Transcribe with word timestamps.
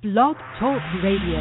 Blog 0.00 0.36
Talk 0.60 0.80
Radio. 1.02 1.38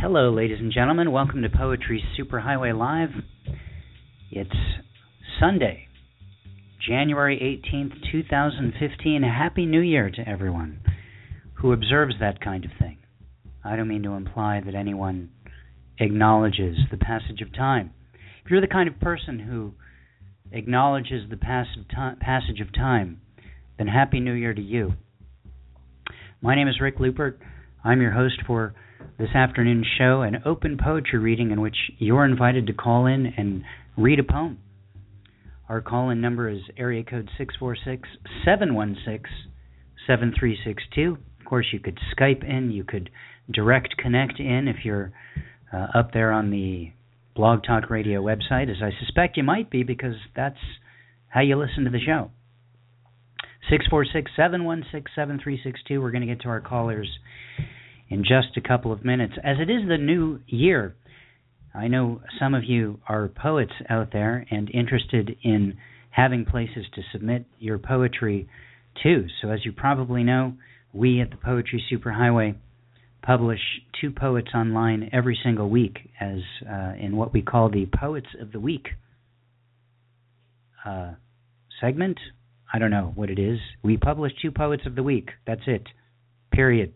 Hello, 0.00 0.32
ladies 0.32 0.58
and 0.58 0.72
gentlemen. 0.72 1.12
Welcome 1.12 1.42
to 1.42 1.48
Poetry 1.48 2.02
Superhighway 2.18 2.76
Live. 2.76 3.10
It's 4.32 4.50
Sunday, 5.38 5.86
January 6.88 7.62
18th, 7.72 7.92
2015. 8.10 9.22
Happy 9.22 9.66
New 9.66 9.80
Year 9.80 10.10
to 10.10 10.28
everyone 10.28 10.80
who 11.54 11.72
observes 11.72 12.14
that 12.18 12.40
kind 12.40 12.64
of 12.64 12.72
thing. 12.76 12.98
I 13.64 13.76
don't 13.76 13.86
mean 13.86 14.02
to 14.02 14.14
imply 14.14 14.60
that 14.64 14.74
anyone 14.74 15.30
acknowledges 16.00 16.76
the 16.90 16.96
passage 16.96 17.40
of 17.40 17.54
time. 17.54 17.92
If 18.44 18.50
you're 18.50 18.60
the 18.60 18.66
kind 18.66 18.88
of 18.88 18.98
person 18.98 19.38
who 19.38 19.74
acknowledges 20.50 21.30
the 21.30 21.36
passage 21.36 22.60
of 22.60 22.74
time, 22.74 23.20
then 23.78 23.86
Happy 23.86 24.18
New 24.18 24.32
Year 24.32 24.52
to 24.52 24.60
you. 24.60 24.94
My 26.40 26.56
name 26.56 26.66
is 26.66 26.80
Rick 26.80 26.98
Lupert. 26.98 27.38
I'm 27.84 28.00
your 28.00 28.10
host 28.10 28.40
for 28.44 28.74
this 29.18 29.30
afternoon's 29.36 29.86
show, 29.98 30.22
an 30.22 30.42
open 30.44 30.78
poetry 30.82 31.20
reading 31.20 31.52
in 31.52 31.60
which 31.60 31.76
you're 31.98 32.24
invited 32.24 32.66
to 32.66 32.72
call 32.72 33.06
in 33.06 33.26
and 33.36 33.62
read 33.96 34.18
a 34.18 34.24
poem. 34.24 34.58
Our 35.68 35.80
call 35.80 36.10
in 36.10 36.20
number 36.20 36.48
is 36.48 36.60
area 36.76 37.04
code 37.04 37.28
646 37.38 38.08
716 38.44 39.24
7362. 40.06 41.18
Of 41.40 41.46
course, 41.46 41.66
you 41.72 41.80
could 41.80 41.98
Skype 42.16 42.48
in, 42.48 42.70
you 42.70 42.84
could 42.84 43.10
direct 43.50 43.96
connect 43.96 44.40
in 44.40 44.68
if 44.68 44.84
you're 44.84 45.12
uh, 45.72 45.86
up 45.94 46.12
there 46.12 46.32
on 46.32 46.50
the 46.50 46.90
Blog 47.34 47.62
Talk 47.64 47.88
Radio 47.88 48.22
website, 48.22 48.70
as 48.70 48.82
I 48.82 48.90
suspect 48.98 49.36
you 49.36 49.42
might 49.42 49.70
be 49.70 49.82
because 49.82 50.16
that's 50.36 50.58
how 51.28 51.40
you 51.40 51.56
listen 51.56 51.84
to 51.84 51.90
the 51.90 52.00
show. 52.00 52.30
646 53.70 54.30
716 54.36 55.12
7362. 55.14 56.00
We're 56.00 56.10
going 56.10 56.26
to 56.26 56.26
get 56.26 56.42
to 56.42 56.48
our 56.48 56.60
callers 56.60 57.08
in 58.10 58.22
just 58.22 58.56
a 58.56 58.60
couple 58.60 58.92
of 58.92 59.04
minutes. 59.04 59.34
As 59.42 59.56
it 59.58 59.70
is 59.70 59.88
the 59.88 59.96
new 59.96 60.40
year, 60.46 60.94
I 61.74 61.88
know 61.88 62.20
some 62.38 62.54
of 62.54 62.64
you 62.64 63.00
are 63.08 63.28
poets 63.28 63.72
out 63.88 64.12
there 64.12 64.46
and 64.50 64.70
interested 64.70 65.36
in 65.42 65.78
having 66.10 66.44
places 66.44 66.84
to 66.94 67.02
submit 67.12 67.46
your 67.58 67.78
poetry 67.78 68.48
to. 69.02 69.26
So, 69.40 69.50
as 69.50 69.64
you 69.64 69.72
probably 69.72 70.22
know, 70.22 70.54
we 70.92 71.20
at 71.20 71.30
the 71.30 71.36
Poetry 71.36 71.82
Superhighway 71.90 72.56
publish 73.22 73.60
two 74.00 74.10
poets 74.10 74.48
online 74.54 75.08
every 75.12 75.38
single 75.42 75.70
week, 75.70 76.10
as 76.20 76.40
uh, 76.68 76.92
in 77.00 77.16
what 77.16 77.32
we 77.32 77.40
call 77.40 77.70
the 77.70 77.86
Poets 77.86 78.26
of 78.40 78.52
the 78.52 78.60
Week 78.60 78.88
uh, 80.84 81.12
segment. 81.80 82.18
I 82.72 82.78
don't 82.78 82.90
know 82.90 83.12
what 83.14 83.30
it 83.30 83.38
is. 83.38 83.58
We 83.82 83.96
publish 83.96 84.32
two 84.40 84.50
Poets 84.50 84.82
of 84.86 84.94
the 84.94 85.02
Week. 85.02 85.30
That's 85.46 85.62
it. 85.66 85.86
Period. 86.52 86.92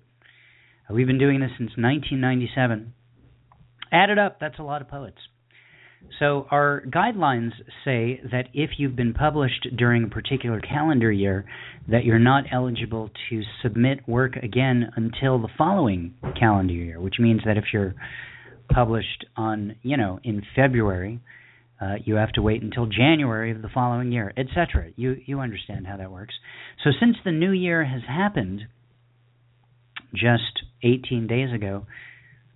Uh, 0.89 0.95
we've 0.95 1.07
been 1.07 1.19
doing 1.19 1.41
this 1.41 1.51
since 1.57 1.71
1997. 1.77 2.93
Added 3.93 4.19
up, 4.19 4.39
that's 4.41 4.59
a 4.59 4.63
lot 4.63 4.83
of 4.83 4.89
poets. 4.89 5.19
So 6.19 6.47
our 6.51 6.83
guidelines 6.87 7.53
say 7.85 8.21
that 8.31 8.49
if 8.55 8.71
you've 8.79 8.97
been 8.97 9.13
published 9.13 9.67
during 9.77 10.05
a 10.05 10.09
particular 10.09 10.61
calendar 10.61 11.11
year, 11.11 11.45
that 11.89 12.05
you're 12.05 12.19
not 12.19 12.45
eligible 12.53 13.11
to 13.31 13.43
submit 13.63 14.07
work 14.09 14.37
again 14.37 14.91
until 14.97 15.41
the 15.41 15.49
following 15.59 16.15
calendar 16.39 16.73
year, 16.75 17.01
which 17.01 17.17
means 17.19 17.43
that 17.45 17.57
if 17.57 17.65
you're 17.73 17.95
published 18.73 19.25
on, 19.37 19.77
you 19.83 19.97
know, 19.97 20.21
in 20.23 20.43
February, 20.55 21.21
uh, 21.81 21.97
you 22.05 22.15
have 22.15 22.33
to 22.33 22.43
wait 22.43 22.63
until 22.63 22.87
January 22.87 23.51
of 23.51 23.61
the 23.61 23.69
following 23.69 24.11
year, 24.11 24.33
etc. 24.37 24.91
You 24.97 25.17
you 25.27 25.41
understand 25.41 25.87
how 25.87 25.99
that 25.99 26.11
works. 26.11 26.35
So 26.83 26.91
since 26.99 27.17
the 27.25 27.33
new 27.33 27.53
year 27.53 27.85
has 27.85 28.03
happened 28.09 28.63
just 30.15 30.65
18 30.83 31.27
days 31.27 31.53
ago, 31.53 31.87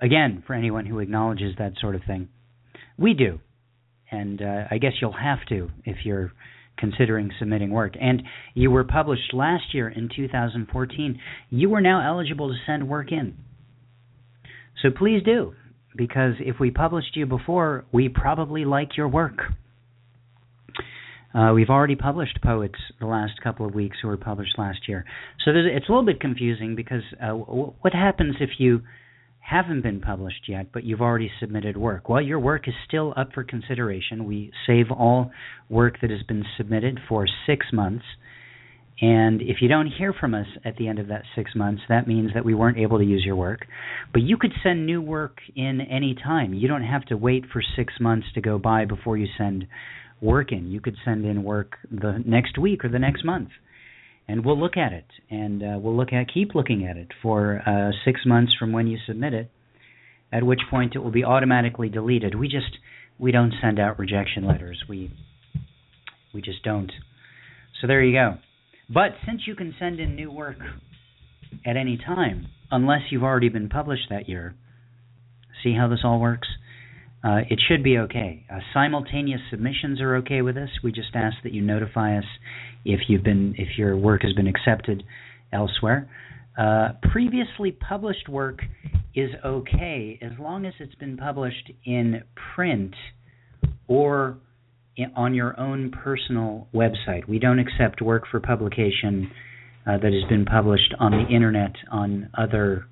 again 0.00 0.42
for 0.46 0.54
anyone 0.54 0.86
who 0.86 0.98
acknowledges 0.98 1.54
that 1.58 1.72
sort 1.80 1.94
of 1.94 2.02
thing, 2.06 2.28
we 2.98 3.14
do, 3.14 3.40
and 4.10 4.40
uh, 4.42 4.64
I 4.70 4.78
guess 4.78 4.92
you'll 5.00 5.12
have 5.12 5.38
to 5.48 5.70
if 5.84 6.04
you're 6.04 6.32
considering 6.80 7.30
submitting 7.38 7.70
work. 7.70 7.94
And 8.00 8.22
you 8.54 8.70
were 8.70 8.84
published 8.84 9.34
last 9.34 9.74
year 9.74 9.88
in 9.88 10.08
2014. 10.14 11.20
You 11.50 11.74
are 11.74 11.80
now 11.80 12.06
eligible 12.08 12.48
to 12.48 12.54
send 12.66 12.88
work 12.88 13.12
in. 13.12 13.36
So 14.82 14.88
please 14.90 15.22
do 15.22 15.54
because 15.96 16.34
if 16.40 16.58
we 16.58 16.70
published 16.70 17.16
you 17.16 17.26
before, 17.26 17.84
we 17.92 18.08
probably 18.08 18.64
like 18.64 18.96
your 18.96 19.08
work. 19.08 19.38
Uh, 21.32 21.52
we've 21.54 21.68
already 21.68 21.94
published 21.94 22.40
poets 22.42 22.78
the 22.98 23.06
last 23.06 23.40
couple 23.42 23.64
of 23.64 23.74
weeks 23.74 23.98
who 24.02 24.08
were 24.08 24.16
published 24.16 24.58
last 24.58 24.88
year. 24.88 25.04
So 25.44 25.52
it's 25.54 25.88
a 25.88 25.92
little 25.92 26.04
bit 26.04 26.20
confusing 26.20 26.74
because 26.74 27.02
uh, 27.22 27.30
what 27.30 27.92
happens 27.92 28.36
if 28.40 28.50
you 28.58 28.82
haven't 29.50 29.82
been 29.82 30.00
published 30.00 30.48
yet, 30.48 30.72
but 30.72 30.84
you've 30.84 31.00
already 31.00 31.30
submitted 31.40 31.76
work? 31.76 32.08
Well, 32.08 32.22
your 32.22 32.38
work 32.38 32.68
is 32.68 32.74
still 32.86 33.12
up 33.16 33.32
for 33.32 33.42
consideration. 33.42 34.24
We 34.24 34.52
save 34.66 34.90
all 34.90 35.32
work 35.68 36.00
that 36.02 36.10
has 36.10 36.22
been 36.22 36.44
submitted 36.56 37.00
for 37.08 37.26
six 37.46 37.66
months. 37.72 38.04
And 39.00 39.40
if 39.40 39.56
you 39.60 39.68
don't 39.68 39.86
hear 39.86 40.12
from 40.12 40.34
us 40.34 40.46
at 40.64 40.76
the 40.76 40.86
end 40.86 40.98
of 40.98 41.08
that 41.08 41.22
six 41.34 41.54
months, 41.56 41.82
that 41.88 42.06
means 42.06 42.30
that 42.34 42.44
we 42.44 42.54
weren't 42.54 42.78
able 42.78 42.98
to 42.98 43.04
use 43.04 43.24
your 43.24 43.36
work. 43.36 43.66
But 44.12 44.22
you 44.22 44.36
could 44.36 44.52
send 44.62 44.86
new 44.86 45.00
work 45.00 45.38
in 45.56 45.80
any 45.80 46.14
time. 46.14 46.52
You 46.52 46.68
don't 46.68 46.84
have 46.84 47.04
to 47.06 47.16
wait 47.16 47.44
for 47.52 47.62
six 47.76 47.94
months 47.98 48.26
to 48.34 48.40
go 48.40 48.58
by 48.58 48.84
before 48.84 49.16
you 49.16 49.26
send 49.38 49.66
work 50.20 50.52
in. 50.52 50.70
You 50.70 50.80
could 50.80 50.96
send 51.04 51.24
in 51.24 51.42
work 51.42 51.76
the 51.90 52.22
next 52.24 52.58
week 52.58 52.84
or 52.84 52.88
the 52.88 52.98
next 52.98 53.24
month, 53.24 53.48
and 54.30 54.44
we'll 54.44 54.58
look 54.58 54.76
at 54.76 54.92
it. 54.92 55.06
And 55.28 55.62
uh, 55.62 55.78
we'll 55.80 55.96
look 55.96 56.12
at 56.12 56.32
keep 56.32 56.54
looking 56.54 56.86
at 56.86 56.96
it 56.96 57.08
for 57.20 57.62
uh, 57.66 57.90
six 58.04 58.20
months 58.24 58.52
from 58.56 58.72
when 58.72 58.86
you 58.86 58.96
submit 59.06 59.34
it. 59.34 59.50
At 60.32 60.44
which 60.44 60.60
point 60.70 60.94
it 60.94 61.00
will 61.00 61.10
be 61.10 61.24
automatically 61.24 61.88
deleted. 61.88 62.36
We 62.36 62.46
just 62.46 62.78
we 63.18 63.32
don't 63.32 63.52
send 63.60 63.80
out 63.80 63.98
rejection 63.98 64.46
letters. 64.46 64.84
We 64.88 65.10
we 66.32 66.40
just 66.40 66.62
don't. 66.62 66.92
So 67.80 67.88
there 67.88 68.02
you 68.04 68.12
go. 68.12 68.34
But 68.88 69.12
since 69.26 69.42
you 69.46 69.56
can 69.56 69.74
send 69.80 69.98
in 69.98 70.14
new 70.14 70.30
work 70.30 70.58
at 71.66 71.76
any 71.76 71.96
time, 71.96 72.46
unless 72.70 73.00
you've 73.10 73.24
already 73.24 73.48
been 73.48 73.68
published 73.68 74.08
that 74.10 74.28
year, 74.28 74.54
see 75.64 75.74
how 75.74 75.88
this 75.88 76.00
all 76.04 76.20
works? 76.20 76.46
Uh, 77.22 77.40
it 77.50 77.60
should 77.68 77.82
be 77.82 77.98
okay. 77.98 78.46
Uh, 78.50 78.60
simultaneous 78.72 79.40
submissions 79.50 80.00
are 80.00 80.16
okay 80.16 80.40
with 80.40 80.56
us. 80.56 80.70
We 80.82 80.92
just 80.92 81.14
ask 81.14 81.36
that 81.42 81.52
you 81.52 81.60
notify 81.60 82.16
us 82.16 82.24
if 82.84 83.00
you've 83.08 83.22
been 83.22 83.54
if 83.58 83.78
your 83.78 83.96
work 83.96 84.22
has 84.22 84.32
been 84.32 84.46
accepted 84.46 85.02
elsewhere. 85.52 86.08
Uh, 86.58 86.90
previously 87.10 87.72
published 87.72 88.28
work 88.28 88.60
is 89.14 89.30
okay 89.44 90.18
as 90.22 90.32
long 90.38 90.66
as 90.66 90.74
it's 90.78 90.94
been 90.96 91.16
published 91.16 91.70
in 91.84 92.22
print 92.54 92.94
or 93.88 94.38
on 95.16 95.34
your 95.34 95.58
own 95.58 95.90
personal 95.90 96.68
website. 96.74 97.26
We 97.26 97.38
don't 97.38 97.58
accept 97.58 98.02
work 98.02 98.24
for 98.30 98.40
publication 98.40 99.30
uh, 99.86 99.98
that 99.98 100.12
has 100.12 100.28
been 100.28 100.44
published 100.44 100.94
on 100.98 101.12
the 101.12 101.34
internet 101.34 101.72
on 101.90 102.28
other 102.36 102.86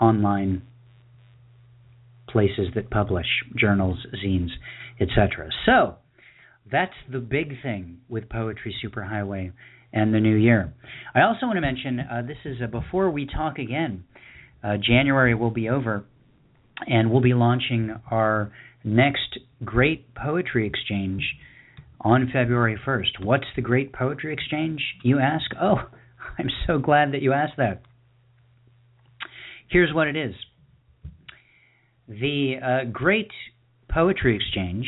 online 0.00 0.62
places 2.28 2.68
that 2.74 2.90
publish 2.90 3.26
journals, 3.56 3.98
zines, 4.24 4.50
etc. 5.00 5.48
So 5.64 5.96
that's 6.70 6.94
the 7.10 7.18
big 7.18 7.62
thing 7.62 7.98
with 8.08 8.28
Poetry 8.28 8.74
Superhighway 8.84 9.52
and 9.92 10.12
the 10.12 10.20
new 10.20 10.34
year. 10.34 10.72
I 11.14 11.22
also 11.22 11.46
want 11.46 11.56
to 11.56 11.60
mention 11.60 12.00
uh, 12.00 12.22
this 12.22 12.38
is 12.44 12.58
before 12.70 13.10
we 13.10 13.26
talk 13.26 13.58
again. 13.58 14.04
Uh, 14.62 14.76
January 14.76 15.34
will 15.34 15.50
be 15.50 15.68
over, 15.68 16.04
and 16.86 17.10
we'll 17.10 17.20
be 17.20 17.34
launching 17.34 17.94
our 18.10 18.52
next 18.84 19.38
Great 19.64 20.14
Poetry 20.14 20.66
Exchange 20.66 21.22
on 22.00 22.30
February 22.32 22.78
1st. 22.86 23.24
What's 23.24 23.46
the 23.54 23.62
Great 23.62 23.92
Poetry 23.92 24.32
Exchange, 24.32 24.82
you 25.02 25.18
ask? 25.18 25.44
Oh, 25.60 25.76
I'm 26.38 26.50
so 26.66 26.78
glad 26.78 27.12
that 27.12 27.22
you 27.22 27.32
asked 27.32 27.56
that. 27.58 27.82
Here's 29.68 29.92
what 29.92 30.06
it 30.08 30.16
is 30.16 30.34
the 32.08 32.54
uh, 32.62 32.90
Great 32.92 33.32
Poetry 33.88 34.36
Exchange 34.36 34.86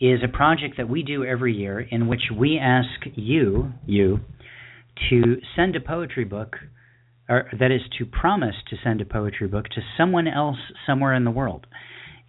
is 0.00 0.20
a 0.24 0.28
project 0.28 0.76
that 0.78 0.88
we 0.88 1.02
do 1.02 1.24
every 1.24 1.54
year 1.54 1.80
in 1.80 2.08
which 2.08 2.22
we 2.36 2.58
ask 2.58 2.88
you, 3.14 3.72
you, 3.86 4.20
to 5.10 5.36
send 5.54 5.76
a 5.76 5.80
poetry 5.80 6.24
book, 6.24 6.56
or 7.28 7.48
that 7.58 7.70
is 7.70 7.82
to 7.98 8.06
promise 8.06 8.54
to 8.68 8.76
send 8.82 9.00
a 9.00 9.04
poetry 9.04 9.46
book 9.46 9.66
to 9.66 9.80
someone 9.96 10.26
else 10.26 10.56
somewhere 10.86 11.14
in 11.14 11.24
the 11.24 11.30
world. 11.30 11.66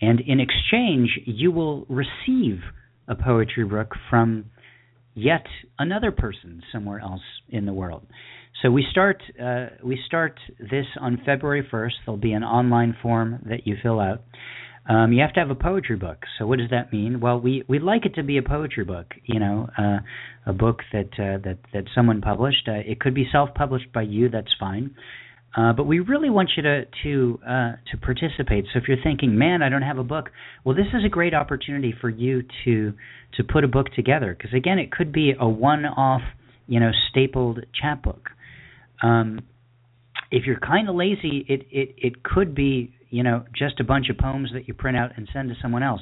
And 0.02 0.20
in 0.20 0.40
exchange, 0.40 1.20
you 1.26 1.52
will 1.52 1.86
receive 1.88 2.60
a 3.08 3.16
poetry 3.16 3.66
book 3.66 3.94
from 4.10 4.46
yet 5.14 5.46
another 5.78 6.12
person 6.12 6.62
somewhere 6.72 7.00
else 7.00 7.22
in 7.50 7.66
the 7.66 7.74
world. 7.74 8.06
So 8.62 8.70
we 8.70 8.86
start 8.92 9.22
uh, 9.42 9.68
we 9.84 10.00
start 10.06 10.40
this 10.60 10.86
on 11.00 11.22
February 11.26 11.68
1st. 11.72 11.92
There'll 12.06 12.18
be 12.18 12.34
an 12.34 12.44
online 12.44 12.96
form 13.02 13.44
that 13.50 13.66
you 13.66 13.76
fill 13.82 14.00
out. 14.00 14.24
Um, 14.90 15.14
you 15.14 15.22
have 15.22 15.34
to 15.34 15.40
have 15.40 15.52
a 15.52 15.56
poetry 15.56 15.96
book. 15.96 16.26
So 16.38 16.48
what 16.48 16.58
does 16.58 16.72
that 16.72 16.92
mean? 16.92 17.20
Well, 17.20 17.40
we 17.40 17.64
we 17.68 17.80
like 17.80 18.06
it 18.06 18.16
to 18.16 18.24
be 18.24 18.38
a 18.38 18.42
poetry 18.42 18.84
book. 18.84 19.14
You 19.26 19.40
know, 19.40 19.70
uh, 19.78 20.00
a 20.46 20.54
book 20.54 20.80
that 20.92 21.12
uh, 21.20 21.38
that 21.44 21.60
that 21.74 21.84
someone 21.94 22.22
published. 22.22 22.68
Uh, 22.68 22.74
it 22.74 23.00
could 23.00 23.14
be 23.14 23.28
self-published 23.32 23.94
by 23.94 24.02
you. 24.02 24.30
That's 24.30 24.54
fine. 24.60 24.96
Uh, 25.56 25.74
but 25.74 25.84
we 25.84 26.00
really 26.00 26.30
want 26.30 26.52
you 26.56 26.64
to 26.64 26.86
to 27.04 27.40
uh, 27.46 27.72
to 27.92 27.98
participate. 28.02 28.66
So 28.74 28.80
if 28.80 28.88
you're 28.88 29.02
thinking, 29.04 29.38
man, 29.38 29.62
I 29.62 29.70
don't 29.70 29.82
have 29.82 29.98
a 29.98 30.04
book, 30.04 30.30
well, 30.64 30.76
this 30.76 30.88
is 30.94 31.04
a 31.06 31.10
great 31.10 31.34
opportunity 31.34 31.94
for 32.00 32.10
you 32.10 32.44
to 32.66 32.94
to 33.36 33.44
put 33.44 33.64
a 33.64 33.68
book 33.68 33.88
together. 33.94 34.34
Because 34.36 34.54
again, 34.54 34.80
it 34.80 34.92
could 34.92 35.12
be 35.12 35.34
a 35.40 35.48
one-off, 35.48 36.22
you 36.68 36.80
know, 36.80 36.92
stapled 37.10 37.66
chapbook. 37.80 38.30
Um, 39.04 39.42
if 40.32 40.46
you're 40.46 40.60
kind 40.60 40.88
of 40.88 40.96
lazy, 40.96 41.46
it 41.48 41.68
it 41.70 41.96
it 41.98 42.24
could 42.24 42.56
be 42.56 42.94
you 43.12 43.22
know 43.22 43.46
just 43.56 43.80
a 43.80 43.84
bunch 43.84 44.10
of 44.10 44.18
poems 44.18 44.50
that 44.54 44.68
you 44.68 44.74
print 44.74 44.98
out 44.98 45.12
and 45.16 45.30
send 45.32 45.50
to 45.50 45.56
someone 45.62 45.84
else. 45.84 46.02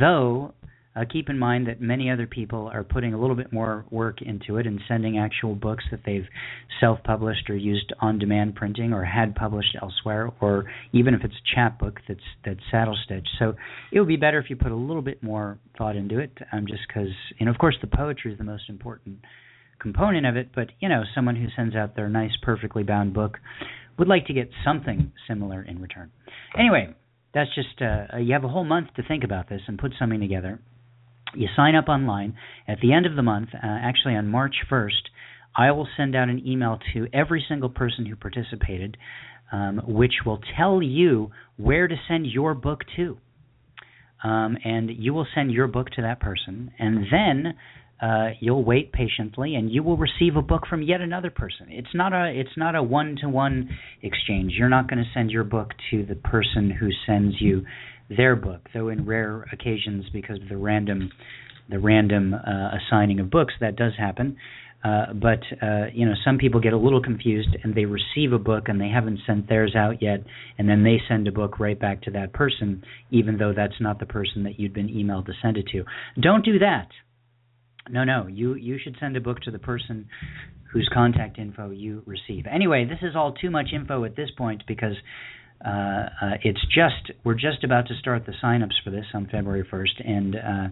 Though 0.00 0.54
uh, 0.96 1.04
keep 1.10 1.28
in 1.28 1.38
mind 1.38 1.68
that 1.68 1.80
many 1.80 2.10
other 2.10 2.26
people 2.26 2.68
are 2.72 2.82
putting 2.82 3.14
a 3.14 3.20
little 3.20 3.36
bit 3.36 3.52
more 3.52 3.84
work 3.90 4.20
into 4.22 4.56
it 4.56 4.66
and 4.66 4.80
sending 4.88 5.18
actual 5.18 5.54
books 5.54 5.84
that 5.90 6.00
they've 6.04 6.26
self-published 6.80 7.48
or 7.48 7.56
used 7.56 7.92
on-demand 8.00 8.56
printing 8.56 8.92
or 8.92 9.04
had 9.04 9.34
published 9.36 9.76
elsewhere, 9.80 10.30
or 10.40 10.64
even 10.92 11.14
if 11.14 11.20
it's 11.22 11.34
a 11.34 11.54
chapbook 11.54 12.00
that's 12.08 12.20
that's 12.44 12.60
saddle 12.70 12.96
stitched. 13.04 13.30
So 13.38 13.54
it 13.92 14.00
would 14.00 14.08
be 14.08 14.16
better 14.16 14.38
if 14.38 14.50
you 14.50 14.56
put 14.56 14.72
a 14.72 14.76
little 14.76 15.02
bit 15.02 15.22
more 15.22 15.58
thought 15.78 15.94
into 15.94 16.18
it, 16.18 16.36
um, 16.52 16.66
just 16.66 16.82
because 16.88 17.12
know, 17.40 17.50
of 17.50 17.58
course, 17.58 17.76
the 17.80 17.86
poetry 17.86 18.32
is 18.32 18.38
the 18.38 18.44
most 18.44 18.68
important 18.68 19.18
component 19.78 20.26
of 20.26 20.36
it. 20.36 20.50
But 20.54 20.70
you 20.80 20.88
know, 20.88 21.04
someone 21.14 21.36
who 21.36 21.46
sends 21.54 21.76
out 21.76 21.94
their 21.94 22.08
nice, 22.08 22.32
perfectly 22.42 22.82
bound 22.82 23.14
book 23.14 23.38
would 24.00 24.08
like 24.08 24.26
to 24.26 24.32
get 24.32 24.50
something 24.64 25.12
similar 25.28 25.62
in 25.62 25.80
return. 25.80 26.10
Anyway, 26.58 26.92
that's 27.32 27.54
just 27.54 27.80
uh, 27.80 28.16
you 28.16 28.32
have 28.32 28.42
a 28.42 28.48
whole 28.48 28.64
month 28.64 28.88
to 28.96 29.04
think 29.06 29.22
about 29.22 29.48
this 29.48 29.60
and 29.68 29.78
put 29.78 29.92
something 30.00 30.18
together 30.18 30.58
you 31.34 31.48
sign 31.56 31.74
up 31.74 31.88
online. 31.88 32.34
At 32.66 32.78
the 32.80 32.92
end 32.92 33.06
of 33.06 33.16
the 33.16 33.22
month, 33.22 33.50
uh, 33.54 33.58
actually 33.62 34.14
on 34.14 34.26
March 34.28 34.56
1st, 34.70 35.10
I 35.56 35.70
will 35.72 35.88
send 35.96 36.14
out 36.14 36.28
an 36.28 36.46
email 36.46 36.78
to 36.94 37.08
every 37.12 37.44
single 37.48 37.68
person 37.68 38.06
who 38.06 38.16
participated, 38.16 38.96
um, 39.52 39.80
which 39.86 40.14
will 40.24 40.40
tell 40.56 40.82
you 40.82 41.30
where 41.56 41.88
to 41.88 41.96
send 42.08 42.26
your 42.26 42.54
book 42.54 42.80
to. 42.96 43.18
Um, 44.22 44.58
and 44.64 44.90
you 44.90 45.14
will 45.14 45.26
send 45.34 45.50
your 45.50 45.66
book 45.66 45.90
to 45.92 46.02
that 46.02 46.20
person, 46.20 46.72
and 46.78 47.06
then 47.10 47.54
uh, 48.00 48.30
you'll 48.40 48.64
wait 48.64 48.92
patiently, 48.92 49.54
and 49.54 49.70
you 49.70 49.82
will 49.82 49.96
receive 49.96 50.36
a 50.36 50.42
book 50.42 50.62
from 50.68 50.82
yet 50.82 51.00
another 51.00 51.30
person. 51.30 51.66
It's 51.68 51.94
not 51.94 52.12
a 52.12 52.32
it's 52.34 52.56
not 52.56 52.74
a 52.74 52.82
one 52.82 53.16
to 53.20 53.28
one 53.28 53.68
exchange. 54.02 54.52
You're 54.56 54.70
not 54.70 54.88
going 54.88 55.02
to 55.02 55.10
send 55.12 55.30
your 55.30 55.44
book 55.44 55.72
to 55.90 56.06
the 56.06 56.14
person 56.14 56.70
who 56.70 56.88
sends 57.06 57.40
you 57.40 57.64
their 58.08 58.36
book, 58.36 58.68
though 58.72 58.88
in 58.88 59.04
rare 59.04 59.46
occasions 59.52 60.06
because 60.12 60.40
of 60.42 60.48
the 60.48 60.56
random 60.56 61.10
the 61.68 61.78
random 61.78 62.34
uh, 62.34 62.70
assigning 62.76 63.20
of 63.20 63.30
books 63.30 63.54
that 63.60 63.76
does 63.76 63.92
happen. 63.98 64.36
Uh, 64.82 65.12
but 65.12 65.40
uh, 65.62 65.86
you 65.92 66.06
know, 66.06 66.14
some 66.24 66.38
people 66.38 66.58
get 66.58 66.72
a 66.72 66.78
little 66.78 67.02
confused 67.02 67.54
and 67.62 67.74
they 67.74 67.84
receive 67.84 68.32
a 68.32 68.38
book 68.38 68.64
and 68.68 68.80
they 68.80 68.88
haven't 68.88 69.20
sent 69.26 69.46
theirs 69.46 69.74
out 69.76 70.00
yet, 70.00 70.20
and 70.56 70.68
then 70.68 70.82
they 70.84 70.98
send 71.06 71.28
a 71.28 71.32
book 71.32 71.60
right 71.60 71.78
back 71.78 72.00
to 72.00 72.10
that 72.10 72.32
person, 72.32 72.82
even 73.10 73.36
though 73.36 73.52
that's 73.54 73.78
not 73.78 73.98
the 73.98 74.06
person 74.06 74.44
that 74.44 74.58
you'd 74.58 74.72
been 74.72 74.88
emailed 74.88 75.26
to 75.26 75.32
send 75.42 75.58
it 75.58 75.66
to. 75.70 75.84
Don't 76.18 76.44
do 76.44 76.58
that. 76.60 76.88
No, 77.88 78.04
no, 78.04 78.26
you 78.26 78.54
you 78.54 78.78
should 78.82 78.96
send 79.00 79.16
a 79.16 79.20
book 79.20 79.40
to 79.40 79.50
the 79.50 79.58
person 79.58 80.08
whose 80.72 80.88
contact 80.92 81.38
info 81.38 81.70
you 81.70 82.02
receive. 82.06 82.46
Anyway, 82.46 82.84
this 82.84 82.98
is 83.02 83.16
all 83.16 83.32
too 83.32 83.50
much 83.50 83.68
info 83.72 84.04
at 84.04 84.16
this 84.16 84.30
point 84.36 84.62
because 84.68 84.94
uh, 85.64 85.68
uh, 85.68 86.08
it's 86.42 86.60
just 86.66 87.12
we're 87.24 87.34
just 87.34 87.64
about 87.64 87.86
to 87.88 87.94
start 87.98 88.24
the 88.26 88.32
signups 88.42 88.74
for 88.84 88.90
this 88.90 89.04
on 89.12 89.28
February 89.30 89.66
1st, 89.70 90.08
and 90.08 90.36
uh, 90.36 90.68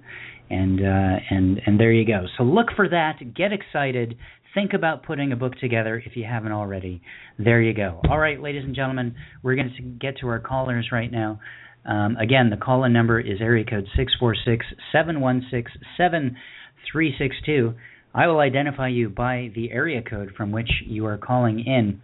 and 0.50 0.80
uh, 0.80 1.20
and 1.30 1.60
and 1.66 1.80
there 1.80 1.92
you 1.92 2.06
go. 2.06 2.26
So 2.36 2.44
look 2.44 2.68
for 2.74 2.88
that. 2.88 3.34
Get 3.34 3.52
excited. 3.52 4.16
Think 4.54 4.72
about 4.72 5.02
putting 5.02 5.32
a 5.32 5.36
book 5.36 5.54
together 5.60 6.02
if 6.04 6.16
you 6.16 6.24
haven't 6.24 6.52
already. 6.52 7.02
There 7.38 7.60
you 7.60 7.74
go. 7.74 8.00
All 8.08 8.18
right, 8.18 8.40
ladies 8.40 8.64
and 8.64 8.74
gentlemen, 8.74 9.14
we're 9.42 9.56
going 9.56 9.74
to 9.76 9.82
get 9.82 10.18
to 10.20 10.28
our 10.28 10.40
callers 10.40 10.88
right 10.90 11.12
now. 11.12 11.38
Um, 11.84 12.16
again, 12.16 12.50
the 12.50 12.56
call-in 12.56 12.92
number 12.92 13.20
is 13.20 13.40
area 13.40 13.64
code 13.64 13.86
six 13.94 14.12
four 14.18 14.34
six 14.44 14.64
seven 14.90 15.20
one 15.20 15.46
six 15.50 15.70
seven 15.96 16.36
three 16.90 17.14
six 17.18 17.36
two. 17.44 17.74
I 18.14 18.26
will 18.26 18.40
identify 18.40 18.88
you 18.88 19.08
by 19.08 19.50
the 19.54 19.70
area 19.70 20.02
code 20.02 20.32
from 20.36 20.50
which 20.50 20.70
you 20.86 21.06
are 21.06 21.18
calling 21.18 21.60
in. 21.60 22.00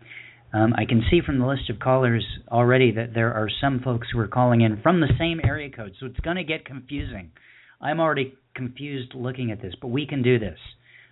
Um, 0.52 0.72
I 0.76 0.84
can 0.84 1.02
see 1.10 1.20
from 1.24 1.40
the 1.40 1.46
list 1.46 1.68
of 1.70 1.80
callers 1.80 2.24
already 2.48 2.92
that 2.92 3.14
there 3.14 3.34
are 3.34 3.48
some 3.60 3.80
folks 3.80 4.08
who 4.12 4.20
are 4.20 4.28
calling 4.28 4.60
in 4.60 4.80
from 4.82 5.00
the 5.00 5.12
same 5.18 5.40
area 5.42 5.70
code, 5.70 5.94
so 5.98 6.06
it's 6.06 6.20
going 6.20 6.36
to 6.36 6.44
get 6.44 6.64
confusing. 6.64 7.32
I'm 7.80 7.98
already 7.98 8.34
confused 8.54 9.14
looking 9.14 9.50
at 9.50 9.60
this, 9.60 9.74
but 9.80 9.88
we 9.88 10.06
can 10.06 10.22
do 10.22 10.38
this. 10.38 10.58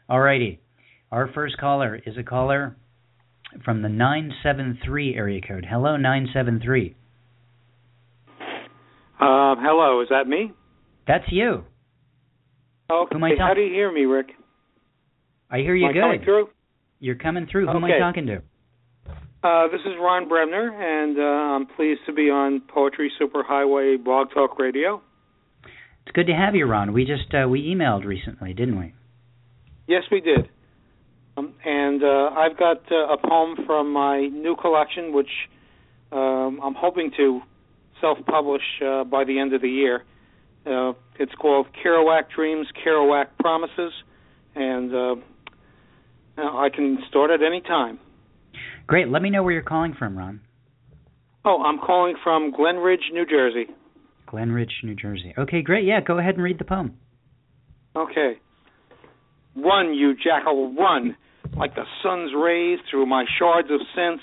Alrighty. 0.08 0.58
Our 1.10 1.30
first 1.32 1.58
caller 1.58 1.98
is 2.06 2.16
a 2.16 2.22
caller 2.22 2.76
from 3.64 3.82
the 3.82 3.88
973 3.88 5.14
area 5.14 5.40
code. 5.46 5.66
Hello, 5.68 5.96
973. 5.96 6.96
Uh, 9.20 9.54
hello, 9.58 10.00
is 10.00 10.08
that 10.10 10.26
me? 10.26 10.52
That's 11.06 11.24
you. 11.30 11.64
Okay. 12.92 13.16
How 13.38 13.54
do 13.54 13.60
you 13.62 13.72
hear 13.72 13.90
me, 13.90 14.02
Rick? 14.02 14.32
I 15.50 15.58
hear 15.58 15.74
you 15.74 15.86
Am 15.86 15.92
good. 15.92 16.00
I 16.00 16.02
coming 16.02 16.24
through? 16.24 16.48
You're 17.00 17.14
coming 17.16 17.46
through. 17.50 17.66
Who 17.66 17.70
okay. 17.70 17.78
am 17.78 17.84
I 17.84 17.98
talking 17.98 18.26
to? 18.26 18.42
Uh, 19.42 19.66
this 19.68 19.80
is 19.80 19.92
Ron 20.00 20.28
Bremner, 20.28 20.70
and 20.70 21.18
uh, 21.18 21.22
I'm 21.22 21.66
pleased 21.66 22.00
to 22.06 22.12
be 22.12 22.30
on 22.30 22.60
Poetry 22.68 23.10
Superhighway 23.20 24.02
Blog 24.02 24.28
Talk 24.32 24.58
Radio. 24.58 25.02
It's 25.64 26.14
good 26.14 26.26
to 26.26 26.32
have 26.32 26.54
you, 26.54 26.66
Ron. 26.66 26.92
We 26.92 27.04
just 27.04 27.32
uh, 27.34 27.48
we 27.48 27.62
emailed 27.62 28.04
recently, 28.04 28.52
didn't 28.52 28.78
we? 28.78 28.94
Yes, 29.88 30.02
we 30.12 30.20
did. 30.20 30.48
Um, 31.36 31.54
and 31.64 32.02
uh, 32.02 32.30
I've 32.36 32.58
got 32.58 32.82
uh, 32.92 33.14
a 33.14 33.16
poem 33.16 33.56
from 33.66 33.92
my 33.92 34.26
new 34.26 34.54
collection, 34.54 35.12
which 35.12 35.30
um, 36.12 36.60
I'm 36.62 36.74
hoping 36.76 37.10
to 37.16 37.40
self-publish 38.00 38.62
uh, 38.84 39.04
by 39.04 39.24
the 39.24 39.38
end 39.38 39.54
of 39.54 39.62
the 39.62 39.68
year. 39.68 40.04
Uh, 40.64 40.92
it's 41.18 41.32
called 41.40 41.66
Kerouac 41.84 42.30
Dreams, 42.34 42.66
Kerouac 42.84 43.26
Promises, 43.40 43.92
and 44.54 44.94
uh, 44.94 45.14
I 46.38 46.68
can 46.74 46.98
start 47.08 47.30
at 47.30 47.42
any 47.42 47.60
time. 47.60 47.98
Great. 48.86 49.08
Let 49.08 49.22
me 49.22 49.30
know 49.30 49.42
where 49.42 49.52
you're 49.52 49.62
calling 49.62 49.94
from, 49.98 50.16
Ron. 50.16 50.40
Oh, 51.44 51.62
I'm 51.62 51.78
calling 51.78 52.14
from 52.22 52.52
Glen 52.52 52.76
Ridge, 52.76 53.10
New 53.12 53.26
Jersey. 53.26 53.66
Glen 54.26 54.52
Ridge, 54.52 54.72
New 54.84 54.94
Jersey. 54.94 55.34
Okay, 55.36 55.62
great. 55.62 55.84
Yeah, 55.84 56.00
go 56.00 56.18
ahead 56.18 56.34
and 56.34 56.42
read 56.42 56.58
the 56.58 56.64
poem. 56.64 56.96
Okay. 57.96 58.38
Run, 59.56 59.94
you 59.94 60.14
jackal, 60.14 60.74
run, 60.74 61.16
like 61.56 61.74
the 61.74 61.84
sun's 62.02 62.30
rays 62.34 62.78
through 62.90 63.06
my 63.06 63.24
shards 63.38 63.68
of 63.70 63.80
sense. 63.94 64.20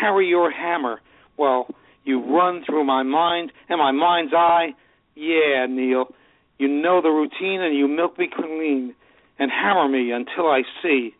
Carry 0.00 0.28
your 0.28 0.50
hammer. 0.50 1.00
Well, 1.36 1.66
you 2.04 2.24
run 2.24 2.62
through 2.64 2.84
my 2.84 3.02
mind 3.02 3.52
and 3.68 3.78
my 3.78 3.92
mind's 3.92 4.32
eye. 4.34 4.68
Yeah, 5.14 5.66
Neil, 5.68 6.06
you 6.58 6.68
know 6.68 7.00
the 7.02 7.08
routine 7.08 7.60
and 7.60 7.76
you 7.76 7.88
milk 7.88 8.18
me 8.18 8.28
clean 8.34 8.94
and 9.38 9.50
hammer 9.50 9.88
me 9.88 10.12
until 10.12 10.46
I 10.46 10.62
see 10.82 11.14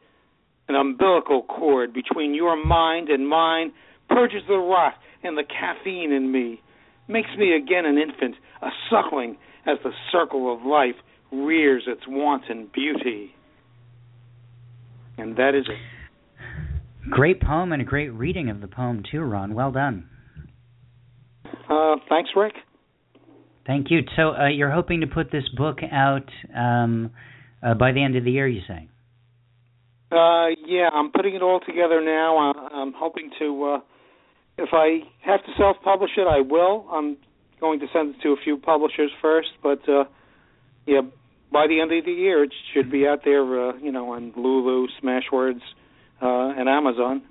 an 0.69 0.75
umbilical 0.75 1.43
cord 1.43 1.93
between 1.93 2.35
your 2.35 2.63
mind 2.63 3.09
and 3.09 3.29
mine 3.29 3.73
purges 4.09 4.43
the 4.49 4.57
rot 4.57 4.95
and 5.23 5.37
the 5.37 5.45
caffeine 5.45 6.13
in 6.13 6.31
me, 6.31 6.61
makes 7.09 7.31
me 7.39 7.55
again 7.55 7.87
an 7.87 7.99
infant, 7.99 8.37
a 8.63 8.69
suckling, 8.91 9.37
as 9.67 9.79
the 9.83 9.93
circle 10.13 10.53
of 10.53 10.63
life 10.65 10.97
rears 11.33 11.85
its 11.87 12.03
wanton 12.07 12.69
beauty. 12.73 13.35
And 15.17 15.37
that 15.37 15.55
is 15.55 15.67
it. 15.69 17.11
Great 17.11 17.41
poem 17.41 17.73
and 17.73 17.83
a 17.83 17.85
great 17.85 18.09
reading 18.11 18.49
of 18.51 18.61
the 18.61 18.67
poem 18.67 19.03
too, 19.11 19.21
Ron. 19.21 19.55
Well 19.55 19.71
done. 19.71 20.09
Uh, 21.69 21.97
thanks, 22.09 22.31
Rick. 22.37 22.55
Thank 23.67 23.91
you. 23.91 24.01
So 24.17 24.35
uh, 24.35 24.49
you're 24.49 24.71
hoping 24.71 25.01
to 25.01 25.07
put 25.07 25.31
this 25.31 25.49
book 25.57 25.79
out 25.91 26.29
um, 26.55 27.11
uh, 27.63 27.75
by 27.75 27.93
the 27.93 28.03
end 28.03 28.17
of 28.17 28.25
the 28.25 28.31
year, 28.31 28.47
you 28.47 28.61
say? 28.69 28.89
Uh, 30.13 30.49
yeah, 30.67 30.91
I'm 30.93 31.11
putting 31.11 31.35
it 31.35 31.43
all 31.43 31.61
together 31.61 32.01
now. 32.05 32.53
I'm 32.73 32.93
hoping 32.93 33.31
to, 33.39 33.65
uh, 33.65 33.81
if 34.59 34.69
I 34.73 35.01
have 35.25 35.41
to 35.45 35.53
self-publish 35.59 36.11
it, 36.17 36.27
I 36.29 36.41
will. 36.41 36.87
I'm 36.93 37.17
going 37.61 37.81
to 37.81 37.87
send 37.93 38.15
it 38.15 38.23
to 38.23 38.29
a 38.31 38.37
few 38.45 38.59
publishers 38.59 39.11
first, 39.23 39.49
but 39.63 39.89
uh, 39.89 40.05
yeah, 40.87 41.01
by 41.51 41.67
the 41.67 41.81
end 41.81 41.93
of 41.93 42.05
the 42.05 42.13
year, 42.13 42.45
it 42.45 42.53
should 42.75 42.91
be 42.91 43.07
out 43.07 43.21
there, 43.25 43.71
uh, 43.71 43.77
you 43.79 43.91
know, 43.91 44.13
on 44.13 44.33
Lulu, 44.37 44.87
Smashwords, 45.03 45.61
uh, 46.21 46.59
and 46.59 46.69
Amazon. 46.69 47.23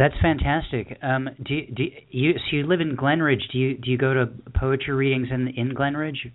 That's 0.00 0.14
fantastic. 0.22 0.96
Um, 1.02 1.28
do 1.44 1.52
you, 1.52 1.66
do 1.66 1.84
you 2.08 2.32
so 2.32 2.56
you 2.56 2.66
live 2.66 2.80
in 2.80 2.96
Glen 2.96 3.20
Ridge? 3.20 3.42
Do 3.52 3.58
you 3.58 3.76
do 3.76 3.90
you 3.90 3.98
go 3.98 4.14
to 4.14 4.30
poetry 4.58 4.94
readings 4.94 5.28
in 5.30 5.48
in 5.48 5.74
Glen 5.74 5.94
Ridge? 5.94 6.32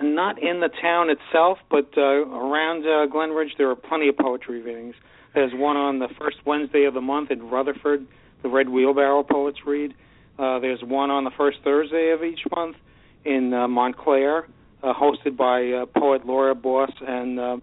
not 0.00 0.42
in 0.42 0.58
the 0.58 0.68
town 0.82 1.10
itself, 1.10 1.58
but 1.70 1.90
uh, 1.96 2.02
around 2.02 2.84
uh, 2.84 3.06
Glen 3.06 3.30
Ridge, 3.30 3.50
there 3.56 3.70
are 3.70 3.76
plenty 3.76 4.08
of 4.08 4.16
poetry 4.16 4.62
readings. 4.62 4.96
There's 5.32 5.52
one 5.54 5.76
on 5.76 6.00
the 6.00 6.08
first 6.18 6.38
Wednesday 6.44 6.84
of 6.84 6.94
the 6.94 7.00
month 7.00 7.30
in 7.30 7.50
Rutherford, 7.50 8.06
the 8.42 8.48
Red 8.48 8.68
Wheelbarrow 8.68 9.22
Poets 9.22 9.58
Read. 9.64 9.94
Uh, 10.38 10.58
there's 10.58 10.80
one 10.82 11.10
on 11.10 11.22
the 11.22 11.32
first 11.36 11.58
Thursday 11.62 12.12
of 12.12 12.24
each 12.24 12.40
month 12.54 12.76
in 13.24 13.52
uh, 13.52 13.68
Montclair, 13.68 14.48
uh, 14.82 14.92
hosted 14.92 15.36
by 15.36 15.82
uh, 15.82 15.86
poet 15.86 16.26
Laura 16.26 16.54
Boss 16.54 16.90
and 17.00 17.38
uh, 17.38 17.56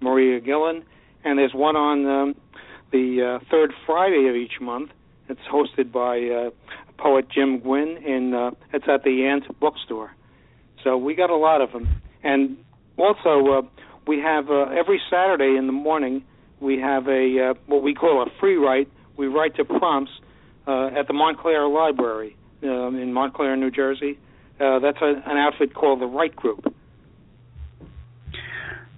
Maria 0.00 0.40
Gillan. 0.40 0.84
And 1.24 1.38
there's 1.38 1.54
one 1.54 1.76
on 1.76 2.06
um, 2.06 2.34
the 2.92 3.38
uh, 3.40 3.44
third 3.50 3.72
Friday 3.86 4.28
of 4.28 4.36
each 4.36 4.60
month. 4.60 4.90
It's 5.28 5.40
hosted 5.52 5.92
by 5.92 6.18
uh, 6.18 6.50
poet 6.98 7.28
Jim 7.30 7.60
Gwynn 7.60 7.98
in 7.98 8.34
uh, 8.34 8.50
it's 8.72 8.86
at 8.88 9.04
the 9.04 9.26
Ant 9.26 9.44
Bookstore. 9.60 10.10
So 10.82 10.96
we 10.96 11.14
got 11.14 11.30
a 11.30 11.36
lot 11.36 11.60
of 11.60 11.72
them, 11.72 11.88
and 12.22 12.56
also 12.96 13.46
uh, 13.52 13.62
we 14.06 14.18
have 14.18 14.50
uh, 14.50 14.66
every 14.76 15.00
Saturday 15.10 15.56
in 15.56 15.66
the 15.66 15.72
morning 15.72 16.24
we 16.60 16.78
have 16.78 17.06
a 17.08 17.50
uh, 17.50 17.54
what 17.66 17.82
we 17.82 17.94
call 17.94 18.22
a 18.22 18.26
free 18.38 18.56
write. 18.56 18.88
We 19.16 19.26
write 19.26 19.56
to 19.56 19.64
prompts 19.64 20.12
uh, 20.66 20.86
at 20.88 21.06
the 21.06 21.12
Montclair 21.12 21.66
Library 21.68 22.36
um, 22.62 22.98
in 23.00 23.12
Montclair, 23.12 23.56
New 23.56 23.70
Jersey. 23.70 24.18
Uh, 24.60 24.78
that's 24.78 24.98
a, 25.00 25.22
an 25.26 25.36
outfit 25.38 25.74
called 25.74 26.00
the 26.00 26.06
Write 26.06 26.36
Group. 26.36 26.74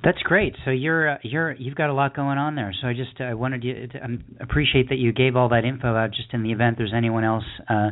That's 0.04 0.18
great. 0.18 0.56
So 0.64 0.70
you're 0.70 1.10
uh, 1.10 1.18
you're 1.22 1.52
you've 1.52 1.76
got 1.76 1.88
a 1.88 1.94
lot 1.94 2.16
going 2.16 2.38
on 2.38 2.56
there. 2.56 2.74
So 2.80 2.88
I 2.88 2.92
just 2.92 3.20
I 3.20 3.34
wanted 3.34 3.62
you 3.62 3.86
to 3.86 4.04
um, 4.04 4.24
appreciate 4.40 4.88
that 4.88 4.96
you 4.96 5.12
gave 5.12 5.36
all 5.36 5.48
that 5.50 5.64
info 5.64 5.94
out. 5.94 6.10
Just 6.10 6.32
in 6.32 6.42
the 6.42 6.50
event 6.50 6.76
there's 6.76 6.92
anyone 6.94 7.22
else 7.22 7.44
uh, 7.68 7.90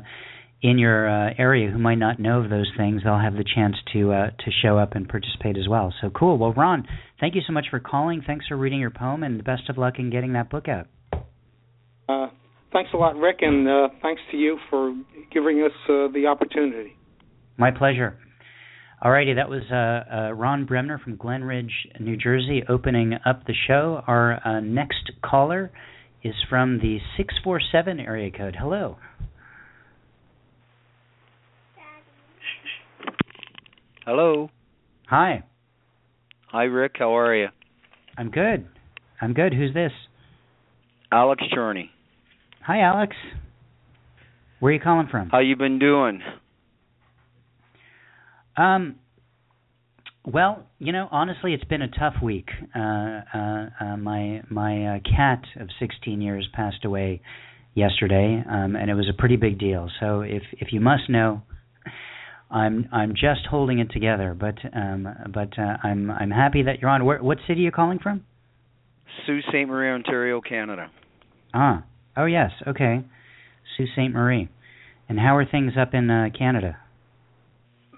in 0.62 0.78
your 0.78 1.08
uh, 1.08 1.34
area 1.38 1.70
who 1.70 1.78
might 1.78 1.98
not 1.98 2.18
know 2.18 2.40
of 2.40 2.50
those 2.50 2.70
things, 2.76 3.02
they'll 3.04 3.18
have 3.18 3.34
the 3.34 3.44
chance 3.54 3.76
to 3.92 4.12
uh, 4.12 4.26
to 4.30 4.50
show 4.62 4.76
up 4.76 4.94
and 4.94 5.08
participate 5.08 5.56
as 5.56 5.68
well. 5.68 5.94
So 6.00 6.10
cool. 6.10 6.36
Well, 6.36 6.52
Ron, 6.52 6.86
thank 7.20 7.34
you 7.34 7.42
so 7.46 7.52
much 7.52 7.66
for 7.70 7.80
calling. 7.80 8.22
Thanks 8.26 8.46
for 8.48 8.56
reading 8.56 8.80
your 8.80 8.90
poem, 8.90 9.22
and 9.22 9.38
the 9.38 9.44
best 9.44 9.68
of 9.68 9.78
luck 9.78 9.94
in 9.98 10.10
getting 10.10 10.32
that 10.34 10.50
book 10.50 10.66
out. 10.68 10.88
Uh, 12.08 12.28
thanks 12.72 12.90
a 12.92 12.96
lot, 12.96 13.16
Rick, 13.16 13.38
and 13.40 13.68
uh, 13.68 13.88
thanks 14.02 14.20
to 14.32 14.36
you 14.36 14.58
for 14.68 14.94
giving 15.32 15.62
us 15.62 15.72
uh, 15.88 16.08
the 16.12 16.26
opportunity. 16.26 16.96
My 17.56 17.70
pleasure. 17.70 18.18
Alrighty, 19.02 19.36
that 19.36 19.48
was 19.48 19.62
uh, 19.72 20.14
uh, 20.14 20.32
Ron 20.32 20.66
Bremner 20.66 20.98
from 20.98 21.16
Glen 21.16 21.42
Ridge, 21.42 21.72
New 21.98 22.18
Jersey, 22.18 22.62
opening 22.68 23.14
up 23.24 23.46
the 23.46 23.54
show. 23.66 24.02
Our 24.06 24.46
uh, 24.46 24.60
next 24.60 25.10
caller 25.24 25.70
is 26.22 26.34
from 26.50 26.78
the 26.80 26.98
647 27.16 27.98
area 27.98 28.30
code. 28.30 28.56
Hello. 28.60 28.98
Hello. 34.04 34.50
Hi. 35.08 35.44
Hi, 36.48 36.64
Rick. 36.64 36.96
How 36.98 37.16
are 37.16 37.34
you? 37.34 37.48
I'm 38.18 38.30
good. 38.30 38.66
I'm 39.18 39.32
good. 39.32 39.54
Who's 39.54 39.72
this? 39.72 39.92
Alex 41.10 41.42
Cherney. 41.56 41.88
Hi, 42.66 42.80
Alex. 42.80 43.16
Where 44.58 44.72
are 44.72 44.74
you 44.74 44.80
calling 44.80 45.08
from? 45.10 45.30
How 45.30 45.38
you 45.38 45.56
been 45.56 45.78
doing? 45.78 46.20
Um, 48.56 48.96
well, 50.24 50.66
you 50.78 50.92
know, 50.92 51.08
honestly, 51.10 51.54
it's 51.54 51.64
been 51.64 51.82
a 51.82 51.88
tough 51.88 52.14
week. 52.22 52.48
Uh, 52.74 52.80
uh, 53.34 53.66
uh, 53.80 53.96
my 53.96 54.42
my 54.50 54.96
uh, 54.96 54.98
cat 55.00 55.42
of 55.58 55.68
16 55.78 56.20
years 56.20 56.48
passed 56.52 56.84
away 56.84 57.22
yesterday, 57.74 58.42
um, 58.48 58.76
and 58.76 58.90
it 58.90 58.94
was 58.94 59.08
a 59.08 59.16
pretty 59.16 59.36
big 59.36 59.58
deal. 59.58 59.88
So, 59.98 60.20
if 60.20 60.42
if 60.52 60.72
you 60.72 60.80
must 60.80 61.08
know, 61.08 61.42
I'm 62.50 62.88
I'm 62.92 63.12
just 63.12 63.46
holding 63.50 63.78
it 63.78 63.90
together. 63.92 64.36
But 64.38 64.56
um, 64.74 65.08
but 65.32 65.58
uh, 65.58 65.76
I'm 65.82 66.10
I'm 66.10 66.30
happy 66.30 66.62
that 66.64 66.80
you're 66.80 66.90
on. 66.90 67.04
Where, 67.04 67.22
what 67.22 67.38
city 67.46 67.62
are 67.62 67.64
you 67.64 67.70
calling 67.70 67.98
from? 67.98 68.24
Sault 69.26 69.42
Ste. 69.48 69.66
Marie, 69.66 69.90
Ontario, 69.90 70.40
Canada. 70.40 70.90
Ah, 71.54 71.84
oh 72.16 72.26
yes, 72.26 72.50
okay, 72.66 73.04
Sault 73.76 73.88
Ste. 73.94 74.12
Marie. 74.12 74.48
And 75.08 75.18
how 75.18 75.36
are 75.36 75.44
things 75.44 75.72
up 75.80 75.92
in 75.92 76.08
uh, 76.08 76.28
Canada? 76.38 76.76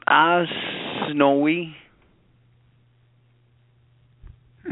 Uh, 0.06 0.44
snowy. 1.10 1.76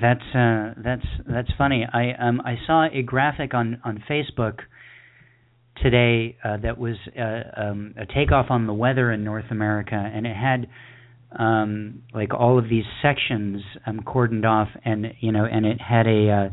that's 0.00 0.34
uh, 0.34 0.74
that's 0.82 1.06
that's 1.28 1.50
funny. 1.56 1.86
I 1.92 2.12
um 2.12 2.40
I 2.40 2.56
saw 2.66 2.88
a 2.92 3.02
graphic 3.02 3.54
on 3.54 3.80
on 3.84 4.02
Facebook 4.08 4.60
today 5.82 6.36
uh, 6.44 6.56
that 6.58 6.78
was 6.78 6.96
uh, 7.18 7.60
um, 7.60 7.94
a 7.96 8.06
takeoff 8.06 8.46
on 8.50 8.66
the 8.66 8.72
weather 8.72 9.12
in 9.12 9.24
North 9.24 9.50
America, 9.50 9.94
and 9.94 10.26
it 10.26 10.34
had 10.34 10.66
um, 11.38 12.02
like 12.14 12.34
all 12.34 12.58
of 12.58 12.68
these 12.68 12.84
sections 13.02 13.62
um, 13.86 14.00
cordoned 14.00 14.44
off, 14.44 14.68
and 14.84 15.06
you 15.20 15.32
know, 15.32 15.44
and 15.44 15.66
it 15.66 15.80
had 15.80 16.06
a 16.06 16.30
uh, 16.30 16.48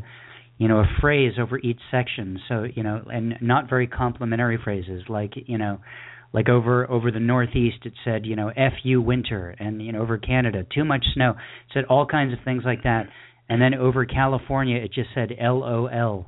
you 0.58 0.68
know 0.68 0.78
a 0.78 0.86
phrase 1.00 1.32
over 1.40 1.58
each 1.58 1.80
section. 1.90 2.38
So 2.48 2.64
you 2.64 2.82
know, 2.82 3.02
and 3.12 3.34
not 3.40 3.68
very 3.68 3.86
complimentary 3.86 4.58
phrases 4.62 5.02
like 5.08 5.32
you 5.46 5.58
know 5.58 5.80
like 6.36 6.48
over 6.50 6.88
over 6.88 7.10
the 7.10 7.18
northeast 7.18 7.78
it 7.84 7.94
said 8.04 8.26
you 8.26 8.36
know 8.36 8.52
"fu 8.54 9.00
winter 9.00 9.56
and 9.58 9.82
you 9.82 9.90
know 9.90 10.02
over 10.02 10.18
canada 10.18 10.64
too 10.72 10.84
much 10.84 11.04
snow. 11.14 11.30
It 11.30 11.72
said 11.72 11.84
all 11.86 12.06
kinds 12.06 12.32
of 12.32 12.38
things 12.44 12.62
like 12.64 12.84
that. 12.84 13.08
And 13.48 13.60
then 13.60 13.74
over 13.74 14.04
california 14.04 14.76
it 14.76 14.92
just 14.92 15.08
said 15.14 15.30
lol 15.40 16.26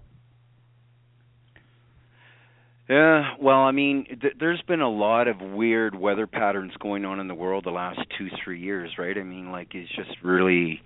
Yeah, 2.88 3.34
well, 3.38 3.58
I 3.58 3.72
mean, 3.72 4.06
th- 4.18 4.36
there's 4.40 4.62
been 4.62 4.80
a 4.80 4.88
lot 4.88 5.28
of 5.28 5.42
weird 5.42 5.94
weather 5.94 6.26
patterns 6.26 6.72
going 6.80 7.04
on 7.04 7.20
in 7.20 7.28
the 7.28 7.34
world 7.34 7.64
the 7.64 7.70
last 7.70 8.00
two, 8.16 8.28
three 8.42 8.60
years, 8.60 8.92
right? 8.96 9.14
I 9.18 9.22
mean, 9.24 9.52
like 9.52 9.74
it's 9.74 9.94
just 9.94 10.16
really 10.24 10.80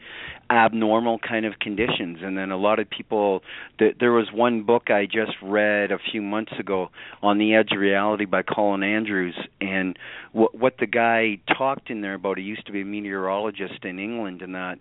abnormal 0.51 1.21
kind 1.21 1.47
of 1.47 1.61
conditions, 1.61 2.19
and 2.21 2.37
then 2.37 2.51
a 2.51 2.57
lot 2.57 2.81
of 2.81 2.91
people. 2.91 3.43
Th- 3.79 3.95
there 4.01 4.11
was 4.11 4.27
one 4.35 4.65
book 4.65 4.91
I 4.91 5.07
just 5.07 5.31
read 5.41 5.93
a 5.93 5.99
few 6.11 6.23
months 6.23 6.51
ago, 6.59 6.91
"On 7.23 7.39
the 7.39 7.55
Edge 7.55 7.71
of 7.71 7.79
Reality" 7.79 8.25
by 8.25 8.43
Colin 8.43 8.83
Andrews, 8.83 9.37
and 9.61 9.97
what 10.33 10.57
what 10.57 10.79
the 10.79 10.87
guy 10.87 11.39
talked 11.57 11.89
in 11.89 12.01
there 12.01 12.15
about. 12.15 12.37
He 12.37 12.43
used 12.43 12.67
to 12.67 12.73
be 12.73 12.81
a 12.81 12.85
meteorologist 12.85 13.85
in 13.85 14.01
England, 14.01 14.43
and 14.43 14.57
that 14.57 14.81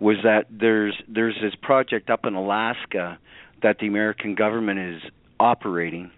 was 0.00 0.16
that 0.24 0.46
there's 0.50 0.94
there's 1.06 1.36
this 1.42 1.54
project 1.54 2.08
up 2.08 2.24
in 2.24 2.32
Alaska 2.32 3.18
that 3.62 3.78
the 3.78 3.88
American 3.88 4.34
government 4.34 4.78
is 4.78 5.02
operating 5.38 6.10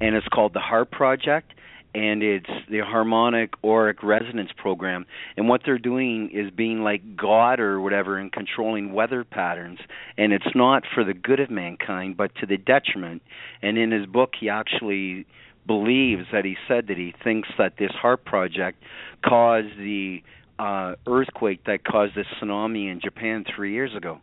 and 0.00 0.14
it's 0.14 0.26
called 0.28 0.54
the 0.54 0.60
HAARP 0.60 0.90
Project, 0.90 1.52
and 1.94 2.22
it's 2.22 2.50
the 2.70 2.80
Harmonic 2.80 3.52
Auric 3.64 4.02
Resonance 4.02 4.50
Program. 4.56 5.06
And 5.36 5.48
what 5.48 5.62
they're 5.64 5.78
doing 5.78 6.30
is 6.32 6.50
being 6.50 6.82
like 6.82 7.16
God 7.16 7.58
or 7.58 7.80
whatever 7.80 8.16
and 8.16 8.32
controlling 8.32 8.92
weather 8.92 9.24
patterns, 9.24 9.80
and 10.16 10.32
it's 10.32 10.54
not 10.54 10.84
for 10.94 11.04
the 11.04 11.14
good 11.14 11.40
of 11.40 11.50
mankind, 11.50 12.16
but 12.16 12.34
to 12.36 12.46
the 12.46 12.56
detriment. 12.56 13.22
And 13.60 13.76
in 13.76 13.90
his 13.90 14.06
book, 14.06 14.34
he 14.38 14.48
actually 14.48 15.26
believes 15.66 16.24
that 16.32 16.44
he 16.44 16.56
said 16.66 16.86
that 16.88 16.96
he 16.96 17.14
thinks 17.22 17.48
that 17.58 17.74
this 17.78 17.90
HAARP 18.02 18.24
project 18.24 18.82
caused 19.24 19.76
the 19.78 20.22
uh, 20.58 20.94
earthquake 21.06 21.64
that 21.64 21.84
caused 21.84 22.14
the 22.14 22.24
tsunami 22.40 22.90
in 22.90 23.00
Japan 23.00 23.44
three 23.54 23.72
years 23.72 23.94
ago. 23.96 24.20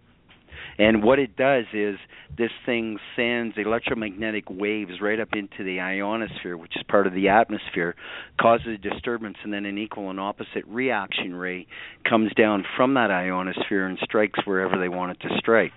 And 0.79 1.03
what 1.03 1.17
it 1.17 1.35
does 1.35 1.65
is 1.73 1.97
this 2.37 2.51
thing 2.65 2.99
sends 3.15 3.55
electromagnetic 3.57 4.45
waves 4.49 5.01
right 5.01 5.19
up 5.19 5.29
into 5.33 5.63
the 5.63 5.79
ionosphere, 5.79 6.55
which 6.55 6.75
is 6.75 6.83
part 6.87 7.07
of 7.07 7.13
the 7.13 7.29
atmosphere, 7.29 7.95
causes 8.39 8.67
a 8.75 8.77
disturbance, 8.77 9.37
and 9.43 9.51
then 9.51 9.65
an 9.65 9.77
equal 9.77 10.09
and 10.11 10.19
opposite 10.19 10.65
reaction 10.67 11.33
ray 11.33 11.65
comes 12.07 12.31
down 12.33 12.63
from 12.75 12.93
that 12.93 13.09
ionosphere 13.09 13.87
and 13.87 13.97
strikes 14.03 14.39
wherever 14.45 14.77
they 14.79 14.89
want 14.89 15.11
it 15.11 15.19
to 15.27 15.35
strike. 15.39 15.73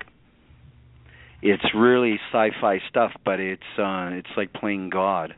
It's 1.41 1.63
really 1.75 2.19
sci-fi 2.31 2.79
stuff, 2.89 3.11
but 3.25 3.39
it's 3.39 3.63
uh, 3.79 4.09
it's 4.13 4.29
like 4.37 4.53
playing 4.53 4.91
God. 4.91 5.33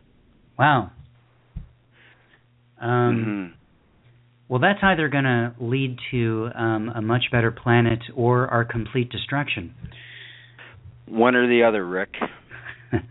wow 0.60 0.92
um 2.82 3.54
hmm 3.56 3.63
well 4.50 4.60
that's 4.60 4.80
either 4.84 5.10
going 5.10 5.24
to 5.24 5.54
lead 5.60 5.98
to 6.12 6.50
um 6.56 6.90
a 6.96 7.02
much 7.02 7.26
better 7.32 7.52
planet 7.52 8.00
or 8.16 8.48
our 8.48 8.66
complete 8.66 9.10
destruction 9.10 9.74
One 11.08 11.36
or 11.36 11.48
the 11.48 11.64
other, 11.64 11.86
Rick. 11.86 12.14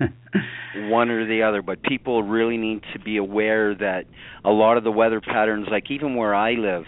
one 0.77 1.11
or 1.11 1.27
the 1.27 1.43
other 1.43 1.61
but 1.61 1.83
people 1.83 2.23
really 2.23 2.57
need 2.57 2.83
to 2.93 2.99
be 3.01 3.17
aware 3.17 3.75
that 3.75 4.05
a 4.45 4.51
lot 4.51 4.77
of 4.77 4.85
the 4.85 4.93
weather 4.93 5.21
patterns 5.21 5.67
like 5.71 5.91
even 5.91 6.15
where 6.15 6.35
I 6.35 6.53
live 6.53 6.85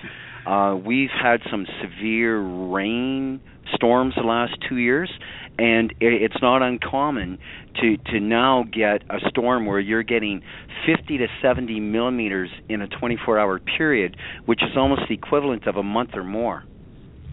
uh 0.46 0.76
we've 0.76 1.10
had 1.10 1.40
some 1.50 1.66
severe 1.82 2.40
rain 2.40 3.40
storms 3.74 4.14
the 4.16 4.22
last 4.22 4.52
2 4.68 4.76
years 4.76 5.10
and 5.58 5.94
it's 6.00 6.36
not 6.42 6.62
uncommon 6.62 7.38
to 7.80 7.96
to 8.12 8.20
now 8.20 8.64
get 8.72 9.02
a 9.10 9.18
storm 9.28 9.66
where 9.66 9.78
you're 9.78 10.02
getting 10.02 10.42
50 10.86 11.18
to 11.18 11.26
70 11.42 11.80
millimeters 11.80 12.50
in 12.68 12.82
a 12.82 12.88
24 12.88 13.38
hour 13.38 13.60
period 13.60 14.16
which 14.46 14.62
is 14.62 14.76
almost 14.76 15.02
the 15.08 15.14
equivalent 15.14 15.66
of 15.66 15.76
a 15.76 15.82
month 15.82 16.10
or 16.14 16.24
more. 16.24 16.64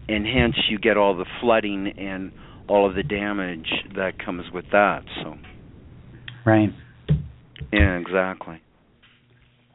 And 0.07 0.25
hence 0.25 0.55
you 0.69 0.77
get 0.77 0.97
all 0.97 1.15
the 1.15 1.25
flooding 1.39 1.87
and 1.97 2.31
all 2.67 2.87
of 2.87 2.95
the 2.95 3.03
damage 3.03 3.69
that 3.95 4.23
comes 4.23 4.45
with 4.53 4.65
that 4.71 5.03
so. 5.23 5.35
Right. 6.45 6.69
Yeah, 7.71 7.97
exactly. 7.97 8.61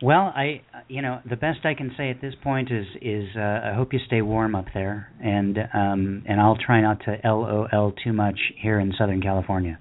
Well, 0.02 0.32
I 0.34 0.60
you 0.88 1.00
know 1.00 1.20
the 1.28 1.36
best 1.36 1.64
I 1.64 1.74
can 1.74 1.92
say 1.96 2.10
at 2.10 2.20
this 2.20 2.34
point 2.42 2.70
is 2.70 2.86
is 3.00 3.28
uh, 3.34 3.70
I 3.70 3.72
hope 3.74 3.92
you 3.92 3.98
stay 4.06 4.20
warm 4.20 4.54
up 4.54 4.66
there, 4.74 5.10
and 5.22 5.58
um, 5.72 6.22
and 6.26 6.40
I'll 6.40 6.58
try 6.58 6.82
not 6.82 7.00
to 7.04 7.18
LOL 7.24 7.92
too 8.04 8.12
much 8.12 8.38
here 8.60 8.78
in 8.78 8.92
Southern 8.98 9.22
California. 9.22 9.78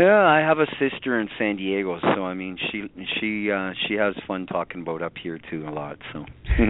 Yeah, 0.00 0.24
I 0.24 0.38
have 0.38 0.58
a 0.60 0.66
sister 0.78 1.18
in 1.20 1.28
San 1.38 1.56
Diego, 1.56 1.98
so 2.00 2.24
I 2.24 2.34
mean 2.34 2.56
she 2.70 2.84
she 3.20 3.50
uh 3.50 3.72
she 3.86 3.94
has 3.94 4.14
fun 4.26 4.46
talking 4.46 4.82
about 4.82 5.02
up 5.02 5.14
here 5.20 5.40
too 5.50 5.66
a 5.68 5.72
lot. 5.72 5.98
So 6.12 6.24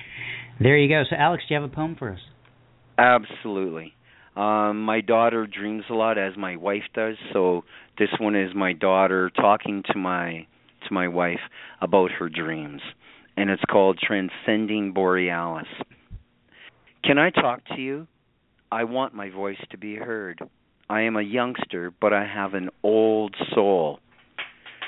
there 0.60 0.78
you 0.78 0.88
go. 0.88 1.02
So 1.10 1.16
Alex, 1.16 1.42
do 1.48 1.54
you 1.54 1.60
have 1.60 1.70
a 1.70 1.74
poem 1.74 1.96
for 1.98 2.12
us? 2.12 2.20
Absolutely. 2.96 3.94
Um 4.36 4.82
my 4.82 5.00
daughter 5.00 5.46
dreams 5.46 5.84
a 5.90 5.94
lot 5.94 6.16
as 6.16 6.36
my 6.38 6.56
wife 6.56 6.84
does, 6.94 7.16
so 7.32 7.64
this 7.98 8.10
one 8.18 8.36
is 8.36 8.54
my 8.54 8.72
daughter 8.72 9.30
talking 9.34 9.82
to 9.92 9.98
my 9.98 10.46
to 10.86 10.94
my 10.94 11.08
wife 11.08 11.40
about 11.80 12.10
her 12.12 12.28
dreams, 12.28 12.80
and 13.36 13.50
it's 13.50 13.62
called 13.70 13.98
Transcending 13.98 14.92
Borealis. 14.92 15.68
Can 17.04 17.18
I 17.18 17.30
talk 17.30 17.64
to 17.66 17.80
you? 17.80 18.06
I 18.70 18.84
want 18.84 19.14
my 19.14 19.30
voice 19.30 19.58
to 19.70 19.78
be 19.78 19.96
heard. 19.96 20.42
I 20.90 21.02
am 21.02 21.16
a 21.16 21.22
youngster, 21.22 21.92
but 22.00 22.12
I 22.12 22.26
have 22.26 22.54
an 22.54 22.70
old 22.82 23.34
soul. 23.54 24.00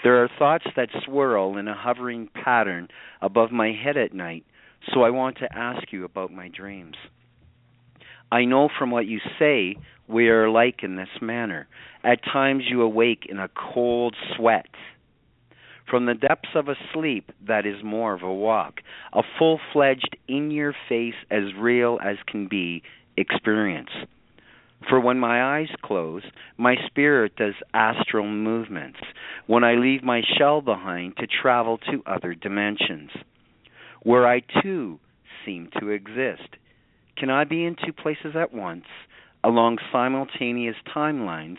There 0.03 0.23
are 0.23 0.31
thoughts 0.39 0.67
that 0.77 0.89
swirl 1.05 1.59
in 1.59 1.69
a 1.69 1.75
hovering 1.75 2.29
pattern 2.33 2.89
above 3.21 3.53
my 3.53 3.73
head 3.73 3.97
at 3.97 4.15
night, 4.15 4.45
so 4.93 5.03
I 5.03 5.11
want 5.11 5.39
to 5.39 5.55
ask 5.55 5.93
you 5.93 6.05
about 6.05 6.33
my 6.33 6.49
dreams. 6.49 6.97
I 8.33 8.45
know 8.45 8.69
from 8.79 8.91
what 8.91 9.07
you 9.07 9.21
say 9.39 9.77
we 10.09 10.29
are 10.29 10.47
alike 10.47 10.81
in 10.83 10.97
this 10.97 11.09
manner. 11.21 11.69
At 12.03 12.25
times 12.25 12.65
you 12.69 12.83
awake 12.83 13.27
in 13.29 13.39
a 13.39 13.49
cold 13.49 14.17
sweat 14.37 14.67
from 15.91 16.07
the 16.07 16.15
depths 16.15 16.51
of 16.55 16.69
a 16.69 16.77
sleep 16.95 17.31
that 17.47 17.67
is 17.67 17.83
more 17.83 18.15
of 18.15 18.23
a 18.23 18.33
walk, 18.33 18.81
a 19.13 19.23
full 19.39 19.59
fledged, 19.73 20.17
in 20.29 20.51
your 20.51 20.75
face, 20.89 21.15
as 21.31 21.55
real 21.59 21.99
as 22.03 22.17
can 22.27 22.47
be 22.47 22.83
experience. 23.17 23.91
For 24.89 25.01
when 25.01 25.19
my 25.19 25.59
eyes 25.59 25.69
close, 25.83 26.23
my 26.57 26.77
spirit 26.87 27.37
does 27.37 27.55
astral 27.75 28.27
movements, 28.27 28.99
when 29.47 29.65
I 29.65 29.75
leave 29.75 30.03
my 30.03 30.23
shell 30.39 30.63
behind 30.63 31.17
to 31.19 31.27
travel 31.27 31.79
to 31.91 32.03
other 32.07 32.35
dimensions, 32.35 33.11
where 34.03 34.27
I 34.27 34.41
too 34.63 34.99
seem 35.45 35.69
to 35.81 35.91
exist. 35.91 36.57
Can 37.17 37.29
I 37.29 37.45
be 37.45 37.65
in 37.65 37.77
two 37.77 37.93
places 37.93 38.35
at 38.35 38.55
once, 38.55 38.87
along 39.45 39.79
simultaneous 39.93 40.77
timelines? 40.95 41.59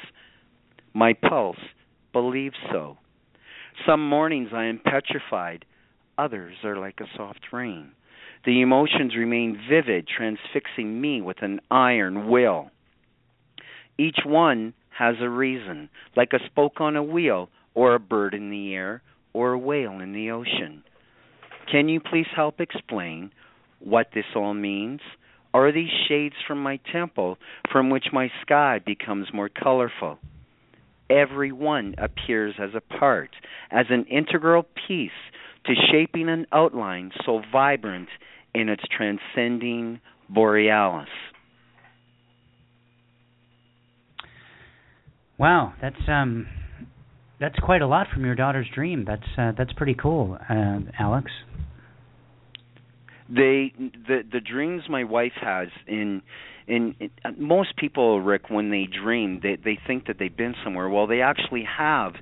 My 0.94 1.14
pulse 1.14 1.58
believes 2.14 2.56
so. 2.72 2.98
Some 3.86 4.08
mornings 4.08 4.50
I 4.54 4.66
am 4.66 4.80
petrified, 4.84 5.66
others 6.18 6.56
are 6.64 6.78
like 6.78 7.00
a 7.00 7.18
soft 7.18 7.42
rain. 7.52 7.92
The 8.46 8.62
emotions 8.62 9.16
remain 9.16 9.60
vivid, 9.70 10.08
transfixing 10.08 11.00
me 11.00 11.22
with 11.22 11.38
an 11.42 11.62
iron 11.70 12.30
will. 12.30 12.70
Each 13.98 14.20
one 14.26 14.74
has 14.98 15.16
a 15.20 15.30
reason, 15.30 15.90
like 16.16 16.34
a 16.34 16.46
spoke 16.48 16.80
on 16.80 16.96
a 16.96 17.04
wheel, 17.04 17.50
or 17.74 17.96
a 17.96 18.00
bird 18.00 18.34
in 18.34 18.50
the 18.52 18.74
air, 18.74 19.02
or 19.34 19.54
a 19.54 19.60
whale 19.60 20.00
in 20.00 20.14
the 20.14 20.32
ocean. 20.32 20.84
Can 21.72 21.88
you 21.90 22.00
please 22.00 22.28
help 22.36 22.60
explain 22.60 23.32
what 23.80 24.08
this 24.14 24.26
all 24.36 24.54
means? 24.54 25.02
Are 25.54 25.72
these 25.72 25.92
shades 26.08 26.36
from 26.48 26.62
my 26.62 26.80
temple 26.92 27.38
from 27.72 27.90
which 27.90 28.08
my 28.14 28.30
sky 28.42 28.80
becomes 28.86 29.28
more 29.34 29.50
colorful? 29.50 30.20
Every 31.12 31.52
one 31.52 31.96
appears 31.98 32.56
as 32.60 32.70
a 32.76 32.82
part, 32.82 33.32
as 33.70 33.88
an 33.90 34.06
integral 34.06 34.66
piece 34.88 35.12
to 35.66 35.74
shaping 35.92 36.30
an 36.30 36.48
outline 36.52 37.12
so 37.26 37.42
vibrant 37.52 38.10
in 38.54 38.70
its 38.70 38.84
transcending 38.96 40.00
borealis. 40.30 41.10
Wow, 45.38 45.74
that's 45.82 45.96
um 46.08 46.48
that's 47.40 47.58
quite 47.60 47.82
a 47.82 47.88
lot 47.88 48.08
from 48.14 48.24
your 48.24 48.36
daughter's 48.36 48.68
dream. 48.74 49.06
That's 49.06 49.24
uh, 49.38 49.52
that's 49.58 49.74
pretty 49.74 49.96
cool, 49.96 50.38
uh, 50.48 50.80
Alex. 51.00 51.32
They 53.28 53.74
the 54.08 54.22
the 54.32 54.40
dreams 54.40 54.84
my 54.88 55.04
wife 55.04 55.32
has 55.42 55.70
in 55.88 56.22
and 56.72 56.96
it, 57.00 57.12
uh, 57.24 57.32
most 57.38 57.76
people 57.76 58.22
rick 58.22 58.50
when 58.50 58.72
they 58.72 58.86
dream 58.86 59.40
they 59.44 59.58
they 59.58 59.78
think 59.86 60.08
that 60.08 60.18
they've 60.20 60.36
been 60.36 60.56
somewhere. 60.64 60.90
Well 60.90 61.08
they 61.08 61.22
actually 61.22 61.64
have. 61.64 62.14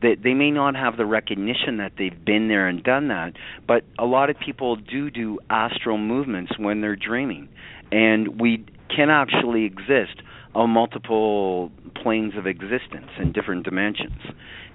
That 0.00 0.18
they, 0.22 0.30
they 0.30 0.34
may 0.34 0.50
not 0.50 0.76
have 0.76 0.96
the 0.96 1.06
recognition 1.06 1.78
that 1.78 1.92
they've 1.98 2.24
been 2.24 2.48
there 2.48 2.68
and 2.68 2.82
done 2.82 3.08
that 3.08 3.34
but 3.66 3.84
a 3.98 4.04
lot 4.04 4.30
of 4.30 4.36
people 4.38 4.76
do 4.76 5.10
do 5.10 5.38
astral 5.50 5.98
movements 5.98 6.52
when 6.58 6.80
they're 6.80 6.96
dreaming. 6.96 7.48
And 7.90 8.40
we 8.40 8.64
can 8.94 9.10
actually 9.10 9.64
exist 9.64 10.22
on 10.54 10.70
multiple 10.70 11.70
planes 12.02 12.34
of 12.36 12.46
existence 12.46 13.10
in 13.18 13.32
different 13.32 13.64
dimensions 13.64 14.20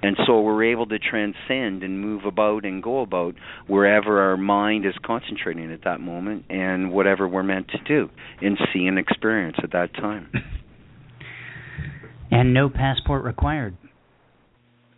and 0.04 0.18
so 0.28 0.42
we're 0.42 0.66
able 0.66 0.86
to 0.88 1.00
transcend 1.00 1.82
and 1.82 2.02
move 2.02 2.26
about 2.26 2.66
and 2.66 2.84
go 2.84 3.00
about 3.00 3.36
wherever 3.68 4.22
our 4.22 4.36
mind 4.36 4.86
is 4.86 4.94
concentrating 5.02 5.72
at 5.72 5.86
that 5.86 6.02
moment 6.02 6.44
and 6.50 6.92
whatever 6.92 7.26
we're 7.26 7.42
meant 7.42 7.70
to 7.70 7.78
do 7.88 8.10
and 8.42 8.58
see 8.74 8.86
and 8.86 9.00
experience 9.00 9.56
at 9.64 9.72
that 9.72 9.94
time. 9.94 10.30
And 12.32 12.54
no 12.54 12.70
passport 12.70 13.24
required. 13.24 13.78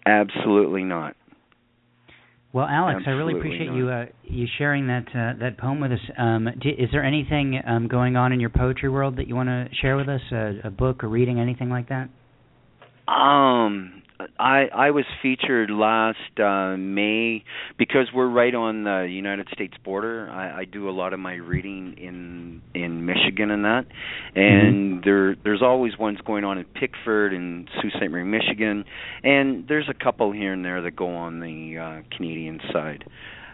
Absolutely 0.06 0.84
not. 0.84 1.16
Well, 2.56 2.68
Alex, 2.68 3.02
Absolutely 3.06 3.12
I 3.12 3.18
really 3.18 3.40
appreciate 3.40 3.68
not. 3.68 3.76
you 3.76 3.90
uh, 3.90 4.06
you 4.24 4.48
sharing 4.58 4.88
that 4.88 5.08
uh, 5.10 5.38
that 5.42 5.58
poem 5.58 5.82
with 5.82 5.92
us. 5.92 6.00
Um, 6.18 6.48
do, 6.62 6.70
is 6.70 6.88
there 6.94 7.04
anything 7.04 7.62
um, 7.68 7.90
going 7.90 8.16
on 8.16 8.32
in 8.32 8.40
your 8.40 8.50
poetry 8.50 8.88
world 8.88 9.18
that 9.18 9.28
you 9.28 9.36
want 9.36 9.50
to 9.50 9.68
share 9.82 9.98
with 9.98 10.08
us? 10.08 10.22
A, 10.32 10.68
a 10.68 10.72
book, 10.72 11.04
a 11.04 11.08
reading, 11.08 11.38
anything 11.38 11.70
like 11.70 11.90
that? 11.90 12.08
Um, 13.12 14.04
I 14.40 14.68
I 14.74 14.92
was 14.92 15.06
featured 15.22 15.70
last 15.70 16.40
uh, 16.40 16.78
May 16.78 17.44
because 17.78 18.08
we're 18.14 18.30
right 18.30 18.54
on 18.56 18.84
the 18.84 19.08
United 19.10 19.48
States 19.52 19.74
border. 19.84 20.30
I, 20.30 20.62
I 20.62 20.66
do 20.66 20.90
a 20.90 20.92
lot 20.92 21.14
of 21.14 21.20
my 21.20 21.34
reading 21.36 21.96
in 21.98 22.62
in 22.74 23.06
Michigan 23.06 23.52
and 23.52 23.66
that, 23.66 23.86
and 24.36 24.76
Mm-hmm. 24.86 25.02
there 25.04 25.36
there's 25.44 25.62
always 25.62 25.98
ones 25.98 26.20
going 26.26 26.44
on 26.44 26.58
in 26.58 26.66
Pickford 26.66 27.34
and 27.34 27.70
Sault 27.82 27.94
Ste. 27.98 28.10
Marie, 28.10 28.24
Michigan, 28.24 28.86
and 29.24 29.68
there's 29.68 29.90
a 29.90 29.94
couple 30.04 30.32
here 30.32 30.54
and 30.54 30.64
there 30.64 30.82
that 30.82 30.96
go 30.96 31.16
on 31.16 31.40
the 31.40 31.78
uh, 31.78 32.16
Canadian 32.16 32.60
side. 32.72 33.04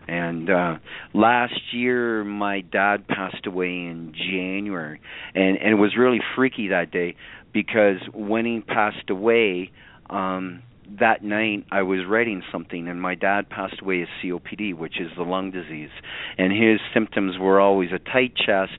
And 0.07 0.49
uh 0.49 0.75
last 1.13 1.59
year 1.73 2.23
my 2.23 2.61
dad 2.61 3.07
passed 3.07 3.45
away 3.45 3.67
in 3.67 4.13
January 4.15 4.99
and 5.35 5.57
and 5.57 5.69
it 5.69 5.75
was 5.75 5.95
really 5.97 6.19
freaky 6.35 6.69
that 6.69 6.91
day 6.91 7.15
because 7.53 7.97
when 8.13 8.45
he 8.45 8.61
passed 8.61 9.09
away 9.09 9.71
um 10.11 10.63
that 10.99 11.23
night 11.23 11.65
I 11.71 11.83
was 11.83 11.99
writing 12.07 12.43
something 12.51 12.87
and 12.87 13.01
my 13.01 13.15
dad 13.15 13.49
passed 13.49 13.81
away 13.81 14.01
of 14.01 14.09
COPD 14.23 14.75
which 14.75 14.99
is 14.99 15.07
the 15.15 15.23
lung 15.23 15.51
disease. 15.51 15.89
And 16.37 16.51
his 16.51 16.79
symptoms 16.93 17.37
were 17.39 17.59
always 17.59 17.89
a 17.93 17.99
tight 17.99 18.33
chest 18.35 18.77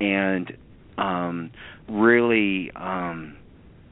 and 0.00 0.52
um 0.98 1.50
really 1.88 2.70
um 2.74 3.36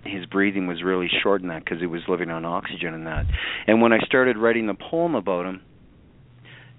his 0.05 0.27
breathing 0.27 0.67
was 0.67 0.83
really 0.83 1.09
short 1.23 1.43
in 1.43 1.49
that 1.49 1.63
because 1.65 1.79
he 1.79 1.87
was 1.87 2.01
living 2.09 2.31
on 2.31 2.45
oxygen 2.45 2.95
and 2.95 3.07
that. 3.07 3.27
And 3.67 3.83
when 3.83 3.93
I 3.93 3.99
started 4.01 4.37
writing 4.37 4.67
the 4.67 4.75
poem 4.75 5.15
about 5.15 5.47
him 5.47 5.61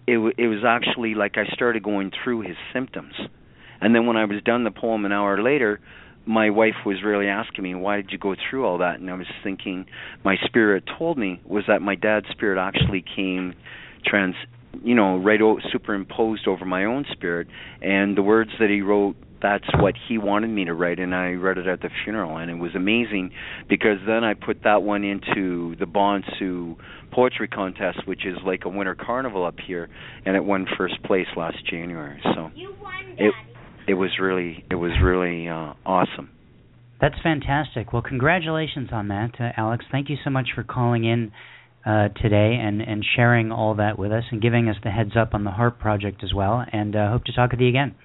it 0.08 0.16
w- 0.16 0.34
it 0.38 0.48
was 0.48 0.64
actually 0.66 1.16
like 1.16 1.38
I 1.38 1.46
started 1.54 1.84
going 1.84 2.12
through 2.24 2.42
his 2.42 2.58
symptoms. 2.74 3.14
And 3.80 3.96
then 3.96 4.06
when 4.06 4.18
I 4.18 4.26
was 4.26 4.42
done 4.44 4.64
the 4.64 4.72
poem 4.72 5.06
an 5.06 5.12
hour 5.12 5.42
later 5.42 5.80
my 6.26 6.50
wife 6.50 6.76
was 6.86 6.98
really 7.04 7.28
asking 7.28 7.64
me 7.64 7.76
why 7.76 7.98
did 7.98 8.12
you 8.12 8.18
go 8.18 8.36
through 8.50 8.66
all 8.66 8.78
that? 8.80 9.00
And 9.00 9.10
I 9.10 9.14
was 9.16 9.28
thinking 9.44 9.86
my 10.24 10.36
spirit 10.46 10.84
told 10.98 11.18
me 11.18 11.42
was 11.46 11.64
that 11.68 11.82
my 11.82 11.96
dad's 11.96 12.28
spirit 12.32 12.60
actually 12.62 13.04
came 13.16 13.54
trans 14.06 14.36
you 14.84 14.96
know 14.96 15.18
right 15.18 15.42
o- 15.42 15.60
superimposed 15.72 16.48
over 16.48 16.66
my 16.66 16.86
own 16.86 17.06
spirit. 17.12 17.48
And 17.82 18.18
the 18.18 18.22
words 18.24 18.52
that 18.60 18.70
he 18.70 18.82
wrote 18.82 19.16
that's 19.42 19.66
what 19.80 19.96
he 20.08 20.20
wanted 20.20 20.50
me 20.52 20.66
to 20.66 20.74
write. 20.74 21.00
And 21.00 21.16
I 21.16 21.32
read 21.32 21.58
it 21.58 21.66
at 21.66 21.82
the 21.82 21.90
funeral. 22.04 22.38
And 22.38 22.52
it 22.52 22.56
was 22.60 22.76
amazing 22.76 23.32
because 23.68 23.98
then 24.06 24.24
I 24.24 24.36
put 24.36 24.64
that 24.66 24.84
one 24.84 25.04
into 25.04 25.76
the 25.80 25.88
Bon 25.88 26.24
Soo 26.38 26.78
poetry 27.12 27.48
contest 27.48 28.08
which 28.08 28.26
is 28.26 28.38
like 28.46 28.66
a 28.66 28.70
winter 28.70 28.96
carnival 28.96 29.44
up 29.46 29.56
here. 29.66 29.90
And 30.26 30.36
it 30.36 30.44
won 30.46 30.68
first 30.78 31.02
place 31.04 31.26
last 31.36 31.58
January. 31.70 32.22
So 32.36 32.52
You 32.56 32.76
won, 32.82 33.16
Daddy. 33.18 33.30
it 33.30 33.34
was 33.94 34.12
really 34.20 34.64
it 34.70 34.76
was 34.76 34.92
really 35.04 35.48
uh 35.48 35.74
awesome 35.86 36.30
That's 37.00 37.16
fantastic. 37.24 37.94
Well, 37.94 38.04
congratulations 38.04 38.90
on 38.92 39.08
that, 39.08 39.32
uh, 39.40 39.50
Alex. 39.58 39.86
Thank 39.92 40.10
you 40.10 40.18
so 40.24 40.30
much 40.30 40.50
for 40.54 40.64
calling 40.64 41.04
in 41.04 41.32
uh, 41.84 42.10
today 42.22 42.60
and, 42.62 42.80
and 42.80 43.04
sharing 43.16 43.52
all 43.52 43.74
that 43.76 43.98
with 43.98 44.12
us 44.12 44.24
and 44.32 44.40
giving 44.40 44.70
us 44.70 44.76
the 44.84 44.92
heads 44.92 45.18
up 45.18 45.34
on 45.34 45.44
the 45.44 45.50
HAARP 45.50 45.80
project 45.80 46.24
as 46.24 46.32
well. 46.32 46.64
And 46.72 46.96
uh, 46.96 47.10
hope 47.10 47.24
to 47.26 47.34
talk 47.34 47.52
with 47.52 47.60
you 47.60 47.70
again. 47.70 47.96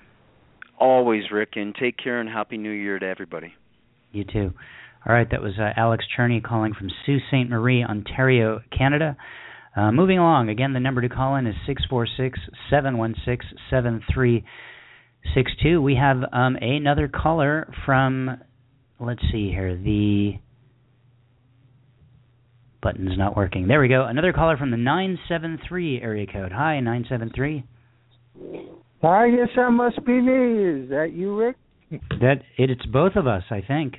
always 0.79 1.25
Rick 1.31 1.51
and 1.57 1.75
take 1.75 1.97
care 2.03 2.21
and 2.21 2.29
happy 2.29 2.57
new 2.57 2.71
year 2.71 2.99
to 2.99 3.07
everybody 3.07 3.53
You 4.13 4.25
too. 4.25 4.53
All 5.07 5.15
right, 5.15 5.31
that 5.31 5.43
was 5.43 5.53
uh, 5.59 5.71
Alex 5.77 6.05
Cherney 6.19 6.43
calling 6.43 6.73
from 6.75 6.89
Sault 7.05 7.21
Ste. 7.29 7.49
Marie, 7.49 7.85
Ontario, 7.85 8.61
Canada. 8.77 9.17
Uh, 9.77 9.93
moving 9.93 10.19
along, 10.19 10.49
again, 10.49 10.73
the 10.73 10.81
number 10.81 11.03
to 11.03 11.09
call 11.09 11.37
in 11.37 11.47
is 11.47 11.55
six 11.67 11.83
four 11.89 12.07
six 12.17 12.39
seven 12.71 12.97
one 12.97 13.15
six 13.25 13.45
seven 13.71 14.03
three 14.13 14.43
six 15.35 15.53
two. 15.63 15.81
We 15.81 15.97
have 15.97 16.19
um, 16.33 16.57
another 16.57 17.09
caller 17.09 17.73
from, 17.85 18.39
let's 19.01 19.23
see 19.33 19.51
here, 19.51 19.77
the 19.77 20.35
button's 22.83 23.19
not 23.19 23.37
working. 23.37 23.67
There 23.67 23.81
we 23.81 23.89
go. 23.89 24.05
Another 24.05 24.33
caller 24.33 24.57
from 24.57 24.71
the 24.71 24.77
973 24.77 26.01
area 26.01 26.27
code. 26.27 26.53
Hi, 26.53 26.79
973. 26.81 27.65
I 29.03 29.31
guess 29.31 29.49
that 29.57 29.71
must 29.71 30.05
be 30.05 30.21
me. 30.21 30.83
Is 30.85 30.91
that 30.91 31.13
you, 31.13 31.37
Rick? 31.37 31.57
That 32.21 32.43
it, 32.59 32.71
it's 32.71 32.87
both 32.87 33.17
of 33.17 33.27
us, 33.27 33.43
I 33.51 33.63
think. 33.67 33.95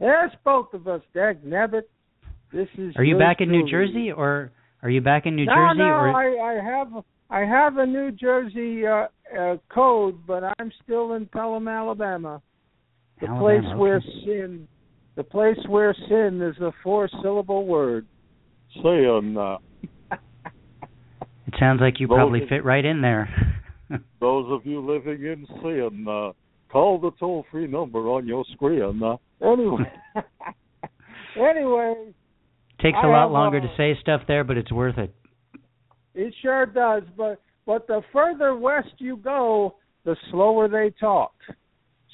Yes, 0.00 0.30
both 0.44 0.72
of 0.74 0.86
us. 0.86 1.02
Dag 1.14 1.44
nabbit. 1.44 1.82
This 2.52 2.68
is. 2.78 2.94
Are 2.96 3.04
you 3.04 3.18
back 3.18 3.40
in 3.40 3.50
New. 3.50 3.68
Jersey, 3.68 4.12
or 4.12 4.52
are 4.82 4.90
you 4.90 5.00
back 5.00 5.26
in 5.26 5.34
New 5.34 5.46
no, 5.46 5.54
Jersey? 5.54 5.78
no, 5.78 5.84
or 5.84 6.14
I, 6.14 6.58
I 6.58 6.64
have 6.64 7.04
I 7.30 7.40
have 7.40 7.78
a 7.78 7.86
New 7.86 8.12
Jersey 8.12 8.86
uh, 8.86 9.06
uh, 9.38 9.56
code, 9.72 10.26
but 10.26 10.42
I'm 10.58 10.70
still 10.82 11.14
in 11.14 11.26
Pelham, 11.26 11.68
Alabama, 11.68 12.42
the 13.20 13.26
Alabama, 13.28 13.40
place 13.40 13.64
okay. 13.66 13.76
where 13.78 14.02
sin, 14.24 14.68
the 15.16 15.24
place 15.24 15.58
where 15.68 15.94
sin 16.08 16.40
is 16.42 16.60
a 16.60 16.72
four-syllable 16.82 17.66
word. 17.66 18.06
Sin. 18.82 19.36
Uh, 19.38 19.58
It 21.46 21.54
sounds 21.60 21.80
like 21.80 22.00
you 22.00 22.08
Both 22.08 22.16
probably 22.16 22.42
of- 22.42 22.48
fit 22.48 22.64
right 22.64 22.84
in 22.84 23.00
there. 23.00 23.28
those 24.20 24.50
of 24.50 24.64
you 24.66 24.80
living 24.80 25.24
in 25.24 25.46
sin, 25.62 26.06
uh, 26.08 26.32
call 26.70 26.98
the 26.98 27.10
toll-free 27.20 27.66
number 27.68 28.00
on 28.08 28.26
your 28.26 28.44
screen. 28.54 29.00
Uh, 29.02 29.16
anyway, 29.42 29.92
anyway, 31.36 31.94
Takes 32.80 32.96
a 33.02 33.06
I 33.06 33.10
lot 33.10 33.30
longer 33.30 33.58
uh, 33.58 33.62
to 33.62 33.68
say 33.76 33.96
stuff 34.00 34.22
there, 34.26 34.42
but 34.44 34.56
it's 34.56 34.72
worth 34.72 34.98
it. 34.98 35.14
It 36.14 36.34
sure 36.42 36.66
does, 36.66 37.02
but 37.16 37.40
but 37.66 37.86
the 37.86 38.02
further 38.12 38.56
west 38.56 38.94
you 38.98 39.16
go, 39.16 39.76
the 40.04 40.16
slower 40.30 40.68
they 40.68 40.90
talk. 40.98 41.32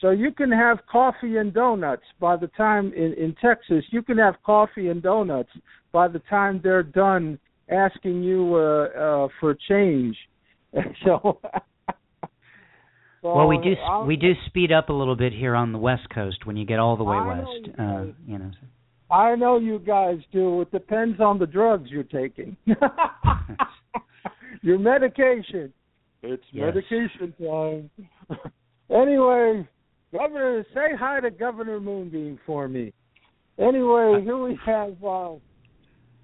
So 0.00 0.10
you 0.10 0.32
can 0.32 0.50
have 0.50 0.78
coffee 0.90 1.36
and 1.36 1.52
donuts 1.52 2.04
by 2.18 2.36
the 2.36 2.46
time 2.48 2.92
in 2.94 3.12
in 3.14 3.34
Texas, 3.40 3.84
you 3.90 4.02
can 4.02 4.16
have 4.18 4.36
coffee 4.44 4.88
and 4.88 5.02
donuts 5.02 5.50
by 5.92 6.08
the 6.08 6.20
time 6.20 6.60
they're 6.62 6.82
done 6.82 7.38
asking 7.68 8.22
you 8.22 8.54
uh, 8.54 8.98
uh 8.98 9.28
for 9.38 9.54
change. 9.68 10.16
so 11.04 11.38
so, 13.20 13.22
well, 13.22 13.46
we 13.46 13.58
do 13.58 13.74
I'll- 13.82 14.06
we 14.06 14.16
do 14.16 14.32
speed 14.46 14.72
up 14.72 14.88
a 14.88 14.92
little 14.92 15.16
bit 15.16 15.32
here 15.32 15.54
on 15.54 15.72
the 15.72 15.78
West 15.78 16.08
Coast 16.14 16.46
when 16.46 16.56
you 16.56 16.64
get 16.64 16.78
all 16.78 16.96
the 16.96 17.04
way 17.04 17.16
I 17.16 17.34
know 17.36 17.42
west. 17.42 17.66
you 17.66 17.84
Uh, 17.84 18.04
you 18.26 18.38
know. 18.38 18.50
I 19.10 19.34
know 19.34 19.58
you 19.58 19.80
guys 19.80 20.18
do. 20.32 20.60
It 20.60 20.70
depends 20.70 21.20
on 21.20 21.38
the 21.38 21.46
drugs 21.46 21.90
you're 21.90 22.04
taking. 22.04 22.56
Your 24.62 24.78
medication. 24.78 25.72
It's 26.22 26.42
Yes. 26.52 26.74
medication 26.74 27.32
time. 27.40 27.90
anyway, 28.90 29.66
Governor, 30.12 30.64
say 30.74 30.94
hi 30.98 31.20
to 31.20 31.30
Governor 31.30 31.80
Moonbeam 31.80 32.38
for 32.44 32.68
me. 32.68 32.92
Anyway, 33.58 34.22
here 34.22 34.38
we 34.38 34.58
have. 34.64 35.02
Uh, 35.04 35.34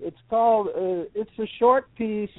it's 0.00 0.20
called. 0.28 0.68
Uh, 0.68 1.04
it's 1.14 1.30
a 1.38 1.46
short 1.58 1.86
piece, 1.94 2.30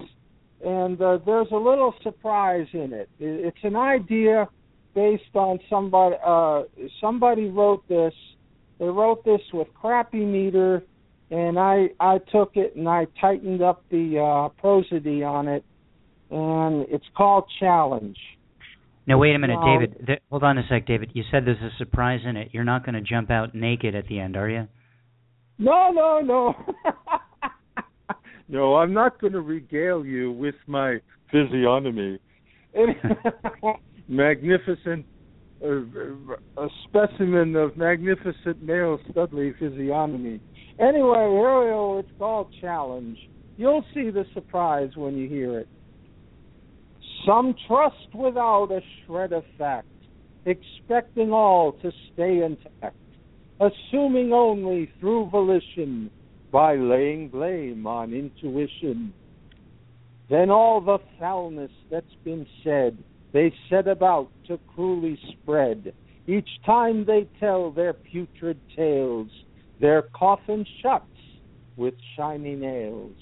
and 0.63 1.02
uh, 1.02 1.17
there's 1.26 1.47
a 1.52 1.56
little 1.56 1.93
surprise 2.04 2.67
in 2.73 2.93
it. 2.93 3.10
It- 3.19 3.45
It's 3.45 3.63
an 3.63 3.76
idea 3.76 4.47
based 4.93 5.36
on 5.36 5.60
somebody. 5.69 6.15
Uh, 6.26 6.63
somebody 7.02 7.50
wrote 7.50 7.88
this 7.88 8.13
they 8.80 8.86
wrote 8.86 9.23
this 9.26 9.41
with 9.54 9.67
crappy 9.73 10.23
meter 10.23 10.84
and 11.32 11.58
I 11.60 11.89
I 12.00 12.19
took 12.32 12.56
it 12.56 12.76
and 12.76 12.88
I 12.88 13.08
tightened 13.19 13.62
up 13.63 13.84
the 13.89 14.19
uh 14.19 14.50
prosody 14.60 15.23
on 15.23 15.47
it 15.47 15.63
and 16.29 16.85
it's 16.89 17.05
called 17.15 17.45
challenge. 17.59 18.17
Now 19.05 19.17
wait 19.17 19.35
a 19.35 19.39
minute, 19.39 19.59
No. 19.61 19.65
David. 19.65 20.05
Th- 20.05 20.19
hold 20.29 20.43
on 20.43 20.57
a 20.57 20.63
sec, 20.67 20.85
David. 20.85 21.11
You 21.13 21.23
said 21.31 21.45
there's 21.45 21.61
a 21.61 21.75
surprise 21.77 22.21
in 22.25 22.35
it. 22.35 22.49
You're 22.51 22.65
not 22.65 22.85
going 22.85 22.95
to 22.95 23.01
jump 23.01 23.31
out 23.31 23.55
naked 23.55 23.95
at 23.95 24.07
the 24.07 24.19
end, 24.19 24.35
are 24.35 24.49
you? 24.49 24.67
No, 25.57 25.89
no, 25.91 26.19
no. 26.19 26.53
no, 28.49 28.75
I'm 28.75 28.93
not 28.93 29.19
going 29.19 29.33
to 29.33 29.41
regale 29.41 30.05
you 30.05 30.31
with 30.31 30.55
my 30.67 30.97
physiognomy. 31.31 32.19
Magnificent 34.09 35.05
uh, 35.63 35.81
a 36.57 36.67
specimen 36.87 37.55
of 37.55 37.75
magnificent 37.77 38.61
male 38.61 38.99
studly 39.09 39.57
physiognomy. 39.57 40.39
Anyway, 40.79 41.15
go. 41.15 41.97
It's 41.99 42.17
called 42.19 42.53
Challenge. 42.61 43.17
You'll 43.57 43.83
see 43.93 44.11
the 44.11 44.25
surprise 44.33 44.91
when 44.95 45.17
you 45.17 45.27
hear 45.27 45.59
it. 45.59 45.67
Some 47.25 47.56
trust 47.67 48.13
without 48.13 48.71
a 48.71 48.82
shred 49.06 49.34
of 49.34 49.43
fact, 49.58 49.88
expecting 50.45 51.32
all 51.32 51.73
to 51.82 51.91
stay 52.13 52.43
intact, 52.43 52.95
assuming 53.60 54.32
only 54.34 54.89
through 54.99 55.30
volition, 55.30 56.10
by 56.51 56.75
laying 56.75 57.27
blame 57.27 57.86
on 57.86 58.13
intuition. 58.13 59.13
Then 60.30 60.49
all 60.49 60.80
the 60.80 60.99
foulness 61.19 61.71
that's 61.91 62.06
been 62.23 62.45
said, 62.63 62.97
they 63.34 63.53
set 63.69 63.88
about 63.88 64.30
to 64.47 64.60
cruelly 64.73 65.19
spread. 65.34 65.93
Each 66.27 66.49
time 66.65 67.06
they 67.06 67.27
tell 67.39 67.71
their 67.71 67.93
putrid 67.93 68.60
tales, 68.75 69.27
their 69.80 70.03
coffin 70.13 70.65
shuts 70.82 71.06
with 71.75 71.93
shiny 72.15 72.56
nails. 72.56 73.15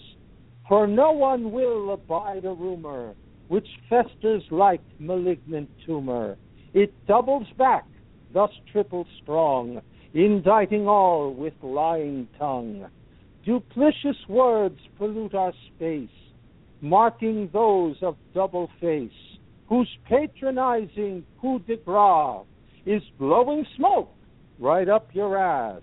For 0.67 0.88
no 0.88 1.12
one 1.12 1.51
will 1.51 1.93
abide 1.93 2.45
a 2.45 2.53
rumor 2.53 3.15
which 3.47 3.67
festers 3.89 4.43
like 4.51 4.81
malignant 4.99 5.69
tumor. 5.86 6.38
It 6.73 6.93
doubles 7.08 7.47
back, 7.58 7.86
thus 8.34 8.49
triple 8.71 9.05
strong, 9.21 9.81
indicting 10.13 10.88
all 10.88 11.34
with 11.34 11.53
lying 11.62 12.27
tongue. 12.38 12.88
Duplicitous 13.47 14.27
words 14.27 14.79
pollute 14.97 15.36
our 15.36 15.53
space, 15.75 16.10
marking 16.81 17.49
those 17.53 17.95
of 18.01 18.17
double 18.34 18.69
face, 18.81 19.12
whose 19.67 19.89
patronizing 20.08 21.23
coup 21.39 21.60
de 21.60 21.77
grace 21.77 22.45
is 22.86 23.01
blowing 23.19 23.65
smoke 23.77 24.12
right 24.60 24.89
up 24.89 25.10
your 25.13 25.38
ass. 25.38 25.81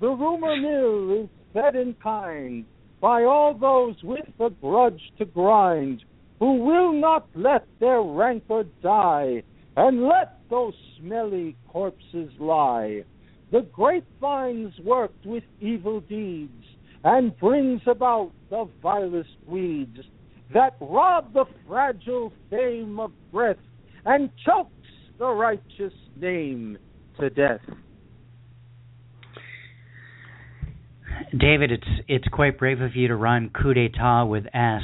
The 0.00 0.08
rumor 0.08 0.56
mill 0.56 1.24
is 1.24 1.28
fed 1.52 1.76
in 1.76 1.94
kind 2.02 2.64
by 3.00 3.24
all 3.24 3.54
those 3.54 3.96
with 4.02 4.28
a 4.40 4.50
grudge 4.50 5.00
to 5.18 5.24
grind, 5.24 6.04
who 6.42 6.54
will 6.54 6.92
not 6.92 7.28
let 7.36 7.64
their 7.78 8.02
rancor 8.02 8.64
die, 8.82 9.40
and 9.76 10.02
let 10.02 10.40
those 10.50 10.74
smelly 10.98 11.56
corpses 11.68 12.32
lie. 12.40 13.04
The 13.52 13.60
grapevine's 13.72 14.72
worked 14.84 15.24
with 15.24 15.44
evil 15.60 16.00
deeds, 16.00 16.64
and 17.04 17.38
brings 17.38 17.80
about 17.86 18.32
the 18.50 18.68
vilest 18.82 19.36
weeds 19.46 20.00
that 20.52 20.74
rob 20.80 21.32
the 21.32 21.44
fragile 21.68 22.32
fame 22.50 22.98
of 22.98 23.12
breath, 23.30 23.54
and 24.04 24.28
chokes 24.44 24.72
the 25.20 25.28
righteous 25.28 25.94
name 26.20 26.76
to 27.20 27.30
death. 27.30 27.60
David, 31.38 31.70
it's 31.70 31.86
it's 32.08 32.26
quite 32.32 32.58
brave 32.58 32.80
of 32.80 32.96
you 32.96 33.06
to 33.06 33.14
rhyme 33.14 33.48
coup 33.54 33.74
d'état 33.74 34.28
with 34.28 34.46
ass. 34.52 34.82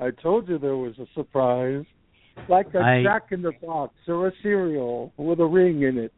I 0.00 0.10
told 0.10 0.48
you 0.48 0.58
there 0.58 0.76
was 0.76 0.98
a 0.98 1.06
surprise. 1.14 1.84
Like 2.48 2.74
a 2.74 2.78
I- 2.78 3.02
jack 3.02 3.32
in 3.32 3.42
the 3.42 3.52
box 3.64 3.94
or 4.08 4.28
a 4.28 4.32
cereal 4.42 5.12
with 5.16 5.40
a 5.40 5.46
ring 5.46 5.82
in 5.82 5.98
it. 5.98 6.12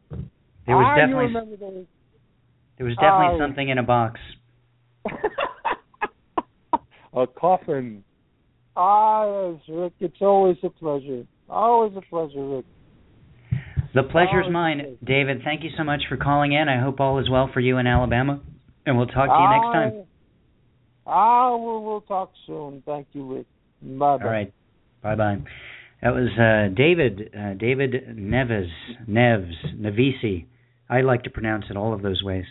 There 0.67 0.77
was 0.77 0.87
ah, 0.89 0.95
definitely 0.97 1.25
remember 1.27 1.57
those. 1.57 1.87
there 2.79 2.87
was 2.87 2.95
definitely 2.97 3.35
Oh. 3.35 3.39
something 3.41 3.69
in 3.69 3.79
a 3.79 3.83
box. 3.83 4.21
a 7.15 7.27
coffin. 7.27 8.05
Ah, 8.77 9.51
yes, 9.51 9.61
Rick, 9.69 9.93
it's 10.01 10.17
always 10.23 10.57
a 10.63 10.71
pleasure. 10.71 11.25
Always 11.49 11.93
a 11.97 12.01
pleasure, 12.03 12.47
Rick. 12.57 12.65
The 13.95 14.05
pleasure's 14.05 14.47
Oh, 14.49 14.51
mine. 14.53 14.97
David. 15.05 15.43
Thank 15.45 15.63
you 15.65 15.71
so 15.77 15.85
much 15.85 16.03
for 16.09 16.17
calling 16.17 16.53
in. 16.53 16.69
I 16.69 16.81
hope 16.81 17.01
all 17.01 17.19
is 17.19 17.29
well 17.29 17.51
for 17.53 17.61
you 17.61 17.77
in 17.79 17.87
Alabama, 17.87 18.41
and 18.87 18.97
we'll 18.97 19.07
talk 19.09 19.29
to 19.29 19.35
you 19.35 19.49
next 19.51 19.73
time. 19.75 20.05
Ah, 21.07 21.55
we'll, 21.57 21.83
we'll 21.83 22.01
talk 22.03 22.33
soon. 22.47 22.83
Thank 22.87 23.09
you, 23.13 23.35
Rick. 23.37 23.47
Bye. 23.83 24.07
All 24.07 24.19
right. 24.19 24.53
Bye 25.03 25.15
bye. 25.17 25.39
That 26.03 26.15
was 26.15 26.31
uh, 26.39 26.75
David 26.75 27.31
uh, 27.37 27.55
David 27.55 27.93
Neves 28.17 28.71
Neves 29.09 29.55
Nevisi. 29.77 30.47
I 30.89 31.01
like 31.01 31.25
to 31.25 31.31
pronounce 31.31 31.67
it 31.71 31.77
all 31.77 31.95
of 31.95 32.03
those 32.03 32.23
ways. 32.23 32.45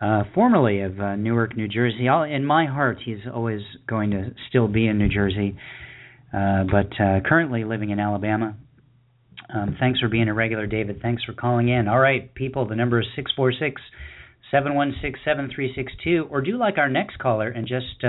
Uh, 0.00 0.24
formerly 0.34 0.80
of 0.80 0.98
uh, 0.98 1.14
Newark, 1.14 1.56
New 1.56 1.68
Jersey. 1.68 2.08
I'll, 2.08 2.24
in 2.24 2.44
my 2.44 2.66
heart, 2.66 2.98
he's 3.04 3.20
always 3.32 3.60
going 3.86 4.10
to 4.10 4.34
still 4.48 4.66
be 4.66 4.88
in 4.88 4.98
New 4.98 5.08
Jersey, 5.08 5.56
uh, 6.34 6.64
but 6.64 7.00
uh, 7.00 7.20
currently 7.24 7.62
living 7.64 7.90
in 7.90 8.00
Alabama. 8.00 8.56
Um, 9.54 9.76
thanks 9.78 10.00
for 10.00 10.08
being 10.08 10.28
a 10.28 10.34
regular, 10.34 10.66
David. 10.66 11.00
Thanks 11.00 11.22
for 11.22 11.34
calling 11.34 11.68
in. 11.68 11.86
All 11.86 12.00
right, 12.00 12.34
people, 12.34 12.66
the 12.66 12.74
number 12.74 13.00
is 13.00 13.06
six 13.14 13.30
four 13.36 13.52
six 13.52 13.80
716-7362 14.52 16.30
or 16.30 16.42
do 16.42 16.58
like 16.58 16.78
our 16.78 16.88
next 16.88 17.18
caller 17.18 17.48
and 17.48 17.66
just 17.66 18.04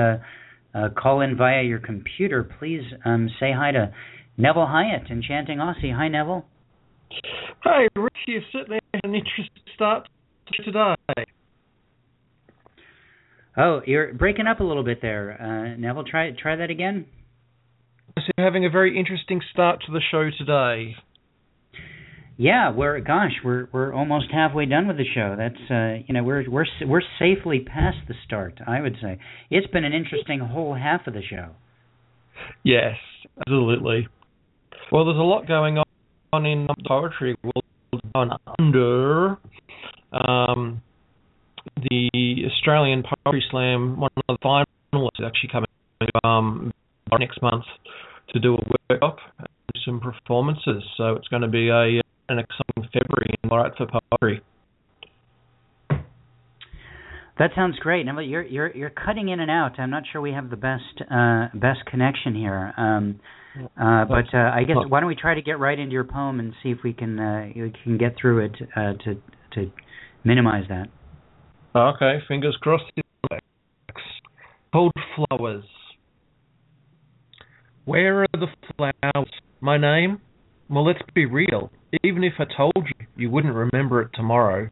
uh, 0.74 0.90
call 0.98 1.22
in 1.22 1.38
via 1.38 1.64
your 1.64 1.80
computer. 1.80 2.44
Please 2.44 2.84
um, 3.06 3.30
say 3.40 3.52
hi 3.52 3.72
to 3.72 3.94
Neville 4.38 4.68
Hiatt, 4.68 5.12
Enchanting 5.12 5.60
Aussie. 5.60 5.94
Hi, 5.96 6.08
Neville. 6.08 6.46
Hi, 7.64 7.88
Rick. 7.96 8.14
You 8.28 8.42
certainly 8.52 8.80
had 8.94 9.02
an 9.04 9.16
interesting 9.16 9.64
start 9.76 10.08
today. 10.66 11.26
Oh, 13.56 13.82
you're 13.86 14.14
breaking 14.14 14.48
up 14.48 14.60
a 14.60 14.64
little 14.64 14.84
bit 14.84 15.02
there, 15.02 15.40
uh, 15.40 15.80
Neville. 15.80 16.06
Try 16.06 16.32
try 16.32 16.56
that 16.56 16.72
again. 16.72 17.06
So 18.18 18.24
you're 18.38 18.46
having 18.46 18.66
a 18.66 18.70
very 18.70 18.98
interesting 18.98 19.42
start 19.52 19.82
to 19.86 19.92
the 19.92 20.02
show 20.12 20.30
today. 20.38 20.96
Yeah, 22.38 22.72
we're 22.72 23.00
gosh, 23.00 23.34
we're 23.44 23.68
we're 23.72 23.94
almost 23.94 24.28
halfway 24.32 24.66
done 24.66 24.88
with 24.88 24.98
the 24.98 25.06
show. 25.14 25.36
That's 25.38 25.70
uh, 25.70 26.04
you 26.08 26.14
know 26.16 26.24
we're 26.24 26.50
we're 26.50 26.66
we're 26.86 27.02
safely 27.20 27.60
past 27.60 27.98
the 28.08 28.16
start. 28.26 28.60
I 28.66 28.82
would 28.82 28.96
say 29.02 29.20
it's 29.52 29.68
been 29.68 29.84
an 29.84 29.94
interesting 29.94 30.40
whole 30.40 30.74
half 30.74 31.06
of 31.06 31.14
the 31.14 31.22
show. 31.22 31.52
Yes, 32.64 32.96
absolutely. 33.40 34.08
Well, 34.92 35.06
there's 35.06 35.18
a 35.18 35.22
lot 35.22 35.48
going 35.48 35.78
on 36.34 36.46
in 36.46 36.68
poetry 36.88 37.36
world 37.44 38.02
under 38.16 39.38
um, 40.12 40.82
the 41.90 42.10
Australian 42.52 43.04
Poetry 43.04 43.44
Slam. 43.52 44.00
One 44.00 44.12
of 44.18 44.24
the 44.28 44.38
finalists 44.44 45.20
is 45.20 45.26
actually 45.26 45.50
coming 45.52 45.68
um, 46.24 46.74
next 47.20 47.42
month 47.42 47.66
to 48.30 48.40
do 48.40 48.56
a 48.56 48.72
workshop 48.90 49.18
and 49.38 49.48
some 49.86 50.00
performances. 50.00 50.84
So 50.98 51.16
it's 51.16 51.28
going 51.28 51.44
to 51.44 51.48
be 51.48 51.70
a 51.70 52.03
an 52.34 52.40
exciting 52.40 52.90
February 52.92 53.36
in 53.44 53.50
Ballarat 53.50 53.76
for 53.78 53.88
poetry. 54.10 54.42
That 57.40 57.50
sounds 57.56 57.78
great. 57.80 58.06
Now, 58.06 58.20
you're 58.20 58.44
you're 58.44 58.76
you're 58.76 58.92
cutting 58.92 59.30
in 59.30 59.40
and 59.40 59.50
out. 59.50 59.80
I'm 59.80 59.90
not 59.90 60.04
sure 60.12 60.22
we 60.22 60.34
have 60.34 60.50
the 60.50 60.56
best 60.56 61.02
uh, 61.10 61.48
best 61.54 61.86
connection 61.90 62.36
here. 62.36 62.74
Um, 62.78 63.20
uh, 63.56 64.06
but 64.06 64.26
uh, 64.34 64.52
I 64.54 64.64
guess 64.68 64.78
why 64.88 65.00
don't 65.00 65.08
we 65.08 65.16
try 65.16 65.34
to 65.34 65.42
get 65.42 65.60
right 65.60 65.78
into 65.78 65.94
your 65.94 66.04
poem 66.04 66.40
and 66.40 66.54
see 66.62 66.70
if 66.70 66.80
we 66.84 66.94
can 66.94 67.20
uh, 67.20 67.48
we 67.56 67.74
can 67.84 67.98
get 67.98 68.16
through 68.20 68.46
it 68.46 68.56
uh, 68.76 68.94
to 69.04 69.16
to 69.54 69.72
minimize 70.24 70.66
that. 70.70 70.88
Okay, 71.76 72.20
fingers 72.28 72.58
crossed. 72.62 72.86
Cold 74.72 74.92
flowers. 75.16 75.66
Where 77.86 78.22
are 78.22 78.28
the 78.34 78.48
flowers? 78.76 79.30
My 79.60 79.78
name? 79.78 80.20
Well, 80.70 80.86
let's 80.86 81.02
be 81.14 81.26
real. 81.26 81.72
Even 82.02 82.24
if 82.24 82.34
I 82.40 82.46
told 82.46 82.74
you, 82.76 83.06
you 83.16 83.30
wouldn't 83.30 83.54
remember 83.54 84.02
it 84.02 84.10
tomorrow. 84.16 84.70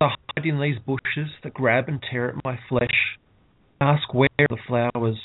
I 0.00 0.08
hide 0.36 0.44
in 0.44 0.60
these 0.60 0.78
bushes 0.84 1.30
that 1.42 1.54
grab 1.54 1.88
and 1.88 2.04
tear 2.10 2.28
at 2.28 2.44
my 2.44 2.58
flesh. 2.68 3.16
Ask 3.80 4.12
where 4.12 4.28
are 4.38 4.46
the 4.50 4.58
flowers? 4.66 5.18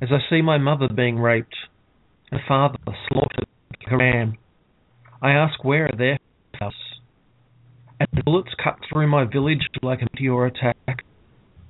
As 0.00 0.10
I 0.12 0.18
see 0.30 0.42
my 0.42 0.58
mother 0.58 0.88
being 0.94 1.18
raped 1.18 1.56
and 2.30 2.40
father 2.46 2.78
slaughtered 3.08 3.46
like 3.70 3.92
a 3.92 3.96
ram, 3.96 4.38
I 5.20 5.32
ask 5.32 5.64
where 5.64 5.86
are 5.86 5.96
their 5.96 6.18
flowers? 6.56 6.74
And 7.98 8.08
the 8.12 8.22
bullets 8.22 8.54
cut 8.62 8.78
through 8.88 9.08
my 9.08 9.24
village 9.24 9.66
like 9.82 10.02
a 10.02 10.06
meteor 10.12 10.46
attack. 10.46 11.04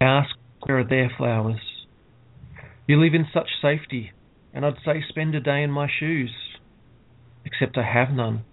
I 0.00 0.04
ask 0.04 0.30
where 0.66 0.80
are 0.80 0.84
their 0.84 1.10
flowers? 1.16 1.60
You 2.86 3.00
live 3.00 3.14
in 3.14 3.26
such 3.32 3.48
safety, 3.62 4.12
and 4.52 4.66
I'd 4.66 4.74
say 4.84 5.02
spend 5.08 5.34
a 5.34 5.40
day 5.40 5.62
in 5.62 5.70
my 5.70 5.88
shoes. 6.00 6.32
Except 7.44 7.76
I 7.76 7.83
have 7.83 8.11
none. 8.11 8.44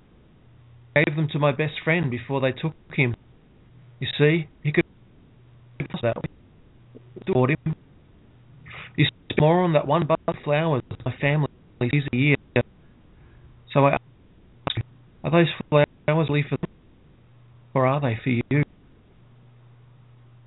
I 0.96 1.04
gave 1.04 1.16
them 1.16 1.28
to 1.32 1.40
my 1.40 1.52
best 1.52 1.74
friend 1.84 2.12
before 2.12 2.42
they 2.42 2.52
took 2.52 2.74
him. 2.94 3.16
You 4.00 4.08
see, 4.18 4.50
he 4.64 4.72
could 4.72 4.86
that 6.02 6.16
way. 6.18 7.56
him. 7.66 7.76
You 8.98 9.06
spend 9.06 9.40
more 9.40 9.64
on 9.64 9.74
that 9.74 9.88
one 9.88 10.06
bud 10.08 10.20
of 10.28 10.36
flowers 10.44 10.82
my 11.06 11.16
family 11.18 11.48
sees 11.92 12.04
a 12.14 12.16
year. 12.16 12.36
So 13.74 13.86
I 13.86 13.98
are 15.24 15.32
those 15.32 15.48
flowers 15.70 16.30
leaf 16.30 16.46
for 16.50 16.58
them, 16.58 16.70
or 17.74 17.86
are 17.86 18.02
they 18.02 18.18
for 18.24 18.30
you? 18.30 18.64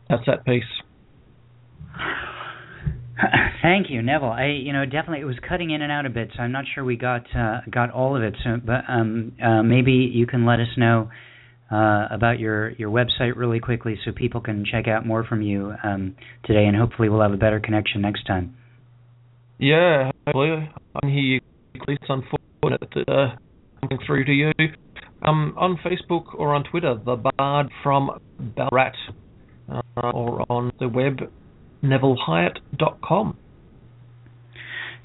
That's 0.08 0.26
that 0.26 0.44
piece. 0.44 0.64
Thank 3.62 3.90
you, 3.90 4.02
Neville. 4.02 4.30
I, 4.30 4.46
you 4.46 4.72
know, 4.72 4.84
definitely 4.84 5.20
it 5.20 5.24
was 5.24 5.36
cutting 5.48 5.70
in 5.70 5.82
and 5.82 5.92
out 5.92 6.06
a 6.06 6.10
bit, 6.10 6.30
so 6.36 6.42
I'm 6.42 6.52
not 6.52 6.64
sure 6.74 6.84
we 6.84 6.96
got 6.96 7.24
uh, 7.36 7.60
got 7.70 7.90
all 7.90 8.16
of 8.16 8.22
it. 8.22 8.34
So, 8.42 8.56
but 8.64 8.82
um, 8.88 9.32
uh, 9.42 9.62
maybe 9.62 9.92
you 9.92 10.26
can 10.26 10.44
let 10.44 10.60
us 10.60 10.68
know 10.76 11.10
uh, 11.70 12.08
about 12.10 12.38
your 12.38 12.70
your 12.70 12.90
website 12.90 13.36
really 13.36 13.60
quickly, 13.60 13.98
so 14.04 14.12
people 14.12 14.40
can 14.40 14.64
check 14.70 14.88
out 14.88 15.06
more 15.06 15.24
from 15.24 15.42
you 15.42 15.74
um, 15.84 16.16
today, 16.44 16.64
and 16.66 16.76
hopefully 16.76 17.08
we'll 17.08 17.22
have 17.22 17.32
a 17.32 17.36
better 17.36 17.60
connection 17.60 18.00
next 18.00 18.26
time. 18.26 18.56
Yeah, 19.58 20.10
hopefully 20.26 20.68
I 21.02 21.06
hear 21.06 21.18
you. 21.20 21.40
It's 21.86 22.04
unfortunate 22.08 23.08
uh, 23.08 23.36
coming 23.80 24.04
through 24.06 24.24
to 24.24 24.32
you. 24.32 24.52
Um, 25.22 25.54
on 25.56 25.78
Facebook 25.78 26.34
or 26.34 26.54
on 26.54 26.64
Twitter, 26.64 26.96
the 27.02 27.16
Bard 27.16 27.68
from 27.82 28.10
Ballarat, 28.38 28.92
uh, 29.72 29.80
or 29.96 30.44
on 30.50 30.72
the 30.80 30.88
web 30.88 31.30
nevillehiatt.com. 31.84 33.36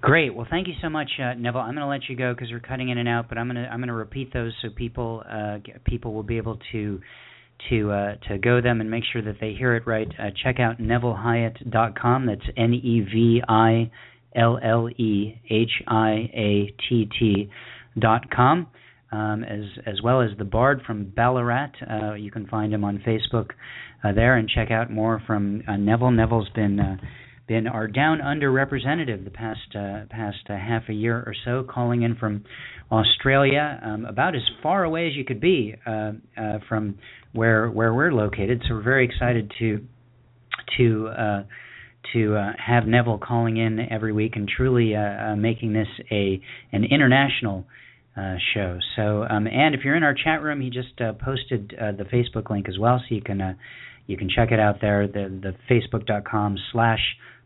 Great. 0.02 0.34
Well, 0.34 0.48
thank 0.50 0.68
you 0.68 0.76
so 0.82 0.90
much, 0.90 1.10
uh, 1.20 1.34
Neville. 1.34 1.60
I'm 1.60 1.76
going 1.76 1.86
to 1.86 1.88
let 1.88 2.08
you 2.08 2.16
go 2.16 2.34
because 2.34 2.52
we're 2.52 2.62
cutting 2.62 2.88
in 2.88 2.98
and 2.98 3.10
out, 3.10 3.28
but 3.28 3.38
I'm 3.38 3.48
going 3.48 3.62
to 3.62 3.70
I'm 3.70 3.80
going 3.80 3.90
to 3.90 3.94
repeat 3.94 4.32
those 4.34 4.54
so 4.62 4.70
people 4.70 5.24
uh, 5.30 5.58
people 5.84 6.14
will 6.14 6.24
be 6.24 6.38
able 6.38 6.58
to 6.72 7.02
to 7.70 7.92
uh, 7.92 8.16
to 8.30 8.38
go 8.38 8.62
them 8.62 8.80
and 8.80 8.90
make 8.90 9.04
sure 9.12 9.22
that 9.22 9.36
they 9.42 9.54
hear 9.54 9.76
it 9.76 9.86
right. 9.86 10.08
Uh, 10.18 10.30
check 10.42 10.58
out 10.60 10.80
nevillehiatt.com. 10.80 12.26
That's 12.28 12.42
N 12.56 12.74
E 12.74 13.02
V 13.02 13.42
I 13.48 13.92
L 14.36 14.58
L 14.64 14.90
E 14.90 15.42
H 15.50 15.72
I 15.86 16.12
A 16.34 16.74
T 16.88 17.10
T 17.20 17.50
dot 18.00 18.32
com. 18.32 18.68
Um, 19.12 19.44
as 19.44 19.66
as 19.86 20.02
well 20.02 20.22
as 20.22 20.30
the 20.38 20.46
Bard 20.46 20.82
from 20.88 21.06
Ballarat. 21.06 21.72
Uh, 21.90 22.14
you 22.14 22.32
can 22.32 22.48
find 22.48 22.74
him 22.74 22.86
on 22.86 23.00
Facebook 23.00 23.50
uh, 24.04 24.14
there 24.14 24.36
and 24.36 24.50
check 24.50 24.72
out 24.72 24.92
more 24.92 25.22
from 25.26 25.64
uh, 25.68 25.78
Neville. 25.78 26.12
Neville's 26.12 26.50
been 26.50 26.80
uh, 26.80 26.98
been 27.48 27.68
our 27.68 27.88
down 27.88 28.22
under 28.22 28.52
representative 28.52 29.26
the 29.26 29.32
past 29.32 29.76
uh, 29.76 30.02
past 30.10 30.38
uh, 30.50 30.56
half 30.56 30.84
a 30.90 30.94
year 30.94 31.18
or 31.18 31.34
so, 31.46 31.64
calling 31.64 32.04
in 32.04 32.16
from 32.16 32.44
Australia, 32.92 33.80
um, 33.84 34.06
about 34.06 34.36
as 34.36 34.42
far 34.64 34.84
away 34.84 35.08
as 35.08 35.16
you 35.16 35.26
could 35.26 35.42
be 35.42 35.76
uh, 35.86 36.12
uh, 36.38 36.60
from 36.68 36.98
where 37.34 37.70
where 37.70 37.94
we're 37.94 38.14
located. 38.14 38.62
So 38.68 38.76
we're 38.76 38.84
very 38.84 39.06
excited 39.06 39.52
to 39.60 39.86
to 40.78 41.08
uh, 41.08 41.44
to 42.14 42.36
uh, 42.36 42.52
have 42.66 42.86
Neville 42.86 43.20
calling 43.20 43.58
in 43.58 43.80
every 43.92 44.14
week 44.14 44.36
and 44.36 44.48
truly 44.48 44.96
uh, 44.96 45.00
uh, 45.00 45.36
making 45.36 45.74
this 45.74 45.88
a 46.12 46.42
an 46.72 46.84
international 46.84 47.66
uh, 48.18 48.36
show. 48.54 48.78
So, 48.96 49.26
um, 49.30 49.48
and 49.48 49.76
if 49.76 49.82
you're 49.84 49.96
in 49.96 50.04
our 50.04 50.16
chat 50.16 50.42
room, 50.42 50.62
he 50.62 50.70
just 50.70 51.00
uh, 51.00 51.14
posted 51.14 51.74
uh, 51.80 51.92
the 51.94 52.04
Facebook 52.06 52.50
link 52.50 52.68
as 52.68 52.78
well, 52.78 53.00
so 53.00 53.16
you 53.16 53.22
can 53.22 53.58
you 54.10 54.18
can 54.18 54.28
check 54.28 54.52
it 54.52 54.60
out 54.60 54.78
there. 54.82 55.08
The 55.08 55.30
the 55.30 55.54
Facebook.com 55.72 56.58
slash 56.72 57.00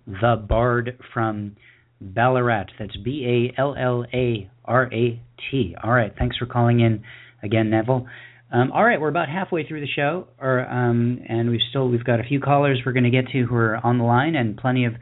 the 0.07 0.41
Bard 0.47 0.97
from 1.13 1.57
Ballarat. 1.99 2.67
That's 2.79 2.95
B 2.95 3.51
A 3.57 3.61
L 3.61 3.75
L 3.77 4.05
A 4.13 4.49
R 4.63 4.85
A 4.85 5.21
T. 5.51 5.75
All 5.83 5.91
right, 5.91 6.13
thanks 6.17 6.37
for 6.37 6.45
calling 6.45 6.79
in 6.79 7.03
again, 7.43 7.69
Neville. 7.69 8.07
Um, 8.49 8.71
all 8.71 8.85
right, 8.85 9.01
we're 9.01 9.09
about 9.09 9.27
halfway 9.27 9.67
through 9.67 9.81
the 9.81 9.91
show, 9.93 10.27
or 10.39 10.61
um, 10.61 11.19
and 11.27 11.49
we've 11.49 11.59
still 11.69 11.89
we've 11.89 12.05
got 12.05 12.21
a 12.21 12.23
few 12.23 12.39
callers 12.39 12.81
we're 12.85 12.93
going 12.93 13.03
to 13.03 13.09
get 13.09 13.27
to 13.33 13.45
who 13.45 13.55
are 13.55 13.75
on 13.83 13.97
the 13.97 14.05
line, 14.05 14.35
and 14.35 14.55
plenty 14.55 14.85
of 14.85 14.93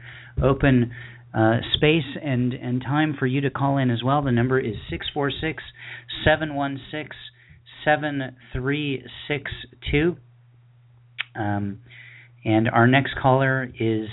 open 0.42 0.90
uh, 1.32 1.58
space 1.74 2.16
and 2.20 2.54
and 2.54 2.82
time 2.82 3.14
for 3.16 3.26
you 3.28 3.40
to 3.42 3.50
call 3.50 3.78
in 3.78 3.88
as 3.88 4.02
well. 4.02 4.20
The 4.20 4.32
number 4.32 4.58
is 4.58 4.74
six 4.90 5.06
four 5.14 5.30
six 5.30 5.62
seven 6.24 6.56
one 6.56 6.80
six 6.90 7.14
seven 7.84 8.34
three 8.52 9.04
six 9.28 9.52
two. 9.92 10.16
Um, 11.34 11.80
and 12.44 12.68
our 12.68 12.86
next 12.86 13.14
caller 13.20 13.70
is 13.78 14.08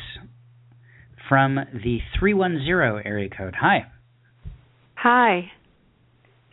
from 1.28 1.56
the 1.56 2.00
310 2.20 3.06
area 3.06 3.30
code. 3.30 3.56
Hi. 3.60 3.86
Hi. 4.96 5.52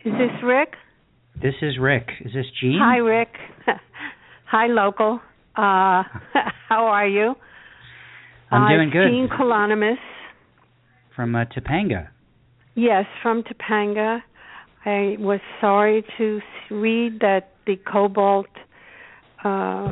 Is 0.05 0.13
this 0.13 0.43
Rick? 0.43 0.73
This 1.41 1.55
is 1.61 1.77
Rick. 1.79 2.09
Is 2.21 2.33
this 2.33 2.45
Jean? 2.61 2.79
Hi, 2.81 2.97
Rick. 2.97 3.29
Hi, 4.45 4.67
local. 4.67 5.19
Uh, 5.55 6.03
how 6.69 6.85
are 6.85 7.07
you? 7.07 7.35
I'm 8.49 8.63
uh, 8.63 8.69
doing 8.69 8.89
good. 8.89 9.09
Jean 9.09 9.27
Colonomos. 9.27 9.97
From 11.15 11.35
uh, 11.35 11.45
Topanga. 11.45 12.07
Yes, 12.75 13.05
from 13.21 13.43
Topanga. 13.43 14.21
I 14.85 15.17
was 15.19 15.39
sorry 15.59 16.05
to 16.17 16.39
read 16.71 17.19
that 17.19 17.51
the 17.65 17.75
Cobalt, 17.75 18.47
uh, 19.43 19.91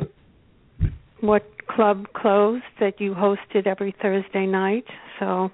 what 1.28 1.44
club 1.68 2.06
closed 2.16 2.64
that 2.80 3.00
you 3.00 3.14
hosted 3.14 3.68
every 3.68 3.96
Thursday 4.02 4.46
night. 4.46 4.86
So 5.20 5.52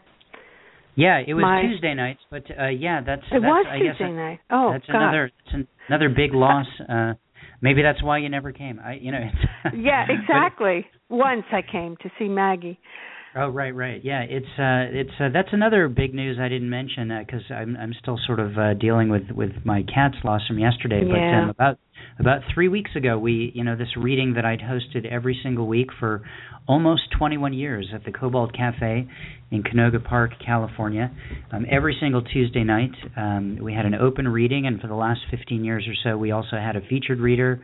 yeah, 0.96 1.22
it 1.26 1.34
was 1.34 1.42
My- 1.42 1.62
Tuesday 1.62 1.94
nights, 1.94 2.22
but 2.30 2.44
uh, 2.60 2.68
yeah, 2.68 3.02
that's 3.06 3.24
it 3.32 3.42
that's, 3.42 3.44
was 3.44 3.66
I 3.70 3.78
guess 3.80 3.98
Tuesday 3.98 4.12
night. 4.12 4.40
Oh, 4.50 4.72
that's 4.74 4.86
God. 4.86 4.96
another 4.96 5.32
that's 5.46 5.56
an, 5.56 5.68
another 5.88 6.10
big 6.10 6.34
loss. 6.34 6.68
Uh, 6.88 7.14
maybe 7.62 7.82
that's 7.82 8.04
why 8.04 8.18
you 8.20 8.30
never 8.30 8.52
came. 8.52 8.80
I, 8.80 8.94
you 8.96 9.12
know. 9.12 9.24
yeah, 9.76 10.06
exactly. 10.10 10.86
Once 11.10 11.46
I 11.52 11.62
came 11.70 11.96
to 12.04 12.10
see 12.20 12.28
Maggie. 12.28 12.80
Oh 13.34 13.48
right, 13.48 13.74
right, 13.74 14.04
yeah. 14.04 14.24
It's 14.24 14.46
uh, 14.60 14.92
it's 14.92 15.12
uh, 15.18 15.30
that's 15.34 15.48
another 15.54 15.88
big 15.88 16.14
news 16.14 16.38
I 16.42 16.50
didn't 16.50 16.70
mention 16.70 17.18
because 17.26 17.44
uh, 17.50 17.54
I'm 17.54 17.78
I'm 17.78 17.94
still 18.02 18.20
sort 18.28 18.42
of 18.42 18.58
uh, 18.58 18.74
dealing 18.74 19.08
with 19.08 19.32
with 19.32 19.52
my 19.64 19.84
cat's 19.84 20.18
loss 20.26 20.42
from 20.48 20.60
yesterday. 20.60 21.04
Yeah. 21.08 21.14
But 21.14 21.44
um, 21.44 21.50
about 21.50 21.80
about 22.20 22.42
three 22.54 22.68
weeks 22.68 22.92
ago, 22.96 23.18
we 23.18 23.52
you 23.56 23.64
know 23.64 23.76
this 23.76 23.96
reading 23.98 24.34
that 24.36 24.46
I'd 24.46 24.60
hosted 24.60 25.06
every 25.10 25.40
single 25.44 25.68
week 25.68 25.88
for 26.00 26.22
almost 26.68 27.04
21 27.18 27.54
years 27.54 27.88
at 27.94 28.06
the 28.06 28.12
Cobalt 28.12 28.54
Cafe 28.54 29.08
in 29.52 29.64
Canoga 29.64 30.04
Park, 30.04 30.32
California. 30.46 31.12
Um, 31.52 31.66
every 31.70 31.98
single 32.00 32.22
Tuesday 32.22 32.64
night, 32.64 32.92
um, 33.18 33.58
we 33.62 33.74
had 33.74 33.86
an 33.86 33.96
open 33.96 34.28
reading, 34.28 34.68
and 34.68 34.80
for 34.80 34.88
the 34.88 34.96
last 34.96 35.22
15 35.32 35.64
years 35.64 35.88
or 35.88 35.94
so, 36.04 36.18
we 36.18 36.32
also 36.32 36.58
had 36.58 36.76
a 36.76 36.82
featured 36.82 37.20
reader 37.20 37.62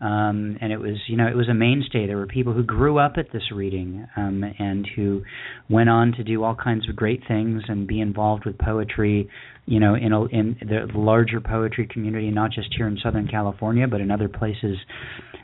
um, 0.00 0.56
and 0.60 0.72
it 0.72 0.78
was 0.78 0.96
you 1.08 1.16
know 1.16 1.26
it 1.26 1.36
was 1.36 1.48
a 1.48 1.54
mainstay. 1.54 2.06
There 2.06 2.16
were 2.16 2.26
people 2.26 2.54
who 2.54 2.62
grew 2.62 2.98
up 2.98 3.14
at 3.16 3.26
this 3.32 3.52
reading 3.52 4.06
um, 4.16 4.42
and 4.58 4.88
who 4.96 5.22
went 5.68 5.90
on 5.90 6.12
to 6.12 6.24
do 6.24 6.42
all 6.42 6.54
kinds 6.54 6.88
of 6.88 6.96
great 6.96 7.20
things 7.28 7.62
and 7.68 7.86
be 7.86 8.00
involved 8.00 8.46
with 8.46 8.56
poetry, 8.58 9.28
you 9.66 9.78
know, 9.78 9.94
in 9.94 10.12
a, 10.12 10.24
in 10.26 10.56
the 10.60 10.88
larger 10.94 11.40
poetry 11.40 11.86
community, 11.86 12.30
not 12.30 12.50
just 12.50 12.68
here 12.74 12.86
in 12.86 12.98
Southern 13.02 13.28
California, 13.28 13.86
but 13.86 14.00
in 14.00 14.10
other 14.10 14.28
places 14.28 14.78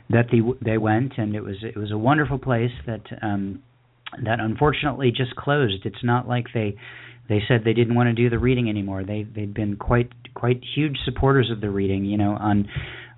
that 0.09 0.25
they 0.31 0.39
they 0.65 0.79
went. 0.79 1.13
And 1.17 1.35
it 1.35 1.41
was 1.41 1.57
it 1.61 1.77
was 1.77 1.91
a 1.91 1.97
wonderful 1.97 2.39
place 2.39 2.71
that 2.87 3.03
um, 3.21 3.61
that 4.23 4.39
unfortunately 4.39 5.11
just 5.11 5.35
closed. 5.35 5.85
It's 5.85 6.03
not 6.03 6.27
like 6.27 6.45
they 6.55 6.75
they 7.29 7.41
said 7.47 7.61
they 7.63 7.73
didn't 7.73 7.95
want 7.95 8.07
to 8.07 8.13
do 8.13 8.29
the 8.29 8.39
reading 8.39 8.69
anymore. 8.69 9.03
They 9.03 9.21
they'd 9.23 9.53
been 9.53 9.75
quite 9.75 10.09
quite 10.33 10.61
huge 10.75 10.97
supporters 11.05 11.51
of 11.51 11.61
the 11.61 11.69
reading. 11.69 12.05
You 12.05 12.17
know 12.17 12.31
on 12.31 12.67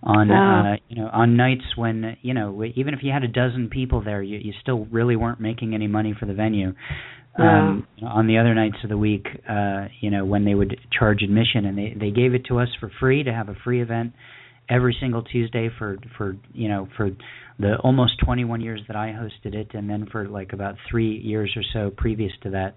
on 0.03 0.31
Oh. 0.31 0.33
uh, 0.33 0.75
you 0.88 0.95
know 1.01 1.09
on 1.12 1.35
nights 1.35 1.65
when 1.75 2.17
you 2.21 2.33
know 2.33 2.63
even 2.75 2.93
if 2.93 3.01
you 3.03 3.12
had 3.12 3.23
a 3.23 3.27
dozen 3.27 3.69
people 3.69 4.01
there, 4.01 4.21
you 4.21 4.38
you 4.38 4.53
still 4.62 4.85
really 4.91 5.15
weren't 5.15 5.39
making 5.39 5.73
any 5.73 5.88
money 5.88 6.13
for 6.17 6.25
the 6.25 6.33
venue. 6.33 6.73
Um, 7.38 7.88
on 8.05 8.27
the 8.27 8.38
other 8.38 8.53
nights 8.53 8.75
of 8.83 8.89
the 8.89 8.97
week, 8.97 9.25
uh, 9.47 9.88
you 10.01 10.09
know 10.09 10.25
when 10.25 10.43
they 10.43 10.55
would 10.55 10.77
charge 10.91 11.21
admission, 11.21 11.65
and 11.65 11.77
they 11.77 11.95
they 11.97 12.12
gave 12.12 12.33
it 12.33 12.45
to 12.45 12.59
us 12.59 12.67
for 12.79 12.91
free 12.99 13.23
to 13.23 13.31
have 13.31 13.47
a 13.47 13.55
free 13.63 13.81
event 13.81 14.12
every 14.69 14.95
single 14.99 15.23
Tuesday 15.23 15.69
for 15.77 15.97
for 16.17 16.35
you 16.53 16.67
know 16.67 16.88
for 16.97 17.12
the 17.57 17.77
almost 17.77 18.13
21 18.25 18.62
years 18.62 18.81
that 18.88 18.95
I 18.95 19.07
hosted 19.07 19.53
it, 19.53 19.73
and 19.73 19.89
then 19.89 20.05
for 20.12 20.27
like 20.27 20.53
about 20.53 20.75
three 20.89 21.17
years 21.17 21.55
or 21.55 21.63
so 21.73 21.91
previous 21.95 22.31
to 22.43 22.49
that. 22.51 22.75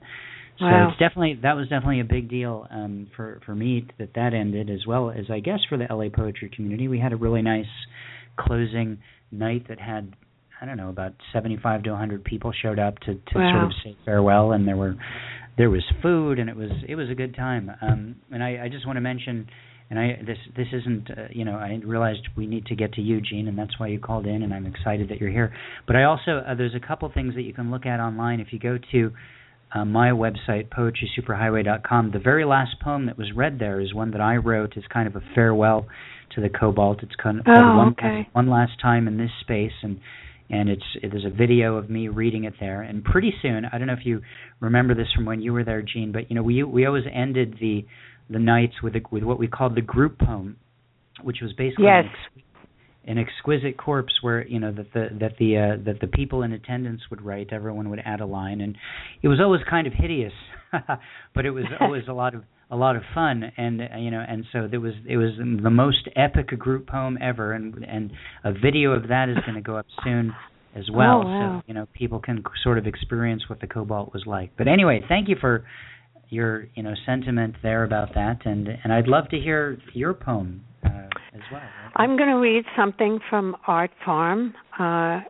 So 0.58 0.66
Wow. 0.66 0.88
it's 0.90 0.98
definitely 0.98 1.34
that 1.42 1.54
was 1.56 1.68
definitely 1.68 2.00
a 2.00 2.04
big 2.04 2.28
deal 2.28 2.66
um, 2.70 3.08
for 3.16 3.40
for 3.44 3.54
me 3.54 3.86
that 3.98 4.14
that 4.14 4.34
ended, 4.34 4.70
as 4.70 4.86
well 4.86 5.10
as 5.10 5.26
I 5.30 5.40
guess 5.40 5.60
for 5.68 5.76
the 5.76 5.86
LA 5.90 6.08
poetry 6.08 6.50
community. 6.54 6.88
We 6.88 6.98
had 6.98 7.12
a 7.12 7.16
really 7.16 7.42
nice 7.42 7.66
closing 8.38 8.98
night 9.30 9.66
that 9.68 9.80
had 9.80 10.14
I 10.60 10.66
don't 10.66 10.76
know 10.76 10.90
about 10.90 11.14
75 11.32 11.82
to 11.84 11.90
100 11.90 12.22
people 12.24 12.52
showed 12.52 12.78
up 12.78 12.98
to 13.00 13.14
to 13.14 13.38
Wow. 13.38 13.50
sort 13.52 13.64
of 13.64 13.72
say 13.82 13.96
farewell, 14.04 14.52
and 14.52 14.66
there 14.68 14.76
were 14.76 14.94
there 15.58 15.70
was 15.70 15.82
food, 16.00 16.38
and 16.38 16.48
it 16.48 16.56
was 16.56 16.70
it 16.86 16.94
was 16.94 17.10
a 17.10 17.14
good 17.14 17.34
time. 17.34 17.70
Um, 17.80 18.16
and 18.30 18.42
I, 18.42 18.64
I 18.64 18.68
just 18.68 18.86
want 18.86 18.96
to 18.96 19.00
mention. 19.00 19.48
And 19.90 19.98
I 19.98 20.22
this 20.26 20.38
this 20.56 20.68
isn't 20.72 21.10
uh, 21.10 21.28
you 21.30 21.44
know 21.44 21.56
I 21.56 21.78
realized 21.84 22.20
we 22.34 22.46
need 22.46 22.64
to 22.66 22.74
get 22.74 22.94
to 22.94 23.02
Eugene 23.02 23.46
and 23.46 23.58
that's 23.58 23.78
why 23.78 23.88
you 23.88 23.98
called 23.98 24.24
in 24.26 24.42
and 24.42 24.54
I'm 24.54 24.64
excited 24.64 25.10
that 25.10 25.20
you're 25.20 25.28
here. 25.30 25.52
But 25.86 25.96
I 25.96 26.04
also 26.04 26.42
uh, 26.48 26.54
there's 26.54 26.74
a 26.74 26.80
couple 26.80 27.10
things 27.12 27.34
that 27.34 27.42
you 27.42 27.52
can 27.52 27.70
look 27.70 27.84
at 27.84 28.00
online 28.00 28.40
if 28.40 28.54
you 28.54 28.58
go 28.58 28.78
to 28.92 29.12
uh, 29.74 29.84
my 29.84 30.10
website, 30.10 30.68
poetrysuperhighway.com. 30.68 32.10
The 32.12 32.18
very 32.18 32.44
last 32.44 32.76
poem 32.80 33.06
that 33.06 33.16
was 33.16 33.32
read 33.34 33.58
there 33.58 33.80
is 33.80 33.94
one 33.94 34.10
that 34.12 34.20
I 34.20 34.36
wrote 34.36 34.76
as 34.76 34.84
kind 34.92 35.06
of 35.08 35.16
a 35.16 35.22
farewell 35.34 35.86
to 36.34 36.40
the 36.40 36.48
Cobalt. 36.48 37.02
It's 37.02 37.14
kind 37.22 37.38
of 37.40 37.46
Oh, 37.48 37.54
called 37.54 37.76
one, 37.76 37.88
okay. 37.92 38.18
last, 38.24 38.34
one 38.34 38.48
last 38.50 38.72
time 38.80 39.08
in 39.08 39.16
this 39.18 39.30
space, 39.40 39.72
and 39.82 40.00
and 40.50 40.68
it's 40.68 40.84
there's 41.00 41.24
a 41.24 41.30
video 41.34 41.76
of 41.76 41.88
me 41.88 42.08
reading 42.08 42.44
it 42.44 42.54
there. 42.60 42.82
And 42.82 43.02
pretty 43.02 43.32
soon, 43.40 43.64
I 43.64 43.78
don't 43.78 43.86
know 43.86 43.94
if 43.94 44.04
you 44.04 44.20
remember 44.60 44.94
this 44.94 45.06
from 45.14 45.24
when 45.24 45.40
you 45.40 45.52
were 45.52 45.64
there, 45.64 45.80
Jean, 45.82 46.12
but 46.12 46.28
you 46.30 46.36
know 46.36 46.42
we 46.42 46.62
we 46.62 46.84
always 46.86 47.04
ended 47.12 47.56
the 47.60 47.86
the 48.28 48.38
nights 48.38 48.74
with 48.82 48.94
a, 48.96 49.00
with 49.10 49.22
what 49.22 49.38
we 49.38 49.46
called 49.48 49.74
the 49.74 49.80
group 49.82 50.18
poem, 50.18 50.56
which 51.22 51.38
was 51.42 51.52
basically 51.54 51.84
Yes. 51.86 52.04
an 52.04 52.10
ex- 52.36 52.44
an 53.06 53.18
exquisite 53.18 53.76
corpse 53.76 54.12
where 54.22 54.46
you 54.46 54.60
know 54.60 54.72
that 54.72 54.92
the 54.92 55.08
that 55.20 55.32
the 55.38 55.56
uh, 55.56 55.84
that 55.84 56.00
the 56.00 56.06
people 56.06 56.42
in 56.42 56.52
attendance 56.52 57.00
would 57.10 57.20
write 57.22 57.48
everyone 57.52 57.90
would 57.90 58.00
add 58.04 58.20
a 58.20 58.26
line 58.26 58.60
and 58.60 58.76
it 59.22 59.28
was 59.28 59.40
always 59.40 59.60
kind 59.68 59.86
of 59.86 59.92
hideous 59.92 60.32
but 61.34 61.44
it 61.46 61.50
was 61.50 61.64
always 61.80 62.04
a 62.08 62.12
lot 62.12 62.34
of 62.34 62.42
a 62.70 62.76
lot 62.76 62.96
of 62.96 63.02
fun 63.14 63.42
and 63.56 63.80
uh, 63.82 63.96
you 63.98 64.10
know 64.10 64.24
and 64.26 64.44
so 64.52 64.66
there 64.70 64.80
was 64.80 64.94
it 65.06 65.16
was 65.16 65.30
the 65.62 65.70
most 65.70 66.08
epic 66.16 66.46
group 66.58 66.86
poem 66.86 67.18
ever 67.20 67.52
and 67.52 67.74
and 67.84 68.12
a 68.44 68.52
video 68.52 68.92
of 68.92 69.08
that 69.08 69.28
is 69.28 69.36
going 69.44 69.56
to 69.56 69.60
go 69.60 69.76
up 69.76 69.86
soon 70.04 70.32
as 70.74 70.84
well 70.90 71.22
Oh, 71.22 71.28
wow. 71.28 71.60
so 71.60 71.64
you 71.66 71.74
know 71.74 71.86
people 71.92 72.18
can 72.20 72.42
sort 72.62 72.78
of 72.78 72.86
experience 72.86 73.42
what 73.48 73.60
the 73.60 73.66
cobalt 73.66 74.12
was 74.14 74.22
like 74.26 74.52
but 74.56 74.68
anyway 74.68 75.00
thank 75.08 75.28
you 75.28 75.36
for 75.40 75.64
your 76.30 76.66
you 76.74 76.82
know 76.82 76.94
sentiment 77.04 77.56
there 77.62 77.84
about 77.84 78.14
that 78.14 78.46
and 78.46 78.68
and 78.84 78.92
I'd 78.92 79.06
love 79.08 79.28
to 79.30 79.38
hear 79.38 79.76
your 79.92 80.14
poem 80.14 80.64
uh, 80.82 81.08
as 81.34 81.40
well 81.50 81.62
I'm 81.96 82.16
going 82.16 82.28
to 82.28 82.36
read 82.36 82.64
something 82.76 83.20
from 83.28 83.56
Art 83.66 83.90
Farm, 84.04 84.54
uh, 84.78 85.20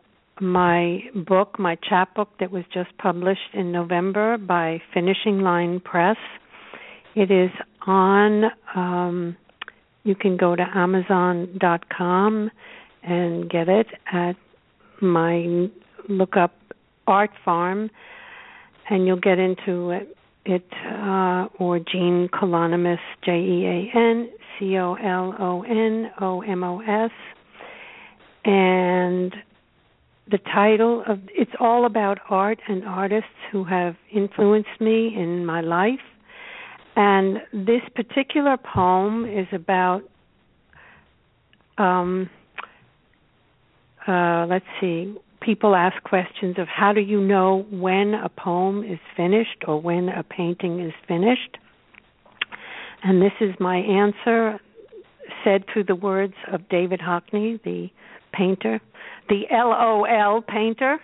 my 0.41 0.99
book, 1.15 1.59
my 1.59 1.77
chapbook 1.87 2.29
that 2.39 2.51
was 2.51 2.63
just 2.73 2.97
published 2.97 3.53
in 3.53 3.71
November 3.71 4.37
by 4.37 4.81
Finishing 4.93 5.39
Line 5.41 5.79
Press. 5.79 6.17
It 7.15 7.29
is 7.31 7.51
on. 7.85 8.45
Um, 8.75 9.37
you 10.03 10.15
can 10.15 10.37
go 10.37 10.55
to 10.55 10.65
Amazon.com 10.75 12.51
and 13.03 13.49
get 13.49 13.69
it 13.69 13.87
at 14.11 14.35
my 15.01 15.69
look 16.09 16.35
up 16.35 16.53
Art 17.07 17.31
Farm, 17.45 17.89
and 18.89 19.05
you'll 19.05 19.19
get 19.19 19.39
into 19.39 19.91
it. 19.91 20.17
It 20.45 20.65
uh, 20.85 21.47
or 21.57 21.79
Jean 21.79 22.27
Colonomos, 22.33 22.97
J 23.23 23.31
E 23.31 23.65
A 23.65 23.97
N 23.97 24.29
C 24.57 24.77
O 24.77 24.95
L 24.95 25.35
O 25.39 25.63
N 25.63 26.11
O 26.19 26.41
M 26.41 26.63
O 26.63 26.79
S, 26.81 27.11
and 28.45 29.33
the 30.29 30.37
title 30.37 31.03
of 31.07 31.19
it's 31.29 31.51
all 31.59 31.85
about 31.85 32.19
art 32.29 32.59
and 32.67 32.85
artists 32.85 33.29
who 33.51 33.63
have 33.63 33.95
influenced 34.11 34.79
me 34.79 35.13
in 35.15 35.45
my 35.45 35.61
life. 35.61 35.99
And 36.95 37.37
this 37.51 37.81
particular 37.95 38.57
poem 38.57 39.25
is 39.25 39.47
about 39.51 40.03
um 41.77 42.29
uh 44.07 44.45
let's 44.47 44.65
see 44.79 45.15
people 45.41 45.75
ask 45.75 46.01
questions 46.03 46.57
of 46.57 46.67
how 46.67 46.93
do 46.93 47.01
you 47.01 47.19
know 47.19 47.65
when 47.71 48.13
a 48.13 48.29
poem 48.29 48.83
is 48.83 48.99
finished 49.17 49.63
or 49.67 49.81
when 49.81 50.07
a 50.09 50.23
painting 50.23 50.79
is 50.79 50.93
finished 51.07 51.57
and 53.03 53.21
this 53.21 53.33
is 53.41 53.51
my 53.59 53.77
answer 53.77 54.59
said 55.43 55.63
through 55.71 55.83
the 55.85 55.95
words 55.95 56.33
of 56.51 56.67
David 56.69 56.99
Hockney 56.99 57.61
the 57.63 57.89
painter 58.33 58.81
the 59.29 59.43
LOL 59.51 60.41
painter 60.41 60.97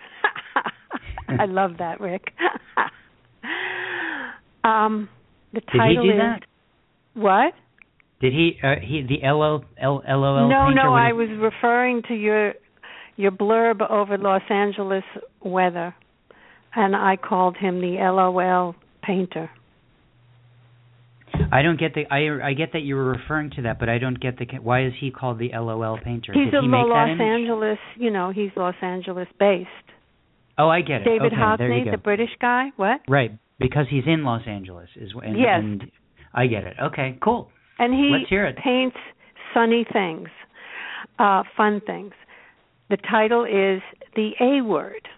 I 1.28 1.46
love 1.46 1.72
that 1.78 2.00
Rick 2.00 2.32
um 4.64 5.08
the 5.52 5.60
did 5.60 5.70
he 5.72 5.78
title 5.78 6.04
do 6.04 6.10
is 6.10 6.18
that 6.18 6.40
what 7.14 7.54
Did 8.20 8.32
he? 8.32 8.58
Uh, 8.62 8.74
he 8.80 9.02
the 9.02 9.26
LOL 9.26 9.64
LOL? 9.82 10.48
no, 10.48 10.66
painter 10.66 10.74
no, 10.74 10.94
I 10.94 11.12
was 11.12 11.28
referring 11.38 12.02
to 12.08 12.14
your 12.14 12.54
your 13.16 13.30
blurb 13.30 13.88
over 13.90 14.16
Los 14.16 14.42
Angeles 14.48 15.04
weather, 15.42 15.94
and 16.74 16.94
I 16.94 17.16
called 17.16 17.56
him 17.56 17.80
the 17.80 17.96
LOL 17.98 18.74
painter. 19.02 19.50
I 21.52 21.62
don't 21.62 21.78
get 21.78 21.94
the. 21.94 22.06
I 22.10 22.48
I 22.50 22.52
get 22.54 22.72
that 22.72 22.82
you 22.82 22.94
were 22.96 23.04
referring 23.04 23.50
to 23.56 23.62
that, 23.62 23.78
but 23.78 23.88
I 23.88 23.98
don't 23.98 24.20
get 24.20 24.38
the. 24.38 24.46
Why 24.62 24.84
is 24.86 24.92
he 25.00 25.10
called 25.10 25.38
the 25.38 25.50
LOL 25.52 25.98
painter? 26.02 26.32
He's 26.32 26.46
Did 26.46 26.54
a 26.54 26.60
he 26.62 26.68
make 26.68 26.84
that 26.84 26.88
Los 26.88 27.08
image? 27.08 27.20
Angeles, 27.20 27.78
you 27.96 28.10
know, 28.10 28.30
he's 28.30 28.50
Los 28.56 28.74
Angeles 28.82 29.28
based. 29.38 29.68
Oh, 30.58 30.68
I 30.68 30.82
get 30.82 31.02
it. 31.02 31.04
David 31.04 31.32
okay, 31.32 31.36
Hockney, 31.36 31.90
the 31.90 31.96
British 31.96 32.30
guy. 32.40 32.68
What? 32.76 33.00
Right, 33.08 33.32
because 33.58 33.86
he's 33.88 34.04
in 34.06 34.24
Los 34.24 34.42
Angeles, 34.46 34.88
is 34.96 35.12
and, 35.22 35.38
Yes. 35.38 35.60
and 35.62 35.90
I 36.34 36.46
get 36.46 36.64
it. 36.64 36.76
Okay, 36.80 37.18
cool. 37.22 37.48
And 37.78 37.94
he 37.94 38.10
Let's 38.18 38.28
hear 38.28 38.46
it. 38.46 38.56
paints 38.56 38.96
sunny 39.54 39.86
things, 39.90 40.28
uh, 41.18 41.42
fun 41.56 41.80
things. 41.86 42.12
The 42.90 42.98
title 42.98 43.44
is 43.44 43.80
The 44.14 44.32
A 44.40 44.62
Word. 44.62 45.08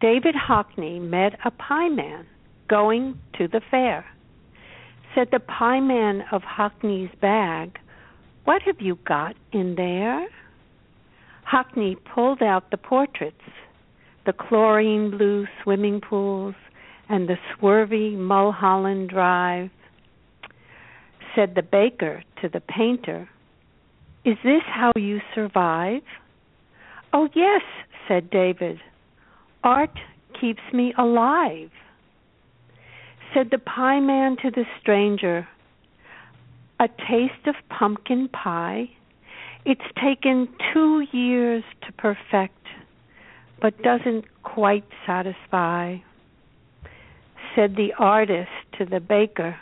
David 0.00 0.34
Hockney 0.34 1.00
met 1.00 1.38
a 1.44 1.50
pie 1.50 1.88
man 1.88 2.26
going 2.68 3.18
to 3.38 3.48
the 3.48 3.60
fair. 3.70 4.04
Said 5.16 5.28
the 5.32 5.40
pie 5.40 5.80
man 5.80 6.24
of 6.30 6.42
Hockney's 6.42 7.10
bag, 7.22 7.78
What 8.44 8.60
have 8.66 8.82
you 8.82 8.98
got 9.06 9.34
in 9.50 9.74
there? 9.74 10.28
Hockney 11.50 11.96
pulled 12.14 12.42
out 12.42 12.70
the 12.70 12.76
portraits, 12.76 13.40
the 14.26 14.34
chlorine 14.34 15.10
blue 15.10 15.46
swimming 15.62 16.02
pools, 16.02 16.54
and 17.08 17.30
the 17.30 17.38
swervy 17.54 18.14
Mulholland 18.14 19.08
Drive 19.08 19.70
said 21.34 21.54
the 21.54 21.62
baker 21.62 22.22
to 22.42 22.50
the 22.50 22.60
painter, 22.60 23.26
Is 24.26 24.36
this 24.44 24.62
how 24.66 24.92
you 24.96 25.20
survive? 25.34 26.02
Oh, 27.14 27.30
yes, 27.34 27.62
said 28.06 28.28
David. 28.28 28.80
Art 29.64 29.98
keeps 30.38 30.60
me 30.74 30.92
alive. 30.98 31.70
Said 33.34 33.48
the 33.50 33.58
pie 33.58 34.00
man 34.00 34.36
to 34.42 34.50
the 34.50 34.64
stranger, 34.80 35.48
A 36.80 36.88
taste 36.88 37.46
of 37.46 37.54
pumpkin 37.68 38.28
pie? 38.28 38.90
It's 39.64 39.80
taken 40.02 40.48
two 40.72 41.06
years 41.12 41.64
to 41.86 41.92
perfect, 41.92 42.66
but 43.60 43.82
doesn't 43.82 44.24
quite 44.42 44.84
satisfy. 45.06 45.96
Said 47.54 47.74
the 47.74 47.92
artist 47.98 48.50
to 48.78 48.84
the 48.84 49.00
baker, 49.00 49.56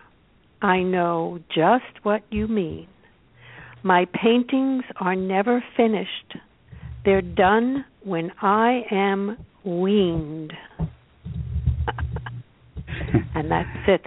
I 0.61 0.83
know 0.83 1.41
just 1.49 2.05
what 2.05 2.23
you 2.31 2.49
mean. 2.49 2.89
My 3.83 4.07
paintings 4.07 4.85
are 5.01 5.15
never 5.15 5.62
finished. 5.77 6.37
They're 7.05 7.21
done 7.21 7.85
when 8.03 8.33
I 8.41 8.83
am 8.91 9.37
weaned. 9.62 10.53
and 13.35 13.51
that's 13.51 13.89
it. 13.89 14.07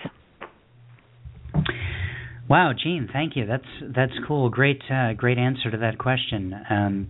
Wow, 2.49 2.71
Jean, 2.81 3.09
thank 3.11 3.35
you. 3.35 3.45
That's 3.45 3.93
that's 3.95 4.13
cool. 4.27 4.49
Great, 4.49 4.81
uh, 4.89 5.13
great 5.13 5.37
answer 5.37 5.69
to 5.69 5.77
that 5.77 5.97
question. 5.97 6.55
Um, 6.69 7.07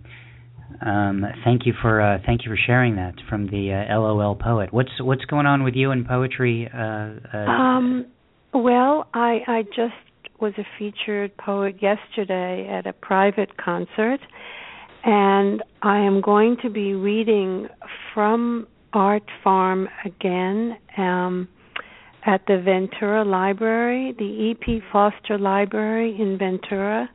um, 0.84 1.24
thank 1.44 1.64
you 1.64 1.74
for 1.80 2.00
uh, 2.00 2.18
thank 2.26 2.44
you 2.44 2.50
for 2.50 2.58
sharing 2.66 2.96
that 2.96 3.14
from 3.28 3.46
the 3.46 3.72
uh, 3.72 3.98
LOL 3.98 4.34
poet. 4.34 4.72
What's 4.72 4.90
what's 5.00 5.24
going 5.26 5.46
on 5.46 5.62
with 5.62 5.74
you 5.74 5.92
in 5.92 6.04
poetry? 6.04 6.68
Uh, 6.72 7.10
uh, 7.32 7.36
um, 7.36 8.06
well, 8.52 9.08
I 9.14 9.40
I 9.46 9.62
just 9.62 9.94
was 10.40 10.54
a 10.58 10.64
featured 10.78 11.36
poet 11.36 11.76
yesterday 11.82 12.68
at 12.68 12.86
a 12.86 12.92
private 12.92 13.56
concert, 13.56 14.20
and 15.04 15.62
I 15.82 16.00
am 16.00 16.20
going 16.20 16.56
to 16.62 16.70
be 16.70 16.94
reading 16.94 17.68
from 18.12 18.66
Art 18.92 19.24
Farm 19.44 19.88
again 20.04 20.76
um, 20.96 21.48
at 22.26 22.42
the 22.46 22.60
Ventura 22.60 23.24
Library, 23.24 24.14
the 24.18 24.24
E.P. 24.24 24.80
Foster 24.92 25.38
Library 25.38 26.16
in 26.18 26.38
Ventura. 26.38 27.08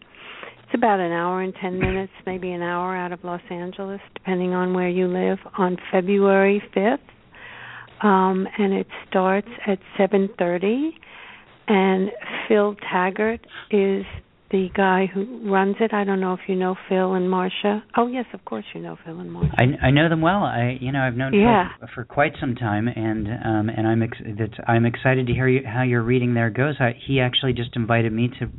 It's 0.64 0.74
about 0.74 1.00
an 1.00 1.12
hour 1.12 1.42
and 1.42 1.54
10 1.62 1.80
minutes, 1.80 2.14
maybe 2.26 2.52
an 2.52 2.62
hour 2.62 2.96
out 2.96 3.12
of 3.12 3.24
Los 3.24 3.42
Angeles, 3.50 4.02
depending 4.16 4.54
on 4.54 4.74
where 4.74 4.90
you 4.90 5.08
live, 5.08 5.38
on 5.58 5.78
February 5.92 6.62
5th. 6.76 7.00
Um, 8.02 8.48
and 8.58 8.74
it 8.74 8.88
starts 9.08 9.48
at 9.68 9.80
7:30 9.98 10.92
and 11.68 12.12
Phil 12.48 12.76
Taggart 12.92 13.46
is 13.72 14.06
the 14.54 14.70
guy 14.76 15.08
who 15.12 15.52
runs 15.52 15.76
it. 15.80 15.94
I 15.94 16.04
don't 16.04 16.22
know 16.22 16.34
if 16.34 16.42
you 16.48 16.56
know 16.56 16.76
Phil 16.88 17.16
and 17.16 17.30
Marcia. 17.30 17.84
Oh 17.98 18.06
yes, 18.06 18.26
of 18.34 18.46
course 18.46 18.64
you 18.76 18.82
know 18.82 18.98
Phil 19.04 19.20
and 19.20 19.32
Marcia. 19.32 19.52
I 19.58 19.88
I 19.88 19.92
know 19.92 20.08
them 20.08 20.22
well. 20.22 20.44
I 20.44 20.78
you 20.80 20.92
know 20.92 21.00
I've 21.00 21.16
known 21.16 21.34
yeah. 21.34 21.70
Phil 21.80 21.90
for 21.96 22.06
quite 22.06 22.34
some 22.40 22.54
time, 22.54 22.88
and 22.88 23.28
um 23.28 23.70
and 23.76 23.88
I'm 23.88 24.04
ex- 24.04 24.22
that's 24.38 24.54
I'm 24.68 24.86
excited 24.86 25.26
to 25.26 25.34
hear 25.34 25.48
you, 25.48 25.62
how 25.66 25.82
your 25.82 26.04
reading 26.04 26.36
there 26.36 26.52
goes. 26.52 26.76
I, 26.80 26.92
he 27.08 27.20
actually 27.20 27.54
just 27.54 27.76
invited 27.76 28.14
me 28.14 28.30
to 28.40 28.52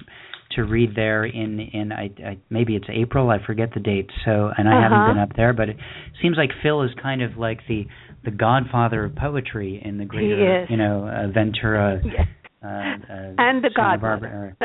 to 0.57 0.64
read 0.64 0.97
there 0.97 1.24
in 1.24 1.61
in 1.61 1.92
I, 1.92 2.11
I 2.26 2.38
maybe 2.51 2.74
it's 2.74 2.88
April. 2.92 3.30
I 3.30 3.38
forget 3.47 3.70
the 3.72 3.80
date. 3.80 4.11
So 4.24 4.51
and 4.57 4.68
I 4.68 4.72
uh-huh. 4.72 4.82
haven't 4.82 5.14
been 5.14 5.22
up 5.22 5.36
there, 5.36 5.53
but 5.53 5.68
it 5.68 5.76
seems 6.20 6.36
like 6.36 6.51
Phil 6.61 6.82
is 6.82 6.90
kind 7.01 7.22
of 7.22 7.36
like 7.36 7.61
the 7.68 7.86
the 8.24 8.32
godfather 8.32 9.05
of 9.05 9.14
poetry 9.14 9.80
in 9.82 9.99
the 9.99 10.05
greater 10.07 10.66
you 10.68 10.76
know 10.76 11.07
uh, 11.07 11.32
Ventura. 11.32 12.01
Yes. 12.05 12.26
Uh, 12.64 12.66
uh, 12.66 13.34
and 13.38 13.62
the 13.62 13.70
Santa. 13.76 13.99
Barbara 13.99 14.57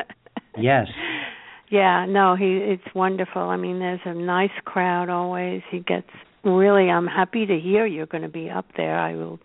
yes. 0.58 0.88
Yeah, 1.70 2.06
no, 2.08 2.36
he 2.36 2.58
it's 2.58 2.96
wonderful. 2.96 3.42
I 3.42 3.58
mean, 3.58 3.80
there's 3.80 4.00
a 4.06 4.14
nice 4.14 4.50
crowd 4.66 5.10
always. 5.10 5.62
He 5.70 5.80
gets 5.80 6.10
really 6.44 6.90
I'm 6.90 7.08
happy 7.08 7.46
to 7.46 7.60
hear 7.60 7.86
you're 7.86 8.06
going 8.06 8.24
to 8.24 8.30
be 8.30 8.50
up 8.50 8.66
there. 8.76 8.98
I 8.98 9.16
will 9.16 9.40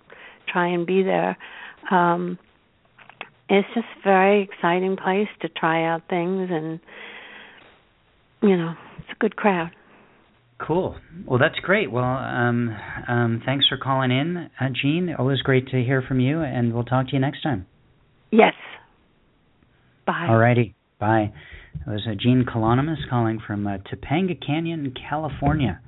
try 0.51 0.69
and 0.69 0.87
be 0.87 1.03
there. 1.03 1.37
Um 1.91 2.39
it's 3.49 3.69
just 3.75 3.87
a 4.01 4.03
very 4.03 4.43
exciting 4.43 4.97
place 4.97 5.29
to 5.43 5.49
try 5.49 5.87
out 5.87 6.03
things 6.09 6.49
and 6.51 6.81
you 8.43 8.57
know, 8.57 8.75
it's 8.99 9.09
a 9.11 9.19
good 9.19 9.37
crowd. 9.37 9.71
Cool. 10.59 10.97
Well, 11.27 11.39
that's 11.39 11.59
great. 11.61 11.91
Well, 11.91 12.05
um, 12.05 12.75
um, 13.09 13.43
thanks 13.45 13.67
for 13.69 13.77
calling 13.77 14.11
in, 14.11 14.49
uh, 14.61 14.69
Jean. 14.81 15.15
Always 15.19 15.41
great 15.43 15.69
to 15.69 15.83
hear 15.83 16.03
from 16.07 16.21
you, 16.21 16.41
and 16.43 16.73
we'll 16.73 16.85
talk 16.85 17.09
to 17.09 17.13
you 17.13 17.19
next 17.19 17.43
time. 17.43 17.67
Yes. 18.31 18.55
Bye. 20.07 20.27
All 20.29 20.39
righty. 20.39 20.75
Bye. 21.01 21.33
It 21.75 21.91
was 21.91 22.07
uh, 22.09 22.15
Jean 22.19 22.45
Colonomos 22.45 23.09
calling 23.11 23.41
from 23.47 23.67
uh, 23.67 23.79
Topanga 23.79 24.35
Canyon, 24.45 24.95
California, 25.09 25.81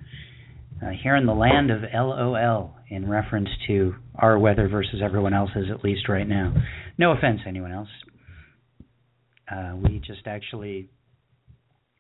uh, 0.83 0.91
here 1.03 1.17
in 1.17 1.27
the 1.27 1.33
land 1.33 1.71
of 1.71 1.83
LOL, 1.93 2.77
in 2.89 3.09
reference 3.09 3.49
to 3.67 3.95
our 4.15 4.39
weather 4.39 4.69
versus 4.69 5.01
everyone 5.03 5.33
else's, 5.33 5.67
at 5.73 5.83
least 5.83 6.09
right 6.09 6.29
now. 6.29 6.53
No 6.99 7.13
offense, 7.13 7.41
anyone 7.47 7.73
else. 7.73 7.89
Uh, 9.51 9.77
we 9.77 9.99
just 10.01 10.27
actually, 10.27 10.91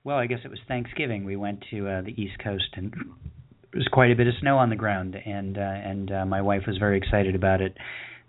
well, 0.05 0.16
I 0.16 0.26
guess 0.26 0.41
it 0.45 0.51
was 0.51 0.61
Thanksgiving. 0.68 1.24
We 1.24 1.37
went 1.37 1.64
to 1.70 1.89
uh, 1.89 2.03
the 2.03 2.20
East 2.20 2.39
Coast, 2.43 2.68
and 2.74 2.93
there 2.93 3.78
was 3.78 3.89
quite 3.93 4.11
a 4.11 4.16
bit 4.16 4.26
of 4.26 4.34
snow 4.41 4.59
on 4.59 4.68
the 4.68 4.76
ground, 4.76 5.14
and 5.14 5.57
uh, 5.57 5.61
and 5.61 6.12
uh, 6.12 6.26
my 6.26 6.43
wife 6.43 6.62
was 6.66 6.76
very 6.78 6.99
excited 6.99 7.34
about 7.34 7.61
it 7.61 7.76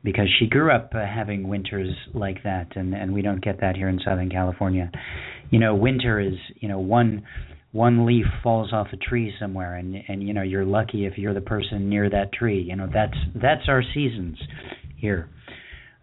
because 0.03 0.27
she 0.39 0.47
grew 0.47 0.71
up 0.71 0.91
uh, 0.95 0.99
having 0.99 1.47
winters 1.47 1.89
like 2.13 2.43
that 2.43 2.67
and 2.75 2.93
and 2.93 3.13
we 3.13 3.21
don't 3.21 3.43
get 3.43 3.59
that 3.61 3.75
here 3.75 3.89
in 3.89 3.99
southern 4.05 4.29
california 4.29 4.91
you 5.49 5.59
know 5.59 5.75
winter 5.75 6.19
is 6.19 6.35
you 6.55 6.67
know 6.67 6.79
one 6.79 7.23
one 7.71 8.05
leaf 8.05 8.25
falls 8.41 8.73
off 8.73 8.87
a 8.93 8.97
tree 8.97 9.33
somewhere 9.39 9.75
and 9.75 9.95
and 10.07 10.23
you 10.23 10.33
know 10.33 10.41
you're 10.41 10.65
lucky 10.65 11.05
if 11.05 11.17
you're 11.17 11.33
the 11.33 11.41
person 11.41 11.89
near 11.89 12.09
that 12.09 12.31
tree 12.33 12.61
you 12.61 12.75
know 12.75 12.89
that's 12.91 13.17
that's 13.35 13.67
our 13.67 13.83
seasons 13.93 14.37
here 14.95 15.29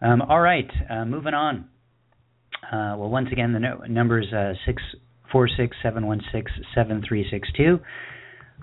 um 0.02 0.22
all 0.22 0.40
right 0.40 0.70
uh 0.90 1.04
moving 1.04 1.34
on 1.34 1.68
uh 2.72 2.96
well 2.96 3.10
once 3.10 3.28
again 3.32 3.52
the 3.52 3.60
no, 3.60 3.78
number 3.88 4.20
is 4.20 4.32
uh 4.32 4.54
646-716-7362 5.34 7.80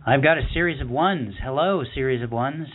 I've 0.06 0.24
got 0.24 0.38
a 0.38 0.44
series 0.54 0.80
of 0.82 0.90
ones 0.90 1.36
hello 1.44 1.84
series 1.94 2.24
of 2.24 2.32
ones 2.32 2.68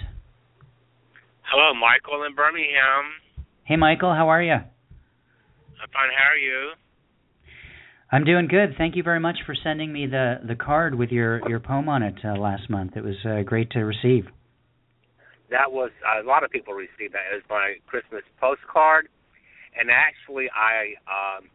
Hello, 1.46 1.70
Michael 1.78 2.26
in 2.26 2.34
Birmingham. 2.34 3.22
Hey, 3.62 3.76
Michael, 3.76 4.12
how 4.12 4.30
are 4.30 4.42
you? 4.42 4.54
I'm 4.54 5.90
fine. 5.94 6.10
How 6.10 6.34
are 6.34 6.36
you? 6.36 6.74
I'm 8.10 8.24
doing 8.24 8.46
good. 8.46 8.74
Thank 8.78 8.94
you 8.94 9.02
very 9.02 9.18
much 9.18 9.38
for 9.44 9.54
sending 9.54 9.92
me 9.92 10.06
the 10.06 10.36
the 10.46 10.54
card 10.54 10.94
with 10.94 11.10
your 11.10 11.46
your 11.48 11.58
poem 11.58 11.88
on 11.88 12.02
it 12.02 12.14
uh, 12.24 12.38
last 12.38 12.70
month. 12.70 12.96
It 12.96 13.02
was 13.02 13.16
uh, 13.24 13.42
great 13.42 13.70
to 13.70 13.80
receive. 13.80 14.26
That 15.50 15.70
was 15.70 15.90
a 16.06 16.26
lot 16.26 16.44
of 16.44 16.50
people 16.50 16.74
received 16.74 17.14
that. 17.14 17.26
It 17.32 17.42
was 17.42 17.48
my 17.50 17.74
Christmas 17.86 18.22
postcard, 18.40 19.08
and 19.78 19.90
actually 19.90 20.46
I 20.54 20.94
um, 21.10 21.50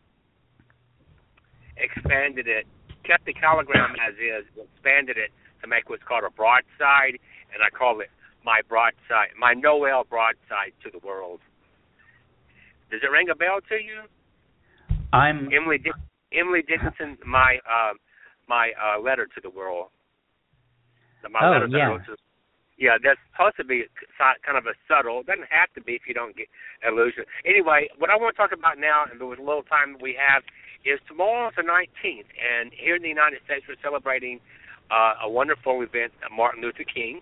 expanded 1.77 2.47
it, 2.47 2.65
kept 3.05 3.25
the 3.25 3.33
calligram 3.33 3.95
as 3.95 4.15
is, 4.15 4.45
expanded 4.55 5.17
it 5.17 5.31
to 5.61 5.67
make 5.67 5.89
what's 5.89 6.03
called 6.03 6.23
a 6.27 6.31
broadside, 6.31 7.19
and 7.53 7.63
I 7.63 7.69
call 7.69 7.99
it 8.01 8.09
my 8.43 8.61
broadside, 8.67 9.35
my 9.39 9.53
Noel 9.53 10.03
broadside 10.03 10.73
to 10.83 10.89
the 10.91 10.99
world. 11.05 11.39
Does 12.89 12.99
it 13.03 13.11
ring 13.11 13.29
a 13.29 13.35
bell 13.35 13.59
to 13.69 13.75
you? 13.75 14.03
I'm 15.13 15.49
Emily 15.53 15.77
Dick- 15.77 15.93
Emily 16.33 16.61
Dickinson, 16.61 17.17
my 17.25 17.59
uh, 17.67 17.93
my 18.47 18.71
uh, 18.75 18.99
letter 18.99 19.27
to 19.27 19.39
the 19.41 19.49
world. 19.49 19.87
My 21.23 21.39
oh 21.43 21.51
letter 21.51 21.67
yeah. 21.69 21.97
to- 22.07 22.17
yeah, 22.81 22.97
that's 22.97 23.21
supposed 23.29 23.61
to 23.61 23.63
be 23.63 23.85
kind 24.17 24.57
of 24.57 24.65
a 24.65 24.73
subtle. 24.89 25.21
It 25.21 25.29
doesn't 25.29 25.53
have 25.53 25.69
to 25.77 25.81
be 25.85 25.93
if 25.93 26.09
you 26.09 26.17
don't 26.17 26.33
get 26.33 26.49
illusion. 26.81 27.29
Anyway, 27.45 27.93
what 28.01 28.09
I 28.09 28.17
want 28.17 28.33
to 28.33 28.37
talk 28.41 28.57
about 28.57 28.81
now, 28.81 29.05
and 29.05 29.21
with 29.21 29.37
a 29.37 29.45
little 29.45 29.61
time 29.61 29.93
that 29.93 30.01
we 30.01 30.17
have, 30.17 30.41
is 30.81 30.97
tomorrow's 31.05 31.53
the 31.53 31.61
19th, 31.61 32.25
and 32.33 32.73
here 32.73 32.97
in 32.97 33.05
the 33.05 33.13
United 33.13 33.37
States 33.45 33.69
we're 33.69 33.77
celebrating 33.85 34.41
uh, 34.89 35.21
a 35.21 35.29
wonderful 35.29 35.85
event, 35.85 36.09
Martin 36.33 36.65
Luther 36.65 36.81
King 36.89 37.21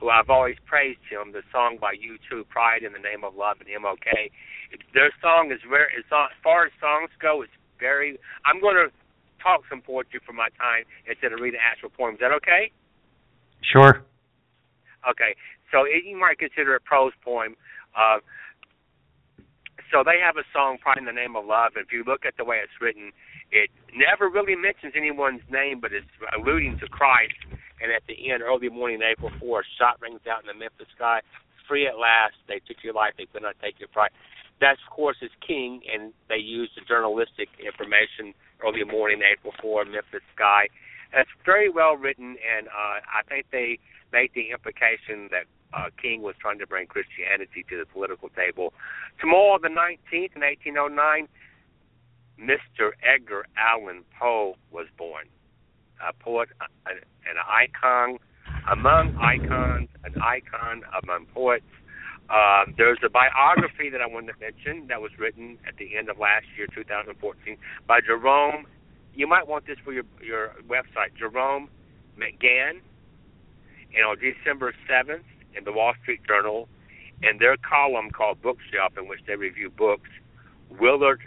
who 0.00 0.10
I've 0.10 0.28
always 0.30 0.56
praised 0.66 1.00
him. 1.08 1.32
The 1.32 1.42
song 1.52 1.78
by 1.80 1.94
U2, 1.96 2.48
"Pride 2.48 2.82
in 2.82 2.92
the 2.92 2.98
Name 2.98 3.24
of 3.24 3.34
Love" 3.34 3.58
and 3.60 3.68
MLK. 3.68 4.30
It, 4.72 4.80
their 4.92 5.10
song 5.22 5.50
is 5.52 5.60
very, 5.68 5.88
as 5.96 6.04
far 6.42 6.66
as 6.66 6.72
songs 6.80 7.10
go, 7.20 7.42
it's 7.42 7.55
very. 7.78 8.18
I'm 8.44 8.60
going 8.60 8.76
to 8.76 8.88
talk 9.42 9.62
some 9.68 9.80
poetry 9.80 10.20
for 10.24 10.32
my 10.32 10.48
time 10.58 10.84
instead 11.08 11.32
of 11.32 11.40
reading 11.40 11.60
actual 11.60 11.90
poems. 11.90 12.16
Is 12.16 12.20
that 12.20 12.32
okay? 12.42 12.70
Sure. 13.62 14.02
Okay, 15.08 15.38
so 15.70 15.84
it, 15.86 16.02
you 16.04 16.18
might 16.18 16.38
consider 16.38 16.74
it 16.74 16.84
prose 16.84 17.12
poem. 17.22 17.54
Uh, 17.94 18.18
so 19.92 20.02
they 20.02 20.18
have 20.18 20.36
a 20.36 20.46
song, 20.52 20.78
"Pride 20.82 20.98
in 20.98 21.04
the 21.04 21.14
Name 21.14 21.36
of 21.36 21.46
Love." 21.46 21.72
If 21.76 21.92
you 21.92 22.02
look 22.04 22.26
at 22.26 22.36
the 22.36 22.44
way 22.44 22.58
it's 22.58 22.74
written, 22.80 23.12
it 23.52 23.70
never 23.94 24.28
really 24.28 24.56
mentions 24.56 24.94
anyone's 24.96 25.46
name, 25.48 25.78
but 25.78 25.92
it's 25.92 26.10
alluding 26.34 26.78
to 26.80 26.88
Christ 26.88 27.38
and 27.80 27.92
at 27.92 28.02
the 28.08 28.16
end, 28.32 28.42
early 28.42 28.68
morning, 28.68 29.00
April 29.04 29.30
4th, 29.36 29.68
shot 29.76 30.00
rings 30.00 30.24
out 30.24 30.40
in 30.40 30.48
the 30.48 30.56
Memphis 30.56 30.88
sky. 30.96 31.20
Free 31.68 31.86
at 31.86 31.98
last. 31.98 32.38
They 32.48 32.60
took 32.64 32.80
your 32.82 32.94
life. 32.94 33.12
They 33.18 33.26
could 33.26 33.42
not 33.42 33.56
take 33.60 33.78
your 33.78 33.88
pride. 33.92 34.14
That, 34.60 34.76
of 34.80 34.90
course, 34.90 35.18
is 35.20 35.30
King, 35.46 35.82
and 35.92 36.12
they 36.28 36.40
used 36.40 36.72
the 36.76 36.82
journalistic 36.86 37.48
information 37.60 38.32
early 38.64 38.84
morning, 38.84 39.20
April 39.20 39.52
4, 39.60 39.84
Memphis 39.84 40.24
Sky. 40.34 40.68
It's 41.12 41.30
very 41.44 41.68
well 41.68 41.96
written, 41.96 42.36
and 42.40 42.66
uh, 42.68 43.04
I 43.04 43.22
think 43.28 43.46
they 43.52 43.78
made 44.12 44.30
the 44.34 44.50
implication 44.50 45.28
that 45.30 45.44
uh, 45.74 45.90
King 46.00 46.22
was 46.22 46.34
trying 46.40 46.58
to 46.58 46.66
bring 46.66 46.86
Christianity 46.86 47.64
to 47.68 47.76
the 47.76 47.86
political 47.86 48.28
table. 48.30 48.72
Tomorrow, 49.20 49.58
the 49.60 49.68
19th, 49.68 50.34
in 50.34 50.42
1809, 50.42 51.28
Mr. 52.40 52.92
Edgar 53.02 53.46
Allan 53.56 54.04
Poe 54.18 54.56
was 54.70 54.86
born, 54.96 55.26
a 56.06 56.12
poet, 56.12 56.48
an, 56.86 56.96
an 57.28 57.36
icon 57.48 58.18
among 58.70 59.16
icons, 59.16 59.88
an 60.04 60.20
icon 60.20 60.82
among 61.02 61.26
poets. 61.26 61.64
Uh, 62.28 62.64
there's 62.76 62.98
a 63.04 63.08
biography 63.08 63.88
that 63.90 64.00
I 64.00 64.06
wanted 64.06 64.32
to 64.32 64.38
mention 64.40 64.88
that 64.88 65.00
was 65.00 65.12
written 65.18 65.58
at 65.66 65.76
the 65.76 65.96
end 65.96 66.08
of 66.08 66.18
last 66.18 66.46
year, 66.56 66.66
2014, 66.74 67.56
by 67.86 68.00
Jerome. 68.00 68.66
You 69.14 69.26
might 69.26 69.46
want 69.46 69.66
this 69.66 69.78
for 69.84 69.92
your 69.92 70.04
your 70.22 70.52
website, 70.68 71.14
Jerome 71.16 71.68
McGann. 72.18 72.80
And 73.94 74.04
on 74.04 74.16
December 74.18 74.74
7th, 74.90 75.24
in 75.56 75.64
the 75.64 75.72
Wall 75.72 75.94
Street 76.02 76.20
Journal, 76.26 76.68
in 77.22 77.38
their 77.38 77.56
column 77.56 78.10
called 78.10 78.42
Bookshelf, 78.42 78.98
in 78.98 79.08
which 79.08 79.20
they 79.26 79.36
review 79.36 79.70
books, 79.70 80.10
Willard 80.68 81.20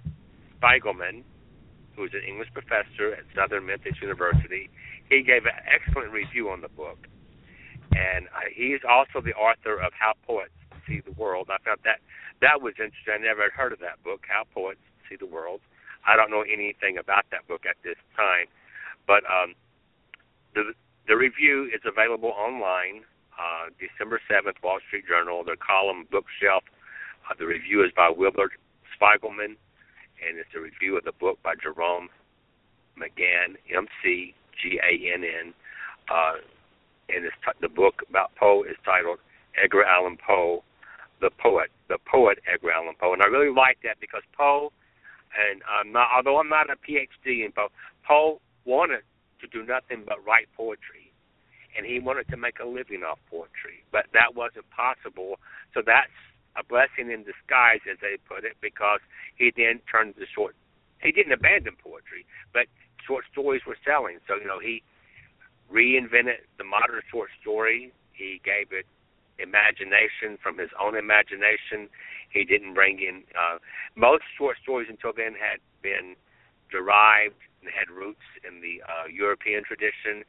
Spiegelman, 0.61 1.23
who 1.95 2.03
is 2.03 2.11
an 2.13 2.21
English 2.27 2.49
professor 2.53 3.13
at 3.13 3.23
Southern 3.33 3.65
Methodist 3.65 4.01
University, 4.01 4.69
he 5.09 5.23
gave 5.23 5.45
an 5.45 5.57
excellent 5.65 6.11
review 6.11 6.49
on 6.49 6.61
the 6.61 6.69
book. 6.69 7.07
And 7.91 8.27
uh, 8.27 8.51
he's 8.53 8.81
also 8.87 9.25
the 9.25 9.33
author 9.33 9.79
of 9.79 9.93
How 9.97 10.13
Poets 10.27 10.51
See 10.89 11.05
the 11.05 11.13
World. 11.13 11.53
I 11.53 11.61
found 11.61 11.79
that 11.85 12.01
that 12.41 12.61
was 12.65 12.73
interesting. 12.81 13.13
I 13.13 13.21
never 13.21 13.45
had 13.45 13.53
heard 13.53 13.71
of 13.71 13.79
that 13.85 14.01
book, 14.03 14.25
How 14.25 14.43
Poets 14.49 14.81
See 15.07 15.15
the 15.15 15.29
World. 15.29 15.61
I 16.01 16.17
don't 16.17 16.31
know 16.33 16.41
anything 16.41 16.97
about 16.97 17.29
that 17.29 17.45
book 17.47 17.69
at 17.69 17.77
this 17.83 17.99
time, 18.17 18.49
but 19.05 19.21
um, 19.29 19.53
the 20.55 20.73
the 21.07 21.15
review 21.15 21.69
is 21.69 21.81
available 21.85 22.33
online. 22.33 23.05
Uh, 23.37 23.69
December 23.77 24.19
seventh, 24.27 24.57
Wall 24.63 24.79
Street 24.87 25.05
Journal. 25.07 25.43
Their 25.45 25.61
column 25.61 26.07
Bookshelf. 26.09 26.63
Uh, 27.29 27.35
the 27.37 27.45
review 27.45 27.85
is 27.85 27.91
by 27.95 28.09
Willard 28.09 28.51
Spiegelman, 28.97 29.53
and 30.25 30.33
it's 30.41 30.49
a 30.57 30.59
review 30.59 30.97
of 30.97 31.05
the 31.05 31.13
book 31.13 31.37
by 31.43 31.53
Jerome 31.61 32.09
McGann, 32.97 33.55
M 33.69 33.87
C 34.01 34.33
G 34.59 34.79
A 34.81 35.13
N 35.13 35.23
N. 35.23 35.53
Uh, 36.09 36.41
and 37.09 37.25
it's 37.25 37.35
t- 37.45 37.59
the 37.61 37.69
book 37.69 38.01
about 38.09 38.33
Poe 38.35 38.63
is 38.63 38.75
titled 38.83 39.19
Edgar 39.61 39.83
Allan 39.83 40.17
Poe, 40.17 40.63
the 41.21 41.29
poet, 41.29 41.69
the 41.87 41.97
poet 42.05 42.39
Edgar 42.51 42.71
Allan 42.71 42.95
Poe, 42.99 43.13
and 43.13 43.21
I 43.21 43.27
really 43.27 43.53
like 43.53 43.79
that 43.83 43.99
because 43.99 44.23
Poe, 44.35 44.71
and 45.35 45.61
I'm 45.67 45.91
not, 45.91 46.09
although 46.15 46.39
I'm 46.39 46.49
not 46.49 46.69
a 46.69 46.75
PhD 46.75 47.45
in 47.45 47.51
Poe, 47.51 47.69
Poe 48.07 48.41
wanted 48.65 49.03
to 49.41 49.47
do 49.47 49.65
nothing 49.65 50.03
but 50.05 50.23
write 50.25 50.47
poetry, 50.55 51.11
and 51.77 51.85
he 51.85 51.99
wanted 51.99 52.27
to 52.29 52.37
make 52.37 52.59
a 52.59 52.67
living 52.67 53.03
off 53.03 53.19
poetry, 53.29 53.83
but 53.91 54.05
that 54.13 54.35
wasn't 54.35 54.69
possible. 54.71 55.39
So 55.73 55.81
that's 55.85 56.11
a 56.57 56.63
blessing 56.63 57.11
in 57.11 57.23
disguise, 57.23 57.79
as 57.89 57.97
they 58.01 58.17
put 58.27 58.43
it, 58.43 58.57
because 58.61 58.99
he 59.35 59.51
then 59.55 59.79
turned 59.89 60.15
to 60.15 60.25
short. 60.33 60.55
He 61.01 61.11
didn't 61.11 61.31
abandon 61.31 61.75
poetry, 61.81 62.25
but 62.53 62.67
short 63.05 63.23
stories 63.31 63.61
were 63.65 63.77
selling. 63.85 64.19
So 64.27 64.35
you 64.35 64.47
know 64.47 64.59
he 64.59 64.83
reinvented 65.71 66.43
the 66.57 66.63
modern 66.63 67.01
short 67.11 67.29
story. 67.41 67.93
He 68.11 68.41
gave 68.43 68.71
it 68.71 68.85
imagination 69.41 70.37
from 70.41 70.57
his 70.57 70.69
own 70.79 70.95
imagination. 70.95 71.89
He 72.29 72.43
didn't 72.43 72.73
bring 72.73 72.99
in 72.99 73.23
uh, 73.33 73.57
most 73.95 74.23
short 74.37 74.57
stories 74.61 74.87
until 74.89 75.13
then 75.15 75.33
had 75.33 75.59
been 75.81 76.15
derived 76.71 77.41
and 77.61 77.71
had 77.71 77.89
roots 77.89 78.25
in 78.47 78.61
the 78.61 78.81
uh, 78.83 79.07
European 79.11 79.63
tradition, 79.63 80.23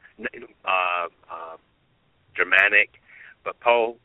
uh, 0.65 1.07
uh, 1.29 1.57
Germanic. 2.35 3.01
But 3.43 3.59
Poe, 3.59 3.97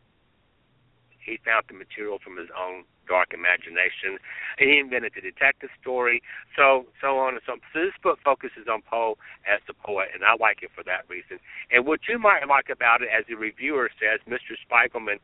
he 1.18 1.38
found 1.44 1.64
the 1.68 1.74
material 1.74 2.18
from 2.22 2.36
his 2.36 2.48
own 2.56 2.84
dark 3.06 3.32
imagination. 3.32 4.18
And 4.58 4.70
he 4.70 4.78
invented 4.78 5.12
the 5.14 5.22
detective 5.22 5.70
story, 5.80 6.22
so 6.54 6.86
so 7.00 7.18
on 7.18 7.34
and 7.34 7.42
so 7.46 7.56
on. 7.56 7.60
So 7.72 7.80
this 7.80 7.96
book 8.02 8.18
focuses 8.22 8.66
on 8.70 8.82
Poe 8.82 9.16
as 9.46 9.62
the 9.66 9.74
poet, 9.74 10.10
and 10.12 10.22
I 10.22 10.36
like 10.38 10.62
it 10.62 10.70
for 10.74 10.82
that 10.84 11.08
reason. 11.08 11.38
And 11.70 11.86
what 11.86 12.06
you 12.08 12.18
might 12.18 12.44
like 12.46 12.68
about 12.68 13.02
it, 13.02 13.08
as 13.08 13.24
the 13.28 13.34
reviewer 13.34 13.90
says, 13.96 14.20
Mr. 14.28 14.58
Spiegelman 14.58 15.18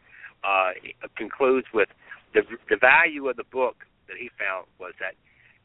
uh, 0.45 0.73
concludes 1.17 1.67
with 1.75 1.89
the 2.35 2.43
the 2.71 2.77
value 2.77 3.29
of 3.29 3.37
the 3.37 3.49
book 3.51 3.85
that 4.09 4.17
he 4.17 4.31
found 4.39 4.67
was 4.79 4.95
that 4.99 5.15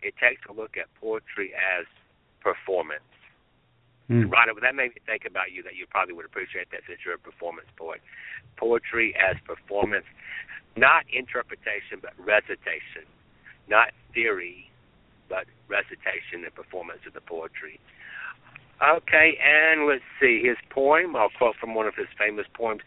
it 0.02 0.14
takes 0.22 0.42
a 0.50 0.54
look 0.54 0.78
at 0.78 0.86
poetry 1.00 1.54
as 1.54 1.86
performance. 2.42 3.04
Mm. 4.10 4.32
Right, 4.32 4.48
that 4.48 4.76
made 4.76 4.96
me 4.96 5.02
think 5.04 5.28
about 5.28 5.52
you 5.52 5.64
that 5.64 5.76
you 5.76 5.84
probably 5.84 6.16
would 6.16 6.24
appreciate 6.24 6.72
that 6.72 6.88
since 6.88 7.04
you're 7.04 7.20
a 7.20 7.20
performance 7.20 7.68
poet. 7.76 8.00
Poetry 8.56 9.14
as 9.20 9.36
performance 9.44 10.08
not 10.78 11.04
interpretation 11.12 12.00
but 12.02 12.14
recitation, 12.18 13.04
not 13.68 13.90
theory 14.14 14.70
but 15.30 15.46
recitation 15.68 16.46
and 16.46 16.54
performance 16.56 17.02
of 17.06 17.14
the 17.14 17.22
poetry. 17.22 17.80
Okay, 18.82 19.38
and 19.42 19.88
let's 19.88 20.06
see 20.22 20.42
his 20.44 20.58
poem. 20.70 21.16
I'll 21.16 21.34
quote 21.38 21.56
from 21.60 21.74
one 21.74 21.88
of 21.88 21.96
his 21.96 22.08
famous 22.18 22.46
poems. 22.54 22.82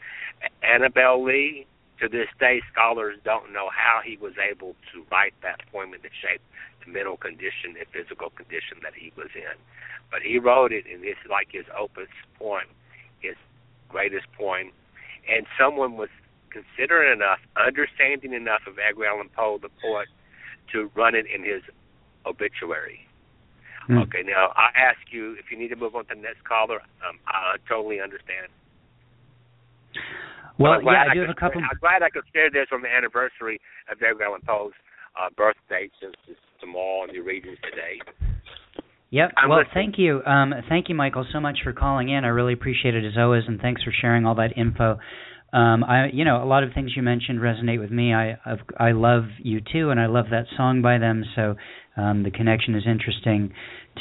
Annabel 0.63 1.23
Lee. 1.23 1.67
To 2.01 2.09
this 2.09 2.29
day, 2.41 2.63
scholars 2.73 3.19
don't 3.27 3.53
know 3.53 3.69
how 3.69 4.01
he 4.03 4.17
was 4.17 4.33
able 4.41 4.75
to 4.91 5.05
write 5.13 5.35
that 5.43 5.61
poem 5.71 5.93
in 5.93 6.01
the 6.01 6.09
shape, 6.09 6.41
the 6.83 6.91
mental 6.91 7.19
condition, 7.19 7.77
and 7.77 7.85
physical 7.93 8.31
condition 8.31 8.81
that 8.83 8.95
he 8.97 9.13
was 9.19 9.29
in. 9.37 9.53
But 10.11 10.23
he 10.23 10.39
wrote 10.39 10.73
it, 10.73 10.87
and 10.91 11.05
it's 11.05 11.21
like 11.29 11.49
his 11.53 11.67
opus 11.79 12.09
poem, 12.39 12.65
his 13.21 13.37
greatest 13.91 14.33
poem. 14.33 14.73
And 15.29 15.45
someone 15.61 15.99
was 15.99 16.09
considerate 16.51 17.13
enough, 17.13 17.39
understanding 17.57 18.33
enough 18.33 18.63
of 18.67 18.75
Edgar 18.79 19.07
Allan 19.07 19.31
Poe, 19.35 19.59
the 19.63 19.71
poet, 19.83 20.09
to 20.73 20.91
run 20.95 21.15
it 21.15 21.27
in 21.27 21.43
his 21.43 21.63
obituary. 22.27 23.07
Mm. 23.89 24.03
Okay, 24.07 24.23
now 24.23 24.53
I 24.55 24.71
ask 24.77 25.01
you 25.11 25.33
if 25.39 25.51
you 25.51 25.59
need 25.59 25.69
to 25.69 25.77
move 25.77 25.95
on 25.95 26.07
to 26.07 26.15
the 26.15 26.21
next 26.21 26.45
caller. 26.45 26.81
Um, 27.03 27.19
I 27.27 27.57
totally 27.69 28.01
understand. 28.01 28.53
Well, 30.59 30.83
yeah, 30.85 31.09
I, 31.09 31.11
I 31.11 31.15
do 31.15 31.21
have 31.23 31.31
a 31.31 31.35
couple. 31.35 31.63
I'm 31.63 31.81
glad 31.81 32.03
I 32.03 32.11
could 32.11 32.23
share 32.35 32.51
this 32.51 32.69
on 32.71 32.83
the 32.83 32.89
anniversary 32.89 33.61
of 33.91 33.97
Edgar 34.03 34.25
Allan 34.25 34.43
Poe's 34.47 34.77
uh, 35.19 35.31
birth 35.37 35.57
date, 35.69 35.91
since 36.01 36.15
it's 36.29 36.39
tomorrow 36.61 37.05
and 37.05 37.13
you're 37.13 37.25
reading 37.25 37.57
today. 37.65 37.99
Yep. 39.11 39.33
I'm 39.37 39.49
well, 39.49 39.59
listening. 39.59 39.75
thank 39.75 39.99
you, 39.99 40.23
um, 40.25 40.55
thank 40.69 40.89
you, 40.89 40.95
Michael, 40.95 41.27
so 41.33 41.41
much 41.41 41.59
for 41.65 41.73
calling 41.73 42.11
in. 42.11 42.25
I 42.25 42.29
really 42.29 42.53
appreciate 42.53 42.95
it 42.95 43.05
as 43.05 43.15
always, 43.19 43.43
and 43.49 43.61
thanks 43.61 43.83
for 43.83 43.93
sharing 44.01 44.25
all 44.25 44.37
that 44.37 44.57
info. 44.57 44.99
Um, 45.53 45.83
I, 45.85 46.09
you 46.13 46.25
know, 46.25 46.43
a 46.43 46.47
lot 46.47 46.63
of 46.63 46.73
things 46.73 46.93
you 46.95 47.03
mentioned 47.03 47.41
resonate 47.41 47.81
with 47.81 47.91
me. 47.91 48.15
I, 48.15 48.39
I've, 48.45 48.61
I 48.79 48.93
love 48.93 49.25
U2, 49.45 49.91
and 49.91 49.99
I 49.99 50.07
love 50.07 50.27
that 50.31 50.47
song 50.57 50.83
by 50.83 50.99
them. 50.99 51.25
So 51.35 51.57
um, 51.97 52.23
the 52.23 52.31
connection 52.31 52.75
is 52.75 52.85
interesting 52.87 53.53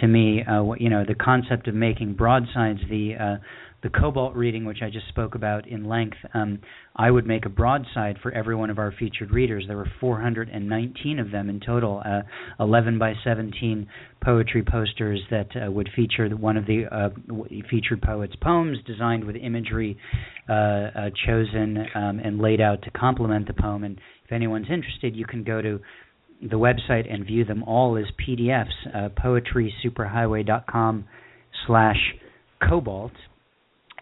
to 0.02 0.08
me. 0.08 0.44
Uh, 0.44 0.74
you 0.78 0.90
know, 0.90 1.04
the 1.08 1.16
concept 1.16 1.68
of 1.68 1.76
making 1.76 2.14
broadsides, 2.14 2.80
the 2.90 3.14
uh, 3.20 3.38
the 3.82 3.90
cobalt 3.90 4.36
reading, 4.36 4.66
which 4.66 4.80
I 4.82 4.90
just 4.90 5.08
spoke 5.08 5.36
about 5.36 5.68
in 5.68 5.86
length, 5.86 6.18
um, 6.34 6.60
I 6.96 7.10
would 7.10 7.26
make 7.26 7.46
a 7.46 7.50
broadside 7.50 8.18
for 8.22 8.32
every 8.32 8.56
one 8.56 8.70
of 8.70 8.78
our 8.78 8.92
featured 8.92 9.32
readers. 9.32 9.66
There 9.68 9.78
were 9.78 9.90
419 10.00 11.20
of 11.20 11.32
them 11.32 11.50
in 11.50 11.60
total, 11.60 12.02
uh, 12.06 12.22
11 12.60 13.00
by 13.00 13.14
17 13.24 13.88
poetry 14.22 14.64
posters 14.64 15.22
that 15.32 15.48
uh, 15.56 15.72
would 15.72 15.90
feature 15.96 16.28
one 16.30 16.58
of 16.58 16.66
the 16.66 16.86
uh, 16.92 17.10
featured 17.70 18.02
poets' 18.02 18.36
poems, 18.42 18.78
designed 18.86 19.24
with 19.24 19.38
imagery 19.38 19.98
uh, 20.50 20.54
uh, 20.54 21.10
chosen 21.26 21.78
um, 21.96 22.20
and 22.20 22.40
laid 22.40 22.60
out 22.60 22.82
to 22.82 22.92
complement 22.92 23.48
the 23.48 23.54
poem. 23.54 23.86
And 23.86 23.98
if 24.26 24.32
anyone's 24.32 24.68
interested, 24.70 25.16
you 25.16 25.26
can 25.26 25.44
go 25.44 25.62
to 25.62 25.80
the 26.42 26.58
website 26.58 27.12
and 27.12 27.26
view 27.26 27.46
them 27.46 27.64
all 27.64 27.98
as 27.98 28.06
PDFs. 28.28 28.68
Uh, 28.94 29.10
poetrysuperhighway.com 29.10 31.06
slash 31.66 32.16
cobalt 32.68 33.12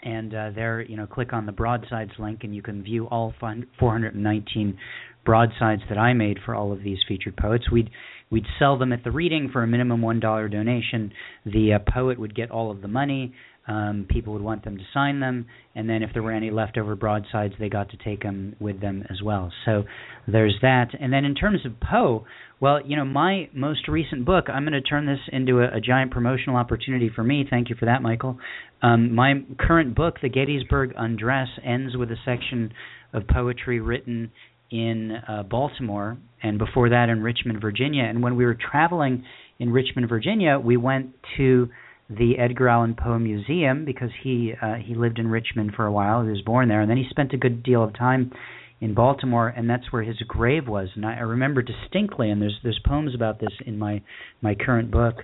and 0.03 0.33
uh, 0.33 0.49
there, 0.53 0.81
you 0.81 0.97
know, 0.97 1.07
click 1.07 1.33
on 1.33 1.45
the 1.45 1.51
broadsides 1.51 2.11
link, 2.19 2.43
and 2.43 2.55
you 2.55 2.61
can 2.61 2.83
view 2.83 3.07
all 3.07 3.33
419 3.39 4.77
broadsides 5.25 5.81
that 5.89 5.97
I 5.97 6.13
made 6.13 6.37
for 6.45 6.55
all 6.55 6.71
of 6.71 6.83
these 6.83 6.99
featured 7.07 7.35
poets. 7.35 7.69
We'd 7.69 7.89
we'd 8.29 8.45
sell 8.59 8.77
them 8.77 8.93
at 8.93 9.03
the 9.03 9.11
reading 9.11 9.49
for 9.51 9.63
a 9.63 9.67
minimum 9.67 10.01
one 10.01 10.19
dollar 10.19 10.47
donation. 10.47 11.11
The 11.45 11.73
uh, 11.73 11.79
poet 11.91 12.19
would 12.19 12.35
get 12.35 12.51
all 12.51 12.71
of 12.71 12.81
the 12.81 12.87
money. 12.87 13.33
Um, 13.67 14.05
people 14.09 14.31
would 14.31 14.41
want 14.41 14.63
them 14.63 14.77
to 14.77 14.83
sign 14.93 15.19
them, 15.19 15.45
and 15.75 15.89
then 15.89 16.01
if 16.01 16.11
there 16.13 16.23
were 16.23 16.31
any 16.31 16.51
leftover 16.51 16.95
broadsides, 16.95 17.53
they 17.59 17.67
got 17.67 17.89
to 17.89 17.97
take 17.97 18.23
them 18.23 18.55
with 18.61 18.79
them 18.79 19.03
as 19.09 19.21
well. 19.21 19.51
So 19.65 19.83
there's 20.25 20.55
that. 20.61 20.91
And 20.97 21.11
then 21.11 21.25
in 21.25 21.35
terms 21.35 21.65
of 21.65 21.73
Poe, 21.81 22.25
well, 22.59 22.79
you 22.85 22.95
know, 22.95 23.05
my 23.05 23.49
most 23.53 23.87
recent 23.87 24.25
book, 24.25 24.45
I'm 24.49 24.63
going 24.63 24.73
to 24.73 24.81
turn 24.81 25.05
this 25.05 25.19
into 25.31 25.59
a, 25.59 25.77
a 25.77 25.81
giant 25.81 26.11
promotional 26.11 26.57
opportunity 26.57 27.09
for 27.13 27.23
me. 27.23 27.45
Thank 27.47 27.69
you 27.69 27.75
for 27.75 27.85
that, 27.85 28.01
Michael. 28.01 28.39
Um, 28.81 29.13
my 29.13 29.43
current 29.59 29.95
book, 29.95 30.15
The 30.21 30.29
Gettysburg 30.29 30.93
Undress, 30.97 31.47
ends 31.63 31.95
with 31.95 32.09
a 32.09 32.17
section 32.25 32.73
of 33.13 33.27
poetry 33.27 33.79
written 33.79 34.31
in 34.71 35.13
uh, 35.27 35.43
Baltimore, 35.43 36.17
and 36.43 36.57
before 36.57 36.89
that 36.89 37.09
in 37.09 37.21
Richmond, 37.21 37.61
Virginia. 37.61 38.03
And 38.03 38.21
when 38.21 38.35
we 38.35 38.45
were 38.45 38.57
traveling 38.71 39.23
in 39.59 39.71
Richmond, 39.71 40.09
Virginia, 40.09 40.59
we 40.59 40.77
went 40.77 41.11
to 41.37 41.69
the 42.09 42.37
Edgar 42.39 42.69
Allan 42.69 42.95
Poe 42.95 43.19
Museum 43.19 43.85
because 43.85 44.09
he 44.23 44.53
uh, 44.61 44.75
he 44.75 44.95
lived 44.95 45.19
in 45.19 45.27
Richmond 45.27 45.73
for 45.75 45.85
a 45.85 45.91
while. 45.91 46.23
He 46.23 46.29
was 46.29 46.41
born 46.41 46.69
there, 46.69 46.81
and 46.81 46.89
then 46.89 46.97
he 46.97 47.05
spent 47.09 47.33
a 47.33 47.37
good 47.37 47.63
deal 47.63 47.83
of 47.83 47.93
time 47.97 48.31
in 48.79 48.93
Baltimore, 48.93 49.47
and 49.47 49.69
that's 49.69 49.91
where 49.91 50.03
his 50.03 50.17
grave 50.27 50.67
was. 50.67 50.89
And 50.95 51.05
I, 51.05 51.15
I 51.15 51.21
remember 51.21 51.61
distinctly, 51.61 52.29
and 52.29 52.41
there's 52.41 52.57
there's 52.63 52.79
poems 52.85 53.15
about 53.15 53.39
this 53.39 53.53
in 53.65 53.77
my 53.77 54.01
my 54.41 54.55
current 54.55 54.91
book, 54.91 55.15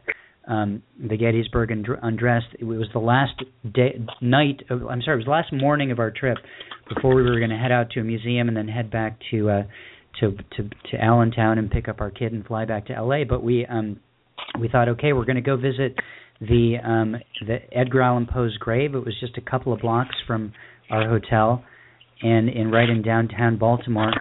um, 0.48 0.82
the 1.00 1.18
Gettysburg 1.18 1.72
Undressed. 1.72 2.56
It 2.60 2.66
was 2.66 2.88
the 2.94 3.00
last 3.00 3.44
day 3.74 4.02
night. 4.22 4.64
Of, 4.70 4.84
I'm 4.88 5.02
sorry, 5.02 5.16
it 5.16 5.18
was 5.18 5.26
the 5.26 5.32
last 5.32 5.54
morning 5.54 5.92
of 5.92 6.00
our 6.00 6.12
trip 6.12 6.38
before 6.94 7.16
we 7.16 7.24
were 7.24 7.38
going 7.40 7.52
to 7.52 7.58
head 7.58 7.72
out 7.72 7.92
to 7.92 8.00
a 8.00 8.04
museum 8.04 8.48
and 8.48 8.58
then 8.58 8.68
head 8.68 8.90
back 8.90 9.20
to 9.32 9.50
uh, 9.50 9.64
to 10.20 10.32
to 10.32 10.70
to 10.92 11.02
Allentown 11.02 11.58
and 11.60 11.70
pick 11.70 11.88
up 11.88 12.02
our 12.02 12.12
kid 12.12 12.34
and 12.34 12.46
fly 12.46 12.66
back 12.66 12.88
to 12.88 12.94
L.A. 12.94 13.24
But 13.24 13.44
we 13.44 13.66
um 13.68 14.00
we 14.60 14.68
thought, 14.68 14.90
okay, 14.90 15.14
we're 15.14 15.26
going 15.26 15.36
to 15.36 15.42
go 15.42 15.58
visit 15.58 15.96
the 16.42 16.78
um 16.84 17.16
the 17.46 17.60
Edgar 17.72 18.02
Allan 18.02 18.26
Poe's 18.26 18.58
grave. 18.58 18.96
It 18.96 19.06
was 19.06 19.16
just 19.20 19.38
a 19.38 19.42
couple 19.42 19.74
of 19.74 19.82
blocks 19.82 20.16
from 20.26 20.54
our 20.90 21.08
hotel 21.08 21.64
and 22.22 22.50
in 22.50 22.72
right 22.72 22.90
in 22.90 23.02
downtown 23.02 23.58
Baltimore. 23.58 24.14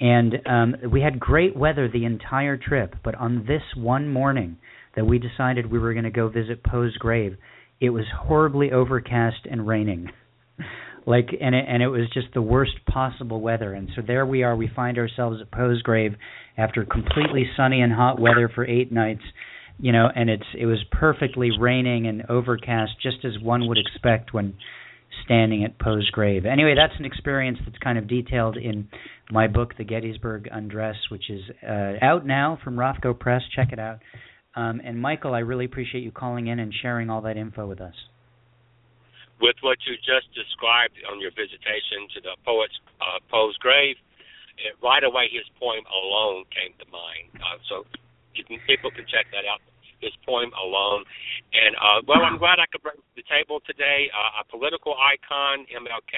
And 0.00 0.34
um 0.46 0.74
we 0.90 1.00
had 1.00 1.18
great 1.18 1.56
weather 1.56 1.88
the 1.88 2.04
entire 2.04 2.56
trip, 2.56 2.94
but 3.04 3.14
on 3.14 3.46
this 3.46 3.62
one 3.76 4.08
morning 4.08 4.58
that 4.94 5.04
we 5.04 5.18
decided 5.18 5.70
we 5.70 5.78
were 5.78 5.92
going 5.92 6.04
to 6.04 6.10
go 6.10 6.28
visit 6.28 6.62
Poe's 6.64 6.96
grave, 6.96 7.36
it 7.80 7.90
was 7.90 8.04
horribly 8.14 8.72
overcast 8.72 9.46
and 9.50 9.66
raining. 9.66 10.10
like 11.06 11.28
and 11.40 11.54
it 11.54 11.64
and 11.68 11.82
it 11.82 11.88
was 11.88 12.08
just 12.12 12.28
the 12.34 12.42
worst 12.42 12.84
possible 12.88 13.40
weather 13.40 13.74
and 13.74 13.88
so 13.94 14.02
there 14.04 14.26
we 14.26 14.42
are 14.42 14.56
we 14.56 14.68
find 14.74 14.98
ourselves 14.98 15.40
at 15.40 15.50
Poe's 15.50 15.82
grave 15.82 16.14
after 16.58 16.84
completely 16.84 17.48
sunny 17.56 17.80
and 17.80 17.92
hot 17.92 18.18
weather 18.18 18.50
for 18.52 18.66
8 18.66 18.90
nights 18.90 19.22
you 19.78 19.92
know, 19.92 20.08
and 20.14 20.30
it's 20.30 20.46
it 20.58 20.66
was 20.66 20.82
perfectly 20.90 21.50
raining 21.58 22.06
and 22.06 22.24
overcast, 22.30 22.92
just 23.02 23.24
as 23.24 23.38
one 23.42 23.68
would 23.68 23.78
expect 23.78 24.32
when 24.32 24.54
standing 25.24 25.64
at 25.64 25.78
Poe's 25.78 26.08
grave. 26.10 26.46
Anyway, 26.46 26.74
that's 26.76 26.98
an 26.98 27.04
experience 27.04 27.58
that's 27.64 27.78
kind 27.78 27.98
of 27.98 28.08
detailed 28.08 28.56
in 28.56 28.88
my 29.30 29.46
book, 29.46 29.74
The 29.76 29.84
Gettysburg 29.84 30.48
Undress, 30.52 30.96
which 31.10 31.30
is 31.30 31.42
uh, 31.66 31.94
out 32.02 32.26
now 32.26 32.58
from 32.62 32.76
Rothco 32.76 33.18
Press. 33.18 33.42
Check 33.54 33.72
it 33.72 33.78
out. 33.78 34.00
Um, 34.54 34.80
and 34.84 35.00
Michael, 35.00 35.34
I 35.34 35.40
really 35.40 35.64
appreciate 35.66 36.02
you 36.02 36.10
calling 36.10 36.46
in 36.46 36.58
and 36.58 36.72
sharing 36.72 37.10
all 37.10 37.20
that 37.22 37.36
info 37.36 37.66
with 37.66 37.80
us. 37.80 37.94
With 39.40 39.56
what 39.60 39.76
you 39.84 39.96
just 40.00 40.32
described 40.32 40.96
on 41.12 41.20
your 41.20 41.30
visitation 41.36 42.08
to 42.16 42.20
the 42.24 42.34
poet's 42.40 42.72
uh, 43.04 43.20
Poe's 43.28 43.56
grave, 43.60 43.96
it, 44.56 44.72
right 44.80 45.04
away 45.04 45.28
his 45.28 45.44
poem 45.60 45.84
alone 45.92 46.48
came 46.48 46.72
to 46.80 46.86
mind. 46.88 47.36
Uh, 47.36 47.60
so 47.68 47.84
can 48.32 48.56
people 48.64 48.88
can 48.90 49.04
check 49.04 49.28
that 49.36 49.44
out. 49.44 49.60
His 50.06 50.14
poem 50.22 50.54
alone, 50.54 51.02
and 51.50 51.74
uh, 51.74 51.98
well, 52.06 52.22
I'm 52.22 52.38
glad 52.38 52.62
I 52.62 52.70
could 52.70 52.86
bring 52.86 52.94
to 52.94 53.14
the 53.18 53.26
table 53.26 53.58
today 53.66 54.06
uh, 54.14 54.40
a 54.40 54.44
political 54.46 54.94
icon, 54.94 55.66
MLK, 55.66 56.14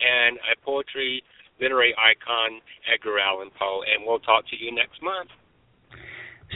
and 0.00 0.40
a 0.48 0.56
poetry 0.64 1.20
literary 1.60 1.94
icon, 2.00 2.64
Edgar 2.88 3.20
Allan 3.20 3.50
Poe. 3.58 3.84
And 3.84 4.06
we'll 4.06 4.24
talk 4.24 4.48
to 4.48 4.56
you 4.56 4.74
next 4.74 5.02
month. 5.02 5.28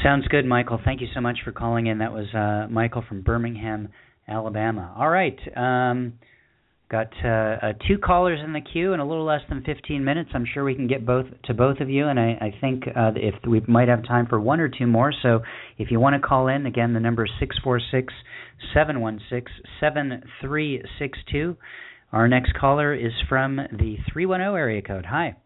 Sounds 0.02 0.26
good, 0.28 0.44
Michael. 0.44 0.80
Thank 0.84 1.00
you 1.00 1.06
so 1.14 1.20
much 1.20 1.38
for 1.44 1.52
calling 1.52 1.86
in. 1.86 1.98
That 1.98 2.12
was 2.12 2.26
uh, 2.34 2.72
Michael 2.72 3.04
from 3.06 3.20
Birmingham, 3.20 3.90
Alabama. 4.26 4.94
All 4.96 5.08
right. 5.08 5.38
Um, 5.54 6.14
Got 6.90 7.12
uh, 7.24 7.28
uh, 7.28 7.72
two 7.88 7.96
callers 7.96 8.40
in 8.44 8.52
the 8.52 8.60
queue 8.60 8.92
in 8.92 9.00
a 9.00 9.08
little 9.08 9.24
less 9.24 9.40
than 9.48 9.62
15 9.64 10.04
minutes. 10.04 10.30
I'm 10.34 10.44
sure 10.52 10.64
we 10.64 10.74
can 10.74 10.86
get 10.86 11.06
both 11.06 11.26
to 11.44 11.54
both 11.54 11.80
of 11.80 11.88
you, 11.88 12.08
and 12.08 12.20
I, 12.20 12.32
I 12.40 12.54
think 12.60 12.84
uh, 12.94 13.12
if 13.16 13.34
we 13.48 13.60
might 13.66 13.88
have 13.88 14.06
time 14.06 14.26
for 14.26 14.38
one 14.38 14.60
or 14.60 14.68
two 14.68 14.86
more. 14.86 15.10
So 15.22 15.40
if 15.78 15.90
you 15.90 15.98
want 15.98 16.20
to 16.20 16.26
call 16.26 16.48
in, 16.48 16.66
again, 16.66 16.92
the 16.92 17.00
number 17.00 17.24
is 17.24 17.30
646 17.40 18.12
716 18.74 19.64
7362. 19.80 21.56
Our 22.12 22.28
next 22.28 22.52
caller 22.60 22.94
is 22.94 23.12
from 23.28 23.56
the 23.56 23.96
310 24.12 24.54
area 24.54 24.82
code. 24.82 25.06
Hi. 25.06 25.36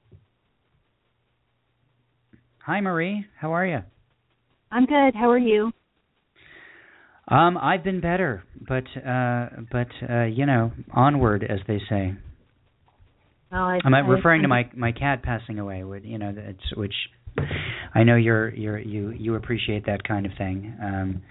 Hi, 2.67 2.81
Marie. 2.81 3.25
How 3.41 3.53
are 3.53 3.65
you? 3.65 3.79
I'm 4.71 4.87
good. 4.87 5.15
How 5.15 5.31
are 5.31 5.39
you? 5.39 5.73
Um, 7.31 7.59
I've 7.59 7.85
been 7.85 8.01
better, 8.01 8.43
but 8.67 8.85
uh, 8.97 9.49
but 9.71 9.89
uh, 10.09 10.25
you 10.25 10.47
know, 10.47 10.73
onward, 10.93 11.45
as 11.45 11.59
they 11.67 11.79
say. 11.89 12.15
Well, 13.53 13.63
I, 13.63 13.81
I'm 13.85 13.95
I, 13.95 13.99
referring 14.01 14.41
I, 14.41 14.43
to 14.43 14.49
my 14.49 14.71
my 14.75 14.93
cat 14.93 15.23
passing 15.23 15.59
away. 15.59 15.85
You 16.03 16.19
know, 16.19 16.33
it's 16.35 16.77
which 16.77 16.95
I 17.95 18.05
know 18.05 18.17
you're 18.17 18.49
you're 18.55 18.79
you 18.79 19.11
you 19.11 19.35
appreciate 19.35 19.85
that 19.87 20.05
kind 20.05 20.25
of 20.25 20.33
thing. 20.39 20.75
Um, 20.83 21.23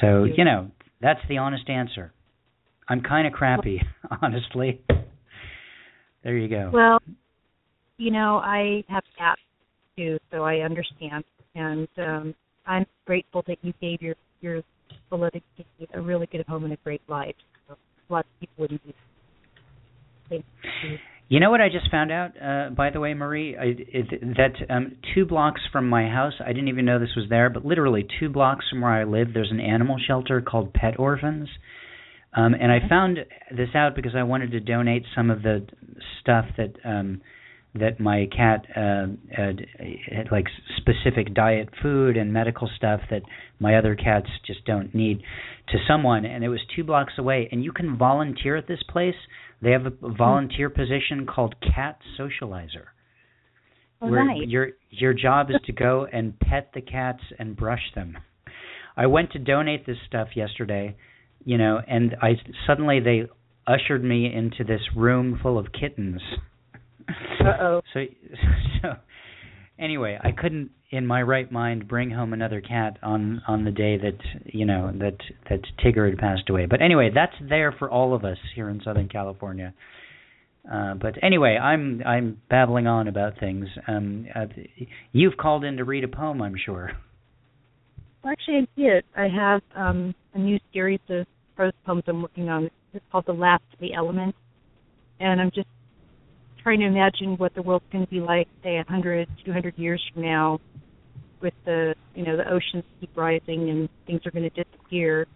so 0.00 0.24
you 0.24 0.44
know, 0.44 0.70
that's 1.00 1.20
the 1.28 1.38
honest 1.38 1.68
answer. 1.70 2.12
I'm 2.86 3.00
kind 3.00 3.26
of 3.26 3.32
crappy, 3.32 3.80
honestly. 4.22 4.82
There 6.22 6.36
you 6.36 6.48
go. 6.48 6.70
Well, 6.72 6.98
you 7.96 8.10
know, 8.10 8.40
I 8.44 8.84
have 8.88 9.04
cats 9.16 9.40
too, 9.96 10.18
so 10.30 10.42
I 10.42 10.56
understand, 10.58 11.24
and 11.54 11.88
um, 11.96 12.34
I'm 12.66 12.84
grateful 13.06 13.42
that 13.46 13.58
you 13.62 13.72
gave 13.80 14.02
your 14.02 14.16
your 14.42 14.62
beloved 15.10 15.42
a 15.92 16.00
really 16.00 16.26
good 16.26 16.44
home 16.46 16.64
and 16.64 16.72
a 16.72 16.78
great 16.84 17.02
life. 17.08 17.34
So 17.68 17.76
lots 18.08 18.28
of 18.34 18.40
people 18.40 18.54
wouldn't 18.58 18.80
be. 18.86 18.94
You 21.28 21.40
know 21.40 21.50
what 21.50 21.60
I 21.60 21.68
just 21.68 21.90
found 21.90 22.12
out, 22.12 22.32
uh, 22.40 22.70
by 22.70 22.90
the 22.90 23.00
way, 23.00 23.14
Marie, 23.14 23.56
I, 23.56 23.74
it, 23.78 24.36
that 24.36 24.52
um, 24.68 24.96
two 25.14 25.24
blocks 25.24 25.60
from 25.72 25.88
my 25.88 26.08
house, 26.08 26.34
I 26.44 26.48
didn't 26.48 26.68
even 26.68 26.84
know 26.84 26.98
this 26.98 27.14
was 27.16 27.26
there, 27.30 27.48
but 27.48 27.64
literally 27.64 28.06
two 28.20 28.28
blocks 28.28 28.66
from 28.68 28.82
where 28.82 28.92
I 28.92 29.04
live, 29.04 29.28
there's 29.32 29.50
an 29.50 29.60
animal 29.60 29.96
shelter 30.06 30.42
called 30.42 30.74
Pet 30.74 30.98
Orphans. 30.98 31.48
Um, 32.36 32.54
and 32.54 32.70
I 32.70 32.86
found 32.88 33.18
this 33.50 33.70
out 33.74 33.94
because 33.96 34.12
I 34.16 34.24
wanted 34.24 34.50
to 34.52 34.60
donate 34.60 35.04
some 35.14 35.30
of 35.30 35.42
the 35.42 35.66
stuff 36.20 36.46
that 36.56 36.74
um, 36.84 37.22
that 37.74 37.98
my 37.98 38.28
cat 38.34 38.64
uh, 38.76 39.06
had, 39.30 39.66
had 40.10 40.28
like 40.30 40.46
specific 40.76 41.34
diet 41.34 41.68
food 41.82 42.16
and 42.16 42.32
medical 42.32 42.70
stuff 42.76 43.00
that 43.10 43.22
my 43.58 43.76
other 43.76 43.96
cats 43.96 44.28
just 44.46 44.64
don't 44.64 44.94
need 44.94 45.20
to 45.68 45.78
someone 45.88 46.24
and 46.24 46.44
it 46.44 46.48
was 46.48 46.60
two 46.74 46.84
blocks 46.84 47.14
away. 47.18 47.48
And 47.50 47.64
you 47.64 47.72
can 47.72 47.96
volunteer 47.96 48.56
at 48.56 48.68
this 48.68 48.82
place. 48.88 49.14
They 49.60 49.72
have 49.72 49.86
a 49.86 49.92
volunteer 50.16 50.70
position 50.70 51.26
called 51.26 51.56
cat 51.60 51.98
socializer 52.18 52.86
oh, 54.00 54.08
where 54.08 54.24
nice. 54.24 54.46
your 54.46 54.68
your 54.90 55.14
job 55.14 55.50
is 55.50 55.56
to 55.66 55.72
go 55.72 56.06
and 56.12 56.38
pet 56.38 56.70
the 56.74 56.80
cats 56.80 57.22
and 57.38 57.56
brush 57.56 57.92
them. 57.94 58.16
I 58.96 59.06
went 59.06 59.32
to 59.32 59.38
donate 59.40 59.86
this 59.86 59.96
stuff 60.06 60.28
yesterday 60.36 60.96
you 61.44 61.58
know 61.58 61.80
and 61.86 62.16
i 62.22 62.32
suddenly 62.66 63.00
they 63.00 63.22
ushered 63.66 64.02
me 64.02 64.32
into 64.32 64.64
this 64.64 64.80
room 64.96 65.38
full 65.42 65.58
of 65.58 65.66
kittens 65.72 66.20
uh-oh. 67.08 67.80
So, 67.92 68.00
so 68.82 68.88
anyway, 69.78 70.18
I 70.22 70.32
couldn't, 70.32 70.70
in 70.90 71.06
my 71.06 71.22
right 71.22 71.50
mind, 71.50 71.88
bring 71.88 72.10
home 72.10 72.32
another 72.32 72.60
cat 72.60 72.98
on 73.02 73.42
on 73.48 73.64
the 73.64 73.70
day 73.70 73.96
that 73.98 74.18
you 74.46 74.64
know 74.64 74.92
that 74.98 75.16
that 75.50 75.60
Tigger 75.84 76.08
had 76.08 76.18
passed 76.18 76.48
away. 76.48 76.66
But 76.66 76.82
anyway, 76.82 77.10
that's 77.14 77.34
there 77.48 77.72
for 77.72 77.90
all 77.90 78.14
of 78.14 78.24
us 78.24 78.38
here 78.54 78.68
in 78.68 78.80
Southern 78.84 79.08
California. 79.08 79.74
Uh, 80.70 80.94
but 80.94 81.14
anyway, 81.22 81.58
I'm 81.60 82.02
I'm 82.06 82.40
babbling 82.48 82.86
on 82.86 83.08
about 83.08 83.38
things. 83.38 83.66
Um, 83.86 84.26
uh, 84.34 84.46
you've 85.12 85.36
called 85.36 85.64
in 85.64 85.76
to 85.76 85.84
read 85.84 86.04
a 86.04 86.08
poem, 86.08 86.40
I'm 86.40 86.56
sure. 86.64 86.92
Well, 88.22 88.32
actually, 88.32 88.66
I 88.76 88.80
did. 88.80 89.04
I 89.16 89.28
have 89.28 89.60
um, 89.76 90.14
a 90.32 90.38
new 90.38 90.58
series 90.72 91.00
of 91.10 91.26
prose 91.56 91.72
poems 91.84 92.04
I'm 92.06 92.22
working 92.22 92.48
on. 92.48 92.70
It's 92.94 93.04
called 93.12 93.26
The 93.26 93.32
Last 93.32 93.64
of 93.74 93.80
the 93.80 93.92
Elements, 93.92 94.38
and 95.20 95.40
I'm 95.40 95.50
just 95.54 95.68
trying 96.64 96.80
to 96.80 96.86
imagine 96.86 97.36
what 97.36 97.54
the 97.54 97.62
world's 97.62 97.84
going 97.92 98.04
to 98.04 98.10
be 98.10 98.20
like, 98.20 98.48
say, 98.64 98.78
a 98.78 98.84
hundred, 98.90 99.28
two 99.44 99.52
hundred 99.52 99.78
years 99.78 100.02
from 100.12 100.22
now, 100.22 100.58
with 101.40 101.54
the 101.66 101.94
you 102.14 102.24
know 102.24 102.36
the 102.36 102.50
oceans 102.50 102.82
keep 103.00 103.16
rising 103.16 103.68
and 103.70 103.88
things 104.06 104.22
are 104.26 104.32
going 104.32 104.50
to 104.50 104.64
disappear. 104.64 105.26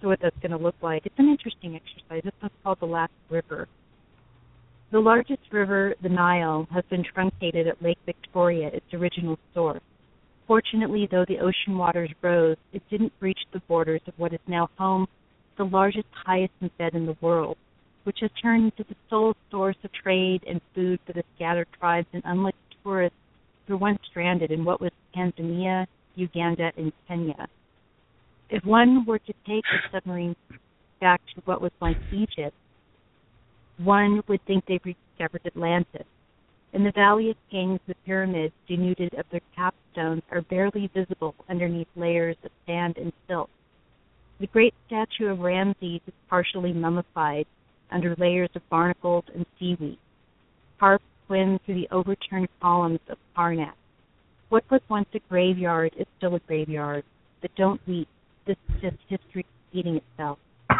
So 0.00 0.08
what 0.08 0.20
that's 0.22 0.36
going 0.40 0.52
to 0.52 0.58
look 0.58 0.76
like. 0.80 1.06
It's 1.06 1.18
an 1.18 1.28
interesting 1.28 1.74
exercise. 1.74 2.22
This 2.22 2.34
one's 2.40 2.52
called 2.62 2.78
the 2.80 2.86
Last 2.86 3.12
River. 3.30 3.66
The 4.92 5.00
largest 5.00 5.42
river, 5.50 5.94
the 6.02 6.08
Nile, 6.08 6.68
has 6.72 6.84
been 6.88 7.02
truncated 7.02 7.66
at 7.66 7.82
Lake 7.82 7.98
Victoria, 8.06 8.68
its 8.68 8.86
original 8.94 9.36
source. 9.54 9.82
Fortunately, 10.46 11.08
though 11.10 11.24
the 11.26 11.40
ocean 11.40 11.76
waters 11.76 12.10
rose, 12.22 12.56
it 12.72 12.82
didn't 12.88 13.18
breach 13.18 13.40
the 13.52 13.60
borders 13.68 14.00
of 14.06 14.14
what 14.18 14.32
is 14.32 14.40
now 14.46 14.70
home 14.78 15.06
the 15.58 15.64
largest 15.64 16.06
hyacinth 16.24 16.72
bed 16.78 16.94
in 16.94 17.04
the 17.04 17.16
world, 17.20 17.56
which 18.04 18.18
has 18.20 18.30
turned 18.40 18.64
into 18.64 18.84
the 18.88 18.96
sole 19.10 19.34
source 19.50 19.76
of 19.84 19.92
trade 19.92 20.42
and 20.48 20.60
food 20.74 20.98
for 21.06 21.12
the 21.12 21.24
scattered 21.36 21.68
tribes 21.78 22.06
and 22.12 22.22
unlikely 22.24 22.58
tourists 22.82 23.18
who 23.66 23.74
were 23.74 23.78
once 23.78 23.98
stranded 24.10 24.50
in 24.50 24.64
what 24.64 24.80
was 24.80 24.90
Tanzania, 25.14 25.86
Uganda, 26.14 26.72
and 26.76 26.92
Kenya. 27.06 27.48
If 28.50 28.64
one 28.64 29.04
were 29.04 29.18
to 29.18 29.32
take 29.46 29.64
a 29.66 29.90
submarine 29.92 30.36
back 31.00 31.20
to 31.34 31.42
what 31.44 31.60
was 31.60 31.72
once 31.80 31.98
Egypt, 32.12 32.54
one 33.76 34.22
would 34.26 34.44
think 34.46 34.64
they've 34.66 34.80
rediscovered 34.84 35.42
Atlantis. 35.46 36.06
In 36.72 36.84
the 36.84 36.92
Valley 36.92 37.30
of 37.30 37.36
Kings, 37.50 37.80
the 37.86 37.94
pyramids, 38.04 38.54
denuded 38.66 39.14
of 39.14 39.26
their 39.30 39.40
capstones, 39.56 40.22
are 40.30 40.42
barely 40.42 40.90
visible 40.94 41.34
underneath 41.48 41.88
layers 41.96 42.36
of 42.44 42.50
sand 42.66 42.96
and 42.98 43.12
silt. 43.26 43.50
The 44.40 44.46
great 44.46 44.74
statue 44.86 45.28
of 45.28 45.40
Ramses 45.40 46.00
is 46.06 46.14
partially 46.28 46.72
mummified 46.72 47.46
under 47.90 48.14
layers 48.18 48.50
of 48.54 48.68
barnacles 48.68 49.24
and 49.34 49.46
seaweed. 49.58 49.98
Harps 50.78 51.04
swim 51.26 51.58
through 51.64 51.74
the 51.74 51.88
overturned 51.90 52.48
columns 52.60 53.00
of 53.08 53.18
Karnak. 53.36 53.74
What 54.48 54.64
was 54.70 54.80
once 54.88 55.08
a 55.14 55.20
graveyard 55.28 55.92
is 55.98 56.06
still 56.16 56.34
a 56.34 56.40
graveyard, 56.40 57.04
but 57.42 57.54
don't 57.56 57.80
weep. 57.86 58.08
This 58.46 58.56
is 58.68 58.80
just 58.80 58.96
history 59.08 59.44
repeating 59.72 59.96
itself. 59.96 60.38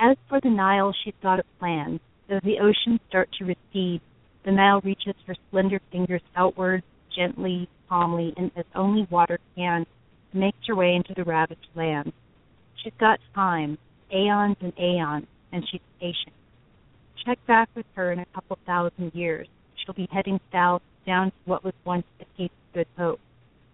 As 0.00 0.16
for 0.28 0.40
the 0.40 0.50
Nile, 0.50 0.94
she 1.04 1.12
thought 1.20 1.40
of 1.40 1.46
plans. 1.58 2.00
As 2.28 2.40
the 2.42 2.58
oceans 2.60 3.00
start 3.08 3.28
to 3.38 3.44
recede, 3.44 4.00
the 4.44 4.52
Nile 4.52 4.80
reaches 4.82 5.14
her 5.26 5.34
slender 5.50 5.80
fingers 5.90 6.22
outward, 6.36 6.82
gently, 7.14 7.68
calmly, 7.88 8.32
and 8.36 8.50
as 8.56 8.64
only 8.74 9.06
water 9.10 9.38
can, 9.56 9.84
makes 10.32 10.58
her 10.68 10.76
way 10.76 10.94
into 10.94 11.12
the 11.14 11.24
ravaged 11.24 11.68
land. 11.74 12.12
She's 12.82 12.92
got 12.98 13.18
time, 13.34 13.78
aeons 14.12 14.56
and 14.60 14.72
aeons, 14.78 15.26
and 15.52 15.64
she's 15.70 15.80
patient. 16.00 16.34
Check 17.24 17.38
back 17.46 17.68
with 17.74 17.86
her 17.94 18.12
in 18.12 18.18
a 18.18 18.26
couple 18.34 18.58
thousand 18.66 19.12
years. 19.14 19.46
She'll 19.84 19.94
be 19.94 20.08
heading 20.10 20.40
south 20.52 20.82
down 21.06 21.26
to 21.26 21.36
what 21.44 21.64
was 21.64 21.74
once 21.84 22.04
the 22.18 22.24
Cape 22.36 22.52
of 22.52 22.74
Good 22.74 22.86
Hope, 22.96 23.20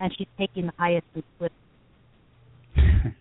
and 0.01 0.12
she's 0.16 0.28
taking 0.39 0.66
the 0.66 0.72
highest 0.78 1.07
and. 1.14 1.53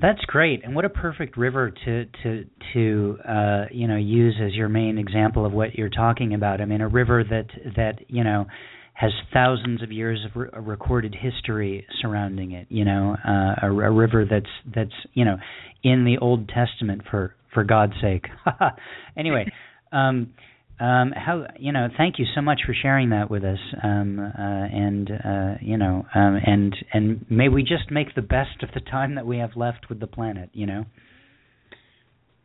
That's 0.00 0.20
great, 0.26 0.64
and 0.64 0.76
what 0.76 0.84
a 0.84 0.90
perfect 0.90 1.36
river 1.36 1.72
to 1.84 2.04
to 2.22 2.44
to 2.72 3.18
uh, 3.28 3.64
you 3.72 3.88
know 3.88 3.96
use 3.96 4.36
as 4.40 4.54
your 4.54 4.68
main 4.68 4.96
example 4.96 5.44
of 5.44 5.52
what 5.52 5.74
you're 5.74 5.88
talking 5.88 6.34
about. 6.34 6.60
I 6.60 6.66
mean, 6.66 6.80
a 6.80 6.88
river 6.88 7.24
that 7.24 7.46
that 7.76 7.98
you 8.08 8.22
know 8.22 8.46
has 8.98 9.12
thousands 9.32 9.80
of 9.80 9.92
years 9.92 10.18
of 10.28 10.34
re- 10.34 10.48
recorded 10.60 11.14
history 11.14 11.86
surrounding 12.02 12.50
it. 12.50 12.66
You 12.68 12.84
know, 12.84 13.16
uh, 13.26 13.66
a, 13.66 13.70
a 13.70 13.90
river 13.92 14.24
that's 14.28 14.74
that's 14.74 14.94
you 15.14 15.24
know 15.24 15.36
in 15.84 16.04
the 16.04 16.18
Old 16.18 16.48
Testament 16.48 17.02
for 17.08 17.34
for 17.54 17.62
God's 17.62 17.92
sake. 18.02 18.26
anyway, 19.16 19.46
um, 19.92 20.34
um, 20.80 21.12
how 21.14 21.46
you 21.60 21.70
know? 21.70 21.86
Thank 21.96 22.18
you 22.18 22.26
so 22.34 22.40
much 22.40 22.62
for 22.66 22.74
sharing 22.74 23.10
that 23.10 23.30
with 23.30 23.44
us. 23.44 23.60
Um, 23.84 24.18
uh, 24.18 24.42
and 24.42 25.10
uh, 25.10 25.54
you 25.60 25.76
know, 25.76 26.04
um, 26.12 26.40
and 26.44 26.74
and 26.92 27.24
may 27.30 27.48
we 27.48 27.62
just 27.62 27.92
make 27.92 28.16
the 28.16 28.22
best 28.22 28.64
of 28.64 28.70
the 28.74 28.80
time 28.80 29.14
that 29.14 29.26
we 29.26 29.38
have 29.38 29.50
left 29.54 29.88
with 29.88 30.00
the 30.00 30.08
planet. 30.08 30.50
You 30.52 30.66
know. 30.66 30.84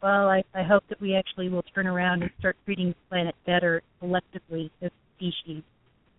Well, 0.03 0.29
I, 0.29 0.43
I 0.53 0.61
hope 0.61 0.83
that 0.89 1.01
we 1.01 1.15
actually 1.15 1.49
will 1.49 1.63
turn 1.73 1.87
around 1.87 2.21
and 2.21 2.31
start 2.37 2.57
treating 2.65 2.89
the 2.89 2.95
planet 3.09 3.33
better 3.47 3.81
collectively 3.99 4.69
as 4.81 4.91
a 4.91 5.17
species. 5.17 5.63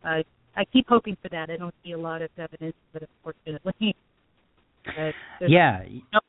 Uh, 0.05 0.23
I 0.57 0.65
keep 0.73 0.87
hoping 0.89 1.17
for 1.21 1.29
that. 1.31 1.51
I 1.51 1.57
don't 1.57 1.75
see 1.85 1.93
a 1.93 1.99
lot 1.99 2.23
of 2.23 2.31
evidence, 2.39 2.77
but 2.93 3.03
unfortunately, 3.03 3.97
uh, 4.99 5.11
yeah. 5.49 5.83
No, 6.13 6.21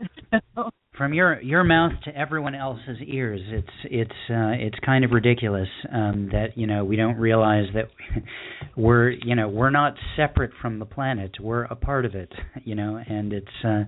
from 0.96 1.14
your 1.14 1.40
your 1.40 1.64
mouth 1.64 1.92
to 2.04 2.14
everyone 2.16 2.54
else's 2.54 2.98
ears 3.06 3.40
it's 3.46 3.68
it's 3.84 4.10
uh 4.30 4.52
it's 4.52 4.78
kind 4.84 5.04
of 5.04 5.12
ridiculous 5.12 5.68
um 5.92 6.28
that 6.32 6.48
you 6.56 6.66
know 6.66 6.84
we 6.84 6.96
don't 6.96 7.16
realize 7.16 7.64
that 7.74 7.86
we're 8.76 9.10
you 9.10 9.34
know 9.34 9.48
we're 9.48 9.70
not 9.70 9.94
separate 10.16 10.50
from 10.60 10.78
the 10.78 10.84
planet 10.84 11.30
we're 11.40 11.64
a 11.64 11.74
part 11.74 12.04
of 12.04 12.14
it 12.14 12.30
you 12.64 12.74
know 12.74 13.00
and 13.08 13.32
it's 13.32 13.46
uh 13.64 13.82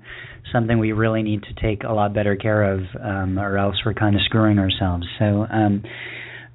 something 0.52 0.78
we 0.78 0.92
really 0.92 1.22
need 1.22 1.42
to 1.42 1.54
take 1.60 1.82
a 1.84 1.92
lot 1.92 2.14
better 2.14 2.36
care 2.36 2.72
of 2.72 2.80
um 3.02 3.38
or 3.38 3.58
else 3.58 3.76
we're 3.84 3.94
kind 3.94 4.14
of 4.14 4.22
screwing 4.24 4.58
ourselves 4.58 5.06
so 5.18 5.46
um 5.50 5.82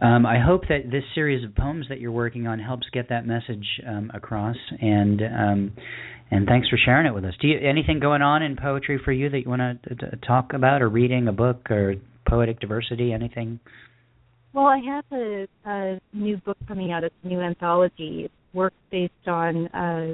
um, 0.01 0.25
I 0.25 0.39
hope 0.39 0.61
that 0.69 0.91
this 0.91 1.03
series 1.15 1.43
of 1.43 1.55
poems 1.55 1.87
that 1.89 1.99
you're 1.99 2.11
working 2.11 2.47
on 2.47 2.59
helps 2.59 2.87
get 2.93 3.09
that 3.09 3.25
message 3.25 3.65
um, 3.87 4.11
across, 4.13 4.57
and 4.79 5.21
um, 5.21 5.71
and 6.29 6.45
thanks 6.45 6.67
for 6.69 6.77
sharing 6.77 7.07
it 7.07 7.13
with 7.13 7.25
us. 7.25 7.33
Do 7.41 7.47
you 7.47 7.57
anything 7.67 7.99
going 7.99 8.21
on 8.21 8.43
in 8.43 8.55
poetry 8.55 8.99
for 9.03 9.11
you 9.11 9.29
that 9.29 9.39
you 9.39 9.49
want 9.49 9.81
to 9.83 10.17
talk 10.27 10.53
about, 10.53 10.81
or 10.81 10.89
reading 10.89 11.27
a 11.27 11.31
book, 11.31 11.71
or 11.71 11.95
poetic 12.27 12.59
diversity, 12.59 13.11
anything? 13.13 13.59
Well, 14.53 14.65
I 14.65 14.79
have 14.85 15.05
a, 15.11 15.47
a 15.65 15.99
new 16.13 16.37
book 16.37 16.57
coming 16.67 16.91
out. 16.91 17.03
It's 17.03 17.15
a 17.23 17.27
new 17.27 17.41
anthology. 17.41 18.23
It's 18.25 18.33
work 18.53 18.73
based 18.89 19.27
on, 19.27 19.67
uh, 19.67 20.13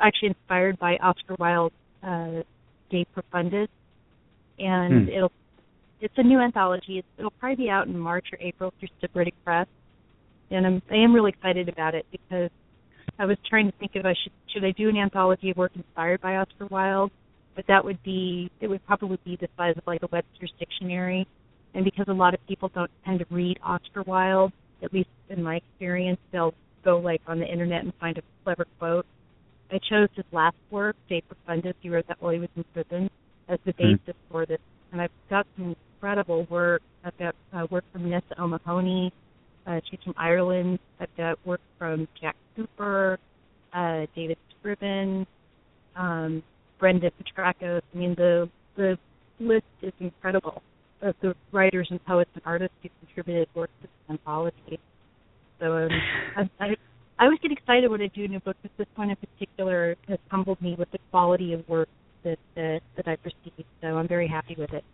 actually 0.00 0.28
inspired 0.28 0.78
by 0.78 0.96
Oscar 0.96 1.36
Wilde's 1.38 1.74
uh, 2.02 2.42
De 2.90 3.06
Profundis, 3.14 3.68
and 4.58 5.08
Hmm. 5.08 5.12
it'll. 5.14 5.32
It's 6.04 6.12
a 6.18 6.22
new 6.22 6.38
anthology. 6.38 6.98
It's, 6.98 7.08
it'll 7.16 7.30
probably 7.30 7.64
be 7.64 7.70
out 7.70 7.86
in 7.86 7.98
March 7.98 8.26
or 8.30 8.38
April 8.38 8.74
through 8.78 8.88
Sybaritic 9.02 9.32
Press, 9.42 9.66
and 10.50 10.66
I'm 10.66 10.82
I 10.90 10.96
am 10.96 11.14
really 11.14 11.30
excited 11.30 11.66
about 11.70 11.94
it 11.94 12.04
because 12.12 12.50
I 13.18 13.24
was 13.24 13.38
trying 13.48 13.70
to 13.70 13.78
think 13.78 13.92
if 13.94 14.04
I 14.04 14.12
should 14.22 14.32
should 14.52 14.64
I 14.66 14.72
do 14.72 14.90
an 14.90 14.98
anthology 14.98 15.50
of 15.50 15.56
work 15.56 15.72
inspired 15.74 16.20
by 16.20 16.36
Oscar 16.36 16.66
Wilde, 16.66 17.10
but 17.56 17.64
that 17.68 17.82
would 17.82 18.02
be 18.02 18.50
it 18.60 18.66
would 18.66 18.84
probably 18.84 19.18
be 19.24 19.38
the 19.40 19.48
size 19.56 19.76
of 19.78 19.86
like 19.86 20.02
a 20.02 20.08
Webster's 20.12 20.52
dictionary, 20.58 21.26
and 21.72 21.86
because 21.86 22.04
a 22.08 22.12
lot 22.12 22.34
of 22.34 22.46
people 22.46 22.70
don't 22.74 22.90
tend 23.06 23.20
to 23.20 23.26
read 23.30 23.58
Oscar 23.64 24.02
Wilde, 24.02 24.52
at 24.82 24.92
least 24.92 25.08
in 25.30 25.42
my 25.42 25.56
experience, 25.56 26.20
they'll 26.32 26.52
go 26.84 26.98
like 26.98 27.22
on 27.26 27.38
the 27.38 27.46
internet 27.50 27.82
and 27.82 27.94
find 27.98 28.18
a 28.18 28.22
clever 28.44 28.66
quote. 28.78 29.06
I 29.72 29.78
chose 29.88 30.10
his 30.14 30.26
last 30.32 30.56
work, 30.70 30.96
De 31.08 31.22
Profundis. 31.22 31.72
He 31.80 31.88
wrote 31.88 32.06
that 32.08 32.20
while 32.20 32.34
he 32.34 32.40
was 32.40 32.50
in 32.56 32.64
prison, 32.74 33.08
as 33.48 33.58
the 33.64 33.72
Hmm. 33.72 33.94
basis 33.94 34.20
for 34.30 34.44
this, 34.44 34.60
and 34.92 35.00
I've 35.00 35.10
got 35.30 35.46
some 35.56 35.74
incredible 36.04 36.46
work. 36.50 36.82
I've 37.02 37.16
got 37.18 37.34
uh, 37.54 37.66
work 37.70 37.84
from 37.90 38.10
Nessa 38.10 38.38
O'Mahony, 38.38 39.10
uh, 39.66 39.80
she's 39.90 40.00
from 40.04 40.14
Ireland. 40.18 40.78
I've 41.00 41.16
got 41.16 41.38
work 41.46 41.62
from 41.78 42.06
Jack 42.20 42.36
Cooper, 42.54 43.18
uh, 43.72 44.04
David 44.14 44.36
Scriven, 44.58 45.26
um, 45.96 46.42
Brenda 46.78 47.10
Petrakos. 47.10 47.80
I 47.94 47.96
mean, 47.96 48.14
the 48.16 48.50
the 48.76 48.98
list 49.40 49.64
is 49.80 49.92
incredible 49.98 50.62
of 51.00 51.14
the 51.22 51.34
writers 51.52 51.88
and 51.90 52.04
poets 52.04 52.30
and 52.34 52.42
artists 52.44 52.76
who 52.82 52.90
contributed 53.06 53.48
work 53.54 53.70
to 53.80 53.88
this 53.88 53.90
anthology. 54.10 54.78
So 55.58 55.72
um, 55.72 55.88
I, 56.36 56.64
I 56.64 56.76
I 57.18 57.24
always 57.24 57.38
get 57.40 57.52
excited 57.52 57.90
when 57.90 58.02
I 58.02 58.08
do 58.08 58.24
a 58.24 58.28
new 58.28 58.40
book, 58.40 58.56
but 58.60 58.72
this 58.76 58.88
one 58.96 59.08
in 59.08 59.16
particular 59.16 59.96
has 60.08 60.18
humbled 60.30 60.60
me 60.60 60.74
with 60.78 60.90
the 60.90 60.98
quality 61.10 61.54
of 61.54 61.66
work 61.66 61.88
that 62.24 62.38
that, 62.56 62.80
that 62.96 63.08
I've 63.08 63.24
received. 63.24 63.64
So 63.80 63.96
I'm 63.96 64.08
very 64.08 64.28
happy 64.28 64.54
with 64.58 64.74
it. 64.74 64.84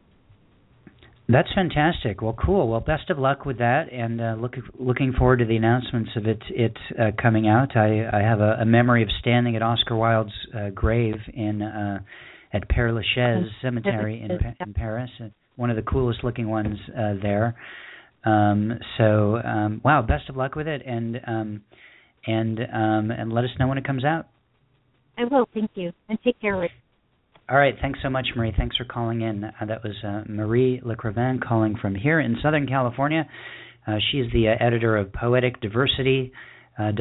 That's 1.33 1.49
fantastic. 1.55 2.23
Well, 2.23 2.37
cool. 2.45 2.69
Well, 2.69 2.81
best 2.81 3.11
of 3.11 3.19
luck 3.19 3.45
with 3.45 3.59
that, 3.59 3.93
and 3.93 4.21
uh, 4.21 4.37
look, 4.39 4.55
looking 4.79 5.13
forward 5.13 5.39
to 5.39 5.45
the 5.45 5.57
announcements 5.57 6.11
of 6.17 6.27
it 6.27 6.43
it 6.51 6.77
uh, 6.99 7.11
coming 7.21 7.47
out. 7.47 7.77
I 7.77 8.09
I 8.13 8.21
have 8.21 8.41
a, 8.41 8.59
a 8.61 8.65
memory 8.65 9.03
of 9.03 9.09
standing 9.21 9.55
at 9.55 9.63
Oscar 9.63 9.97
Wilde's 9.97 10.33
uh, 10.57 10.71
grave 10.71 11.17
in 11.33 11.63
uh, 11.63 12.01
at 12.53 12.69
Père 12.69 12.95
Lachaise 12.95 13.49
Cemetery 13.63 14.21
in, 14.23 14.31
in 14.67 14.75
Paris, 14.75 15.11
uh, 15.23 15.29
one 15.57 15.71
of 15.71 15.77
the 15.77 15.83
coolest 15.83 16.25
looking 16.25 16.49
ones 16.49 16.79
uh, 16.89 17.15
there. 17.23 17.55
Um, 18.25 18.79
so, 18.99 19.37
um, 19.37 19.81
wow, 19.85 20.03
best 20.03 20.29
of 20.29 20.37
luck 20.37 20.55
with 20.55 20.67
it, 20.67 20.83
and 20.85 21.21
um, 21.27 21.63
and 22.27 22.59
um, 22.61 23.11
and 23.11 23.33
let 23.33 23.45
us 23.45 23.51
know 23.59 23.69
when 23.69 23.79
it 23.79 23.87
comes 23.87 24.05
out. 24.05 24.27
I 25.17 25.25
will. 25.25 25.49
Thank 25.55 25.71
you, 25.75 25.93
and 26.09 26.19
take 26.23 26.41
care, 26.41 26.57
Rick. 26.57 26.73
All 27.51 27.57
right, 27.57 27.75
thanks 27.83 27.99
so 28.01 28.09
much, 28.09 28.29
Marie. 28.37 28.55
Thanks 28.57 28.77
for 28.77 28.85
calling 28.85 29.23
in. 29.23 29.43
Uh, 29.43 29.67
that 29.67 29.83
was 29.83 29.95
uh, 30.07 30.23
Marie 30.29 30.81
Lecrivain 30.85 31.43
calling 31.43 31.77
from 31.83 31.97
here 31.97 32.21
in 32.21 32.37
Southern 32.41 32.69
California. 32.69 33.29
Uh, 33.89 33.97
she's 34.11 34.27
the 34.33 34.49
uh, 34.49 34.65
editor 34.65 34.97
of 34.97 35.09
PoeticDiversity. 35.09 36.31
Uh, 36.79 36.93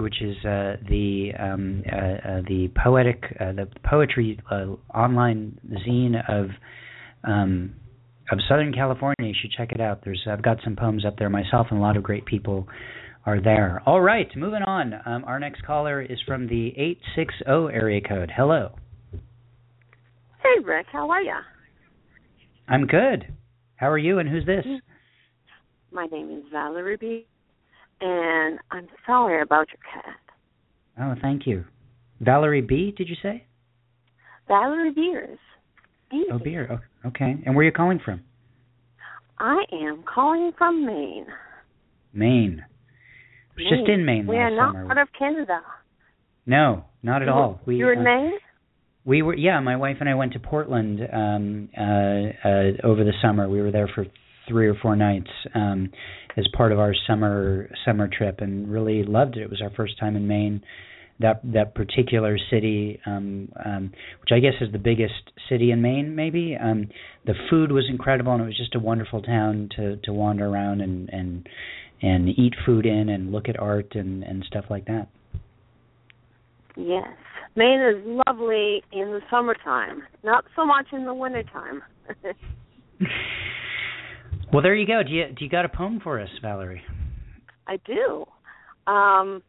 which 0.00 0.22
is 0.22 0.36
uh, 0.44 0.74
the 0.88 1.30
um, 1.38 1.84
uh, 1.86 2.40
the 2.48 2.68
poetic 2.82 3.22
the 3.38 3.68
poetry 3.88 4.40
online 4.92 5.56
zine 5.86 6.16
of 6.28 6.50
um, 7.22 7.74
of 8.32 8.38
Southern 8.48 8.72
California. 8.72 9.14
You 9.20 9.34
should 9.40 9.52
check 9.52 9.70
it 9.70 9.80
out. 9.80 10.00
There's 10.04 10.26
I've 10.28 10.42
got 10.42 10.56
some 10.64 10.74
poems 10.74 11.04
up 11.04 11.16
there 11.16 11.30
myself, 11.30 11.68
and 11.70 11.78
a 11.78 11.82
lot 11.82 11.96
of 11.96 12.02
great 12.02 12.26
people 12.26 12.66
are 13.24 13.40
there. 13.40 13.82
All 13.86 14.00
right, 14.00 14.28
moving 14.34 14.62
on. 14.62 14.94
Um, 15.04 15.24
our 15.24 15.38
next 15.38 15.64
caller 15.64 16.02
is 16.02 16.18
from 16.26 16.48
the 16.48 16.72
eight 16.76 16.98
six 17.14 17.32
zero 17.44 17.68
area 17.68 18.00
code. 18.00 18.32
Hello. 18.34 18.72
Hey, 20.42 20.62
Rick, 20.64 20.86
how 20.92 21.10
are 21.10 21.22
ya? 21.22 21.36
I'm 22.68 22.86
good. 22.86 23.32
How 23.76 23.90
are 23.90 23.98
you, 23.98 24.18
and 24.18 24.28
who's 24.28 24.46
this? 24.46 24.64
My 25.92 26.06
name 26.06 26.30
is 26.30 26.44
Valerie 26.52 26.96
B, 26.96 27.26
and 28.00 28.58
I'm 28.70 28.86
sorry 29.06 29.42
about 29.42 29.66
your 29.68 29.80
cat. 29.92 30.14
Oh, 31.00 31.14
thank 31.20 31.46
you. 31.46 31.64
Valerie 32.20 32.60
B, 32.60 32.92
did 32.96 33.08
you 33.08 33.16
say? 33.22 33.44
Valerie 34.48 34.92
Beers. 34.92 35.38
Oh, 36.32 36.38
beer. 36.38 36.68
Oh, 37.04 37.08
okay. 37.08 37.36
And 37.46 37.54
where 37.54 37.62
are 37.62 37.66
you 37.66 37.72
calling 37.72 38.00
from? 38.04 38.20
I 39.38 39.62
am 39.72 40.02
calling 40.12 40.50
from 40.58 40.84
Maine. 40.84 41.26
Maine. 42.12 42.64
Was 43.56 43.66
just 43.70 43.88
in 43.88 44.04
Maine 44.04 44.26
We 44.26 44.36
are 44.36 44.50
not 44.54 44.74
summer. 44.74 44.86
part 44.86 44.98
of 44.98 45.08
Canada. 45.16 45.60
No, 46.46 46.84
not 47.02 47.22
at 47.22 47.26
You- 47.28 47.34
all. 47.34 47.60
We 47.64 47.76
You're 47.76 47.92
in 47.92 48.00
uh, 48.00 48.02
Maine? 48.02 48.32
We 49.04 49.22
were 49.22 49.34
yeah, 49.34 49.60
my 49.60 49.76
wife 49.76 49.96
and 50.00 50.08
I 50.08 50.14
went 50.14 50.34
to 50.34 50.40
Portland 50.40 51.00
um 51.12 51.68
uh 51.76 52.48
uh 52.48 52.70
over 52.84 53.04
the 53.04 53.14
summer. 53.22 53.48
We 53.48 53.62
were 53.62 53.70
there 53.70 53.88
for 53.94 54.06
three 54.48 54.66
or 54.68 54.74
four 54.74 54.96
nights 54.96 55.30
um, 55.54 55.90
as 56.36 56.46
part 56.56 56.72
of 56.72 56.78
our 56.78 56.94
summer 57.06 57.70
summer 57.84 58.08
trip, 58.08 58.40
and 58.40 58.70
really 58.70 59.04
loved 59.04 59.36
it. 59.36 59.42
It 59.42 59.50
was 59.50 59.62
our 59.62 59.70
first 59.70 59.98
time 59.98 60.16
in 60.16 60.26
Maine. 60.26 60.62
That 61.20 61.40
that 61.52 61.74
particular 61.74 62.38
city, 62.50 62.98
um, 63.06 63.50
um, 63.64 63.92
which 64.22 64.30
I 64.32 64.40
guess 64.40 64.54
is 64.60 64.72
the 64.72 64.78
biggest 64.78 65.32
city 65.48 65.70
in 65.70 65.82
Maine, 65.82 66.14
maybe. 66.14 66.56
Um, 66.60 66.88
the 67.26 67.34
food 67.50 67.72
was 67.72 67.84
incredible, 67.90 68.32
and 68.32 68.42
it 68.42 68.46
was 68.46 68.56
just 68.56 68.74
a 68.74 68.80
wonderful 68.80 69.22
town 69.22 69.68
to 69.76 69.96
to 70.04 70.12
wander 70.12 70.46
around 70.46 70.80
and 70.80 71.10
and 71.10 71.48
and 72.02 72.28
eat 72.28 72.54
food 72.64 72.86
in 72.86 73.10
and 73.10 73.32
look 73.32 73.48
at 73.48 73.58
art 73.58 73.94
and 73.94 74.22
and 74.24 74.44
stuff 74.44 74.64
like 74.70 74.86
that. 74.86 75.08
Yes. 76.76 77.08
Maine 77.56 77.80
is 77.80 77.96
lovely 78.26 78.82
in 78.92 79.10
the 79.10 79.20
summertime, 79.30 80.02
not 80.22 80.44
so 80.54 80.64
much 80.64 80.86
in 80.92 81.04
the 81.04 81.14
wintertime. 81.14 81.82
well, 84.52 84.62
there 84.62 84.74
you 84.74 84.86
go. 84.86 85.02
Do 85.02 85.12
you 85.12 85.26
do 85.36 85.44
you 85.44 85.50
got 85.50 85.64
a 85.64 85.68
poem 85.68 86.00
for 86.02 86.20
us, 86.20 86.28
Valerie? 86.40 86.82
I 87.66 87.78
do. 87.86 88.24
Um, 88.86 89.42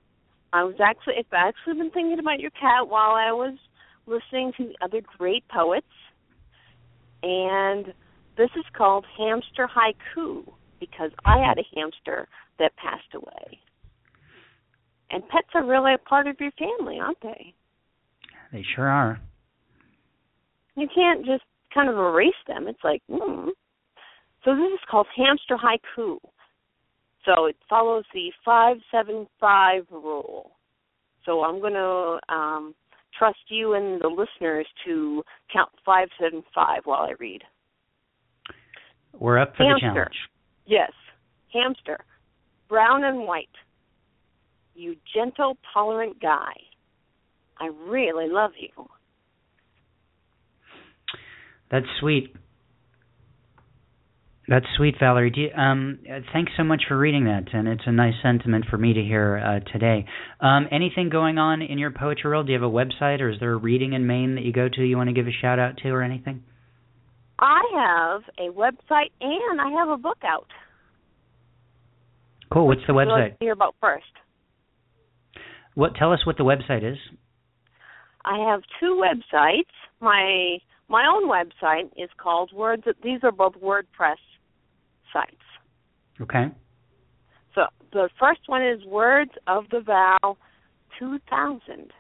I 0.54 0.64
was 0.64 0.76
actually 0.84 1.16
I've 1.20 1.26
actually 1.34 1.76
been 1.76 1.92
thinking 1.92 2.20
about 2.20 2.40
your 2.40 2.52
cat 2.52 2.88
while 2.88 3.12
I 3.12 3.32
was 3.32 3.58
listening 4.08 4.52
to 4.58 4.74
other 4.82 5.02
great 5.18 5.48
poets, 5.48 5.86
and 7.22 7.94
this 8.38 8.50
is 8.58 8.66
called 8.76 9.06
Hamster 9.18 9.68
Haiku 9.68 10.44
because 10.80 11.12
I 11.26 11.38
had 11.38 11.60
a 11.60 11.76
hamster 11.76 12.28
that 12.58 12.76
passed 12.76 13.14
away. 13.14 13.60
And 15.12 15.28
pets 15.30 15.50
are 15.54 15.66
really 15.66 15.94
a 15.94 15.98
part 15.98 16.28
of 16.28 16.38
your 16.40 16.52
family, 16.52 17.00
aren't 17.00 17.22
they? 17.22 17.54
They 18.52 18.64
sure 18.76 18.88
are. 18.88 19.20
You 20.76 20.88
can't 20.94 21.26
just 21.26 21.44
kind 21.74 21.90
of 21.90 21.96
erase 21.96 22.34
them. 22.48 22.68
It's 22.68 22.84
like, 22.84 23.02
hmm. 23.10 23.50
So 24.44 24.56
this 24.56 24.74
is 24.74 24.80
called 24.90 25.08
Hamster 25.16 25.56
Haiku. 25.56 26.18
So 27.26 27.46
it 27.46 27.56
follows 27.70 28.04
the 28.14 28.32
575 28.44 29.84
rule. 29.92 30.52
So 31.26 31.44
I'm 31.44 31.62
going 31.62 31.74
to 31.74 32.20
um, 32.34 32.76
trust 33.18 33.38
you 33.50 33.74
and 33.74 34.02
the 34.02 34.08
listeners 34.08 34.66
to 34.86 35.24
count 35.54 35.70
575 35.86 36.82
while 36.86 37.02
I 37.02 37.14
read. 37.20 37.42
We're 39.20 39.38
up 39.38 39.56
for 39.56 39.64
Hamster. 39.64 39.88
the 39.88 39.94
challenge. 39.94 40.16
Yes. 40.66 40.92
Hamster. 41.54 42.00
Brown 42.68 43.04
and 43.04 43.28
white. 43.28 43.50
You 44.74 44.96
gentle, 45.14 45.58
tolerant 45.74 46.20
guy. 46.20 46.54
I 47.62 47.70
really 47.88 48.28
love 48.28 48.52
you. 48.60 48.88
That's 51.70 51.86
sweet. 52.00 52.34
That's 54.48 54.66
sweet, 54.76 54.96
Valerie. 55.00 55.30
Do 55.30 55.42
you, 55.42 55.52
um, 55.52 56.00
thanks 56.34 56.52
so 56.58 56.64
much 56.64 56.82
for 56.88 56.98
reading 56.98 57.26
that, 57.26 57.54
and 57.54 57.68
it's 57.68 57.84
a 57.86 57.92
nice 57.92 58.16
sentiment 58.24 58.66
for 58.70 58.78
me 58.78 58.94
to 58.94 59.02
hear 59.02 59.38
uh, 59.38 59.72
today. 59.72 60.06
Um, 60.42 60.68
anything 60.72 61.10
going 61.10 61.38
on 61.38 61.62
in 61.62 61.78
your 61.78 61.92
poetry 61.92 62.30
world? 62.32 62.48
Do 62.48 62.52
you 62.52 62.60
have 62.60 62.68
a 62.68 62.74
website, 62.74 63.22
or 63.22 63.30
is 63.30 63.40
there 63.40 63.54
a 63.54 63.58
reading 63.58 63.94
in 63.94 64.08
Maine 64.08 64.36
that 64.36 64.44
you 64.44 64.52
go 64.52 64.68
to? 64.68 64.82
You 64.84 64.98
want 64.98 65.10
to 65.10 65.14
give 65.14 65.28
a 65.28 65.32
shout 65.40 65.60
out 65.60 65.78
to, 65.84 65.90
or 65.90 66.02
anything? 66.02 66.44
I 67.40 67.62
have 67.76 68.22
a 68.40 68.52
website 68.52 69.12
and 69.22 69.62
I 69.62 69.70
have 69.80 69.90
a 69.90 69.98
book 69.98 70.20
out. 70.26 70.48
Cool. 72.52 72.68
What's 72.68 72.82
the 72.88 72.94
What 72.94 73.08
would 73.08 73.14
you 73.14 73.22
website? 73.22 73.40
to 73.40 73.46
hear 73.46 73.54
about 73.54 73.76
first? 73.80 74.04
What? 75.76 75.96
Tell 75.96 76.12
us 76.12 76.26
what 76.26 76.38
the 76.38 76.44
website 76.44 76.84
is. 76.84 76.98
I 78.26 78.38
have 78.50 78.62
two 78.80 79.02
websites. 79.02 79.64
My 80.00 80.58
my 80.88 81.06
own 81.08 81.30
website 81.30 81.90
is 81.98 82.10
called 82.18 82.52
Words. 82.54 82.84
These 83.04 83.20
are 83.24 83.32
both 83.32 83.54
WordPress 83.54 84.18
sites. 85.14 85.36
Okay. 86.20 86.46
So 87.56 87.62
the 87.94 88.10
first 88.20 88.42
one 88.48 88.66
is 88.66 88.84
Words 88.86 89.32
of 89.48 89.66
the 89.72 89.80
Vow 89.82 90.38
2000. 91.00 91.92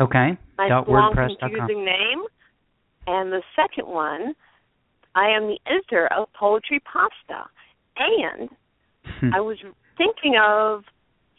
Okay. 0.00 0.38
Nice 0.58 0.68
Dot 0.68 0.88
long 0.88 1.12
wordpress.com. 1.14 1.50
confusing 1.50 1.84
name. 1.84 2.22
And 3.06 3.32
the 3.32 3.42
second 3.56 3.88
one, 3.88 4.34
I 5.14 5.28
am 5.30 5.48
the 5.48 5.58
editor 5.66 6.06
of 6.16 6.32
Poetry 6.32 6.80
Pasta. 6.80 7.48
And 7.96 8.48
Hmm. 9.20 9.34
I 9.34 9.40
was 9.40 9.58
thinking 9.96 10.36
of 10.42 10.84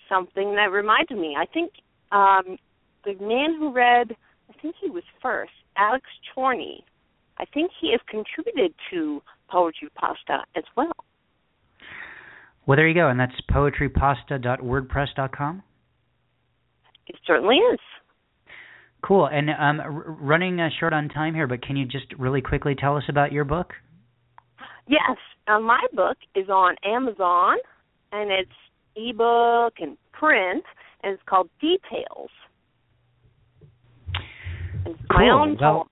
something 0.10 0.56
that 0.56 0.72
reminded 0.72 1.18
me. 1.18 1.36
I 1.38 1.46
think 1.46 1.72
um, 2.12 2.58
the 3.06 3.14
man 3.20 3.56
who 3.58 3.74
read, 3.74 4.16
I 4.50 4.54
think 4.62 4.76
he 4.82 4.90
was 4.90 5.04
first, 5.22 5.52
Alex 5.78 6.06
Chorney. 6.34 6.84
I 7.38 7.46
think 7.46 7.72
he 7.80 7.92
has 7.92 8.02
contributed 8.10 8.74
to 8.92 9.22
Poetry 9.50 9.88
Pasta 9.96 10.44
as 10.56 10.64
well. 10.76 10.92
Well, 12.66 12.76
there 12.76 12.88
you 12.88 12.94
go, 12.94 13.08
and 13.10 13.20
that's 13.20 13.34
poetrypasta.wordpress.com. 13.52 15.64
It 17.08 17.16
certainly 17.26 17.56
is. 17.56 17.80
Cool. 19.04 19.26
And 19.26 19.50
um, 19.50 19.80
r- 19.80 19.90
running 19.90 20.62
uh, 20.62 20.70
short 20.80 20.94
on 20.94 21.10
time 21.10 21.34
here, 21.34 21.48
but 21.48 21.64
can 21.64 21.76
you 21.76 21.86
just 21.86 22.06
really 22.20 22.42
quickly 22.42 22.76
tell 22.76 22.96
us 22.96 23.06
about 23.10 23.32
your 23.32 23.46
book? 23.46 23.74
Yes, 24.88 25.18
uh, 25.48 25.60
my 25.60 25.84
book 25.94 26.18
is 26.36 26.50
on 26.50 26.76
Amazon, 26.86 27.58
and 28.12 28.30
it's 28.32 28.52
ebook 28.96 29.74
and 29.80 29.98
print, 30.12 30.64
and 31.04 31.14
it's 31.14 31.24
called 31.26 31.50
Details. 31.60 32.30
It's 34.86 35.00
my 35.10 35.24
Cool. 35.24 35.32
own 35.32 35.58
Well, 35.60 35.74
poem. 35.74 35.88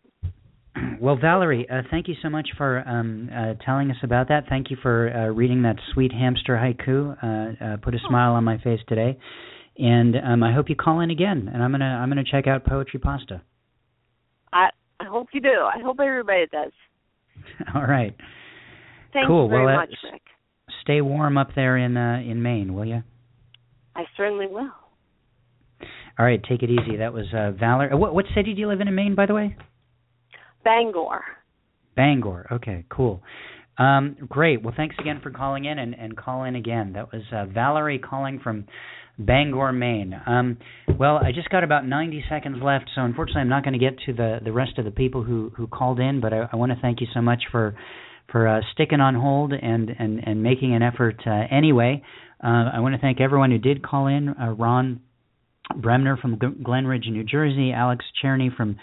Well, 1.01 1.16
Valerie, 1.18 1.68
uh, 1.70 1.82
thank 1.91 2.07
you 2.07 2.16
so 2.22 2.30
much 2.30 2.49
for 2.57 2.80
um, 2.88 3.30
uh, 3.34 3.53
telling 3.66 3.89
us 3.91 3.97
about 4.03 4.28
that. 4.30 4.45
Thank 4.49 4.70
you 4.70 4.78
for 4.82 5.10
uh, 5.14 5.28
reading 5.34 5.62
that 5.64 5.76
sweet 5.93 6.12
hamster 6.12 6.55
haiku. 6.55 7.18
Uh, 7.22 7.64
uh, 7.64 7.78
put 7.78 7.95
a 7.95 7.99
smile 8.07 8.34
on 8.34 8.43
my 8.43 8.57
face 8.60 8.80
today, 8.88 9.18
and 9.78 10.16
um, 10.18 10.43
I 10.43 10.53
hope 10.53 10.70
you 10.70 10.76
call 10.76 10.99
in 11.01 11.10
again. 11.10 11.49
And 11.53 11.64
I'm 11.64 11.72
gonna 11.72 11.86
I'm 11.86 12.10
gonna 12.10 12.24
check 12.30 12.47
out 12.47 12.66
Poetry 12.66 12.99
Pasta. 12.99 13.41
I 14.53 14.70
I 14.99 15.05
hope 15.05 15.28
you 15.34 15.41
do. 15.41 15.49
I 15.49 15.82
hope 15.84 15.99
everybody 15.99 16.45
does. 16.51 16.72
All 17.76 17.86
right. 17.86 18.16
Thank 19.14 19.28
cool. 19.28 19.45
you 19.45 19.49
very 19.49 19.66
well, 19.66 19.76
much, 19.78 19.93
Rick. 20.12 20.22
Stay 20.84 21.01
warm 21.01 21.38
up 21.38 21.49
there 21.55 21.78
in 21.78 21.97
uh, 21.97 22.22
in 22.26 22.41
Maine, 22.41 22.74
will 22.74 22.86
you? 22.86 23.03
I 23.95 24.03
certainly 24.16 24.47
will. 24.47 24.70
All 26.20 26.26
right. 26.26 26.41
Take 26.43 26.61
it 26.63 26.70
easy. 26.70 26.97
That 26.97 27.13
was 27.13 27.26
uh, 27.34 27.51
Valerie. 27.57 27.91
uh, 27.93 27.97
What 27.97 28.13
what 28.13 28.26
city 28.36 28.53
do 28.53 28.59
you 28.59 28.67
live 28.67 28.82
in 28.82 28.88
in 28.89 28.95
Maine, 28.95 29.15
by 29.15 29.26
the 29.26 29.34
way? 29.34 29.55
Bangor. 30.63 31.22
Bangor. 31.95 32.47
Okay, 32.51 32.86
cool. 32.89 33.22
Um, 33.78 34.17
great. 34.28 34.61
Well, 34.61 34.74
thanks 34.76 34.95
again 34.99 35.22
for 35.24 35.32
calling 35.32 35.63
in 35.65 35.80
and, 35.80 35.93
and 35.95 36.15
call 36.17 36.43
in 36.43 36.55
again. 36.55 36.93
That 36.93 37.13
was 37.13 37.22
uh, 37.34 37.45
Valerie 37.45 37.99
calling 37.99 38.39
from 38.43 38.65
Bangor, 39.17 39.72
Maine. 39.72 40.20
Um, 40.26 40.57
well, 40.97 41.17
I 41.17 41.32
just 41.34 41.49
got 41.49 41.63
about 41.63 41.86
90 41.88 42.26
seconds 42.30 42.57
left, 42.61 42.89
so 42.93 43.01
unfortunately, 43.01 43.41
I'm 43.41 43.49
not 43.49 43.63
going 43.63 43.74
to 43.74 43.80
get 43.80 43.97
to 44.05 44.13
the, 44.13 44.39
the 44.43 44.51
rest 44.51 44.78
of 44.78 44.86
the 44.86 44.91
people 44.91 45.24
who, 45.24 45.51
who 45.55 45.67
called 45.67 45.99
in. 45.99 46.20
But 46.20 46.34
I, 46.34 46.49
I 46.51 46.55
want 46.57 46.74
to 46.74 46.78
thank 46.82 46.99
you 46.99 47.07
so 47.13 47.22
much 47.22 47.43
for 47.51 47.76
for 48.32 48.47
uh, 48.47 48.61
sticking 48.74 48.99
on 48.99 49.15
hold 49.15 49.53
and 49.53 49.89
and 49.97 50.20
and 50.28 50.43
making 50.43 50.76
an 50.76 50.82
effort 50.84 51.22
uh, 51.26 51.43
anyway. 51.49 52.03
Uh, 52.43 52.70
I 52.74 52.80
want 52.82 52.95
to 52.95 53.01
thank 53.01 53.20
everyone 53.20 53.51
who 53.51 53.57
did 53.57 53.82
call 53.82 54.07
in. 54.07 54.30
Uh, 54.30 54.51
Ron 54.51 54.99
Bremner 55.76 56.17
from 56.17 56.39
G- 56.39 56.63
Glen 56.63 56.88
Ridge, 56.88 57.05
New 57.09 57.24
Jersey. 57.24 57.72
Alex 57.72 58.05
Cherney 58.24 58.55
from 58.55 58.78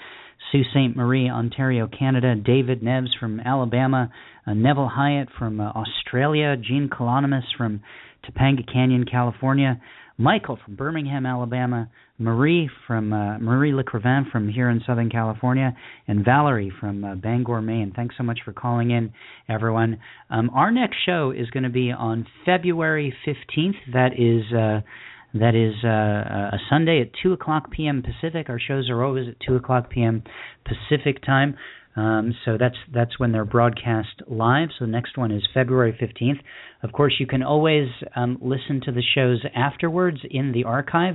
Sault 0.51 0.67
Ste. 0.71 0.97
Marie, 0.97 1.29
Ontario, 1.29 1.89
Canada. 1.89 2.35
David 2.35 2.83
Neves 2.83 3.19
from 3.19 3.41
Alabama. 3.41 4.11
Uh, 4.47 4.55
Neville 4.55 4.91
Hiatt 4.95 5.29
from 5.39 5.61
uh, 5.61 5.71
Australia. 5.71 6.57
Jean 6.57 6.89
Colonomos 6.89 7.45
from 7.57 7.81
Topanga 8.25 8.71
Canyon, 8.71 9.05
California. 9.05 9.81
Michael 10.19 10.59
from 10.65 10.77
Birmingham, 10.77 11.27
Alabama. 11.27 11.91
Marie 12.19 12.71
from 12.87 13.13
uh, 13.13 13.39
Marie 13.39 13.73
Lecrivain 13.73 14.31
from 14.31 14.49
here 14.49 14.71
in 14.71 14.81
Southern 14.87 15.11
California, 15.11 15.77
and 16.09 16.25
Valerie 16.25 16.73
from 16.81 17.05
uh, 17.05 17.15
Bangor, 17.15 17.61
Maine. 17.61 17.93
Thanks 17.95 18.15
so 18.17 18.23
much 18.25 18.39
for 18.43 18.55
calling 18.55 18.91
in, 18.91 19.13
everyone. 19.49 19.99
Um, 20.31 20.49
our 20.55 20.71
next 20.71 20.97
show 21.05 21.31
is 21.37 21.51
going 21.51 21.65
to 21.65 21.69
be 21.71 21.93
on 21.93 22.27
February 22.47 23.15
15th. 23.27 23.77
That 23.93 24.13
is. 24.19 24.83
Uh, 25.37 25.41
that 25.41 25.55
is 25.55 25.75
uh, 25.85 26.57
a 26.57 26.59
Sunday 26.71 27.01
at 27.01 27.11
2 27.23 27.33
o'clock 27.33 27.71
p.m. 27.71 28.03
Pacific. 28.03 28.49
Our 28.49 28.59
shows 28.61 28.89
are 28.91 29.03
always 29.05 29.29
at 29.29 29.37
2 29.47 29.57
o'clock 29.57 29.91
p.m. 29.91 30.23
Pacific 30.65 31.23
time. 31.25 31.57
Um, 31.97 32.35
so 32.45 32.59
that's 32.59 32.77
that's 32.93 33.19
when 33.19 33.33
they're 33.33 33.47
broadcast 33.47 34.21
live. 34.29 34.69
So 34.79 34.85
the 34.85 34.91
next 34.91 35.17
one 35.17 35.33
is 35.33 35.43
February 35.55 35.99
15th. 35.99 36.41
Of 36.83 36.93
course, 36.93 37.15
you 37.19 37.27
can 37.27 37.43
always 37.43 37.89
um, 38.15 38.37
listen 38.43 38.83
to 38.85 38.93
the 38.93 39.03
shows 39.15 39.43
afterwards 39.55 40.19
in 40.31 40.53
the 40.53 40.65
archive 40.65 41.15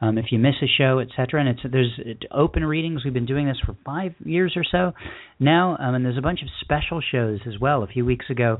um, 0.00 0.16
if 0.16 0.26
you 0.32 0.38
miss 0.38 0.54
a 0.62 0.66
show, 0.66 1.00
etc. 1.00 1.40
And 1.40 1.50
it's 1.50 1.60
there's 1.70 2.00
open 2.30 2.64
readings. 2.64 3.04
We've 3.04 3.12
been 3.12 3.26
doing 3.26 3.46
this 3.46 3.58
for 3.64 3.76
five 3.84 4.14
years 4.24 4.54
or 4.56 4.64
so 4.64 4.92
now, 5.38 5.76
um, 5.78 5.94
and 5.94 6.04
there's 6.04 6.16
a 6.16 6.22
bunch 6.22 6.40
of 6.40 6.48
special 6.62 7.02
shows 7.02 7.40
as 7.46 7.60
well. 7.60 7.82
A 7.82 7.86
few 7.86 8.06
weeks 8.06 8.26
ago. 8.30 8.58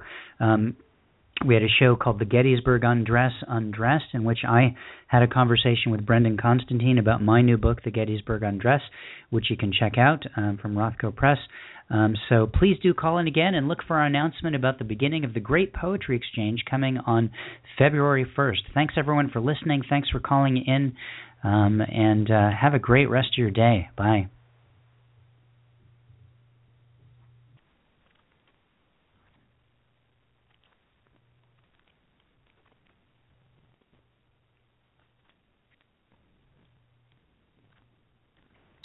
We 1.44 1.54
had 1.54 1.64
a 1.64 1.68
show 1.68 1.96
called 1.96 2.20
The 2.20 2.24
Gettysburg 2.24 2.84
Undress 2.84 3.32
Undressed, 3.48 4.14
in 4.14 4.22
which 4.22 4.40
I 4.46 4.76
had 5.08 5.22
a 5.22 5.26
conversation 5.26 5.90
with 5.90 6.06
Brendan 6.06 6.36
Constantine 6.36 6.98
about 6.98 7.20
my 7.20 7.42
new 7.42 7.56
book, 7.56 7.82
The 7.82 7.90
Gettysburg 7.90 8.42
Undress, 8.42 8.80
which 9.30 9.50
you 9.50 9.56
can 9.56 9.72
check 9.72 9.98
out 9.98 10.24
um, 10.36 10.58
from 10.62 10.74
Rothco 10.74 11.14
Press. 11.14 11.38
Um, 11.90 12.14
so 12.28 12.46
please 12.46 12.78
do 12.80 12.94
call 12.94 13.18
in 13.18 13.26
again 13.26 13.54
and 13.54 13.66
look 13.66 13.80
for 13.86 13.96
our 13.98 14.06
announcement 14.06 14.54
about 14.54 14.78
the 14.78 14.84
beginning 14.84 15.24
of 15.24 15.34
the 15.34 15.40
Great 15.40 15.74
Poetry 15.74 16.16
Exchange 16.16 16.64
coming 16.70 16.98
on 16.98 17.30
February 17.76 18.24
1st. 18.36 18.60
Thanks 18.72 18.94
everyone 18.96 19.28
for 19.30 19.40
listening. 19.40 19.82
Thanks 19.88 20.08
for 20.10 20.20
calling 20.20 20.56
in, 20.58 20.94
um, 21.42 21.80
and 21.80 22.30
uh, 22.30 22.50
have 22.50 22.74
a 22.74 22.78
great 22.78 23.10
rest 23.10 23.28
of 23.34 23.38
your 23.38 23.50
day. 23.50 23.88
Bye. 23.96 24.28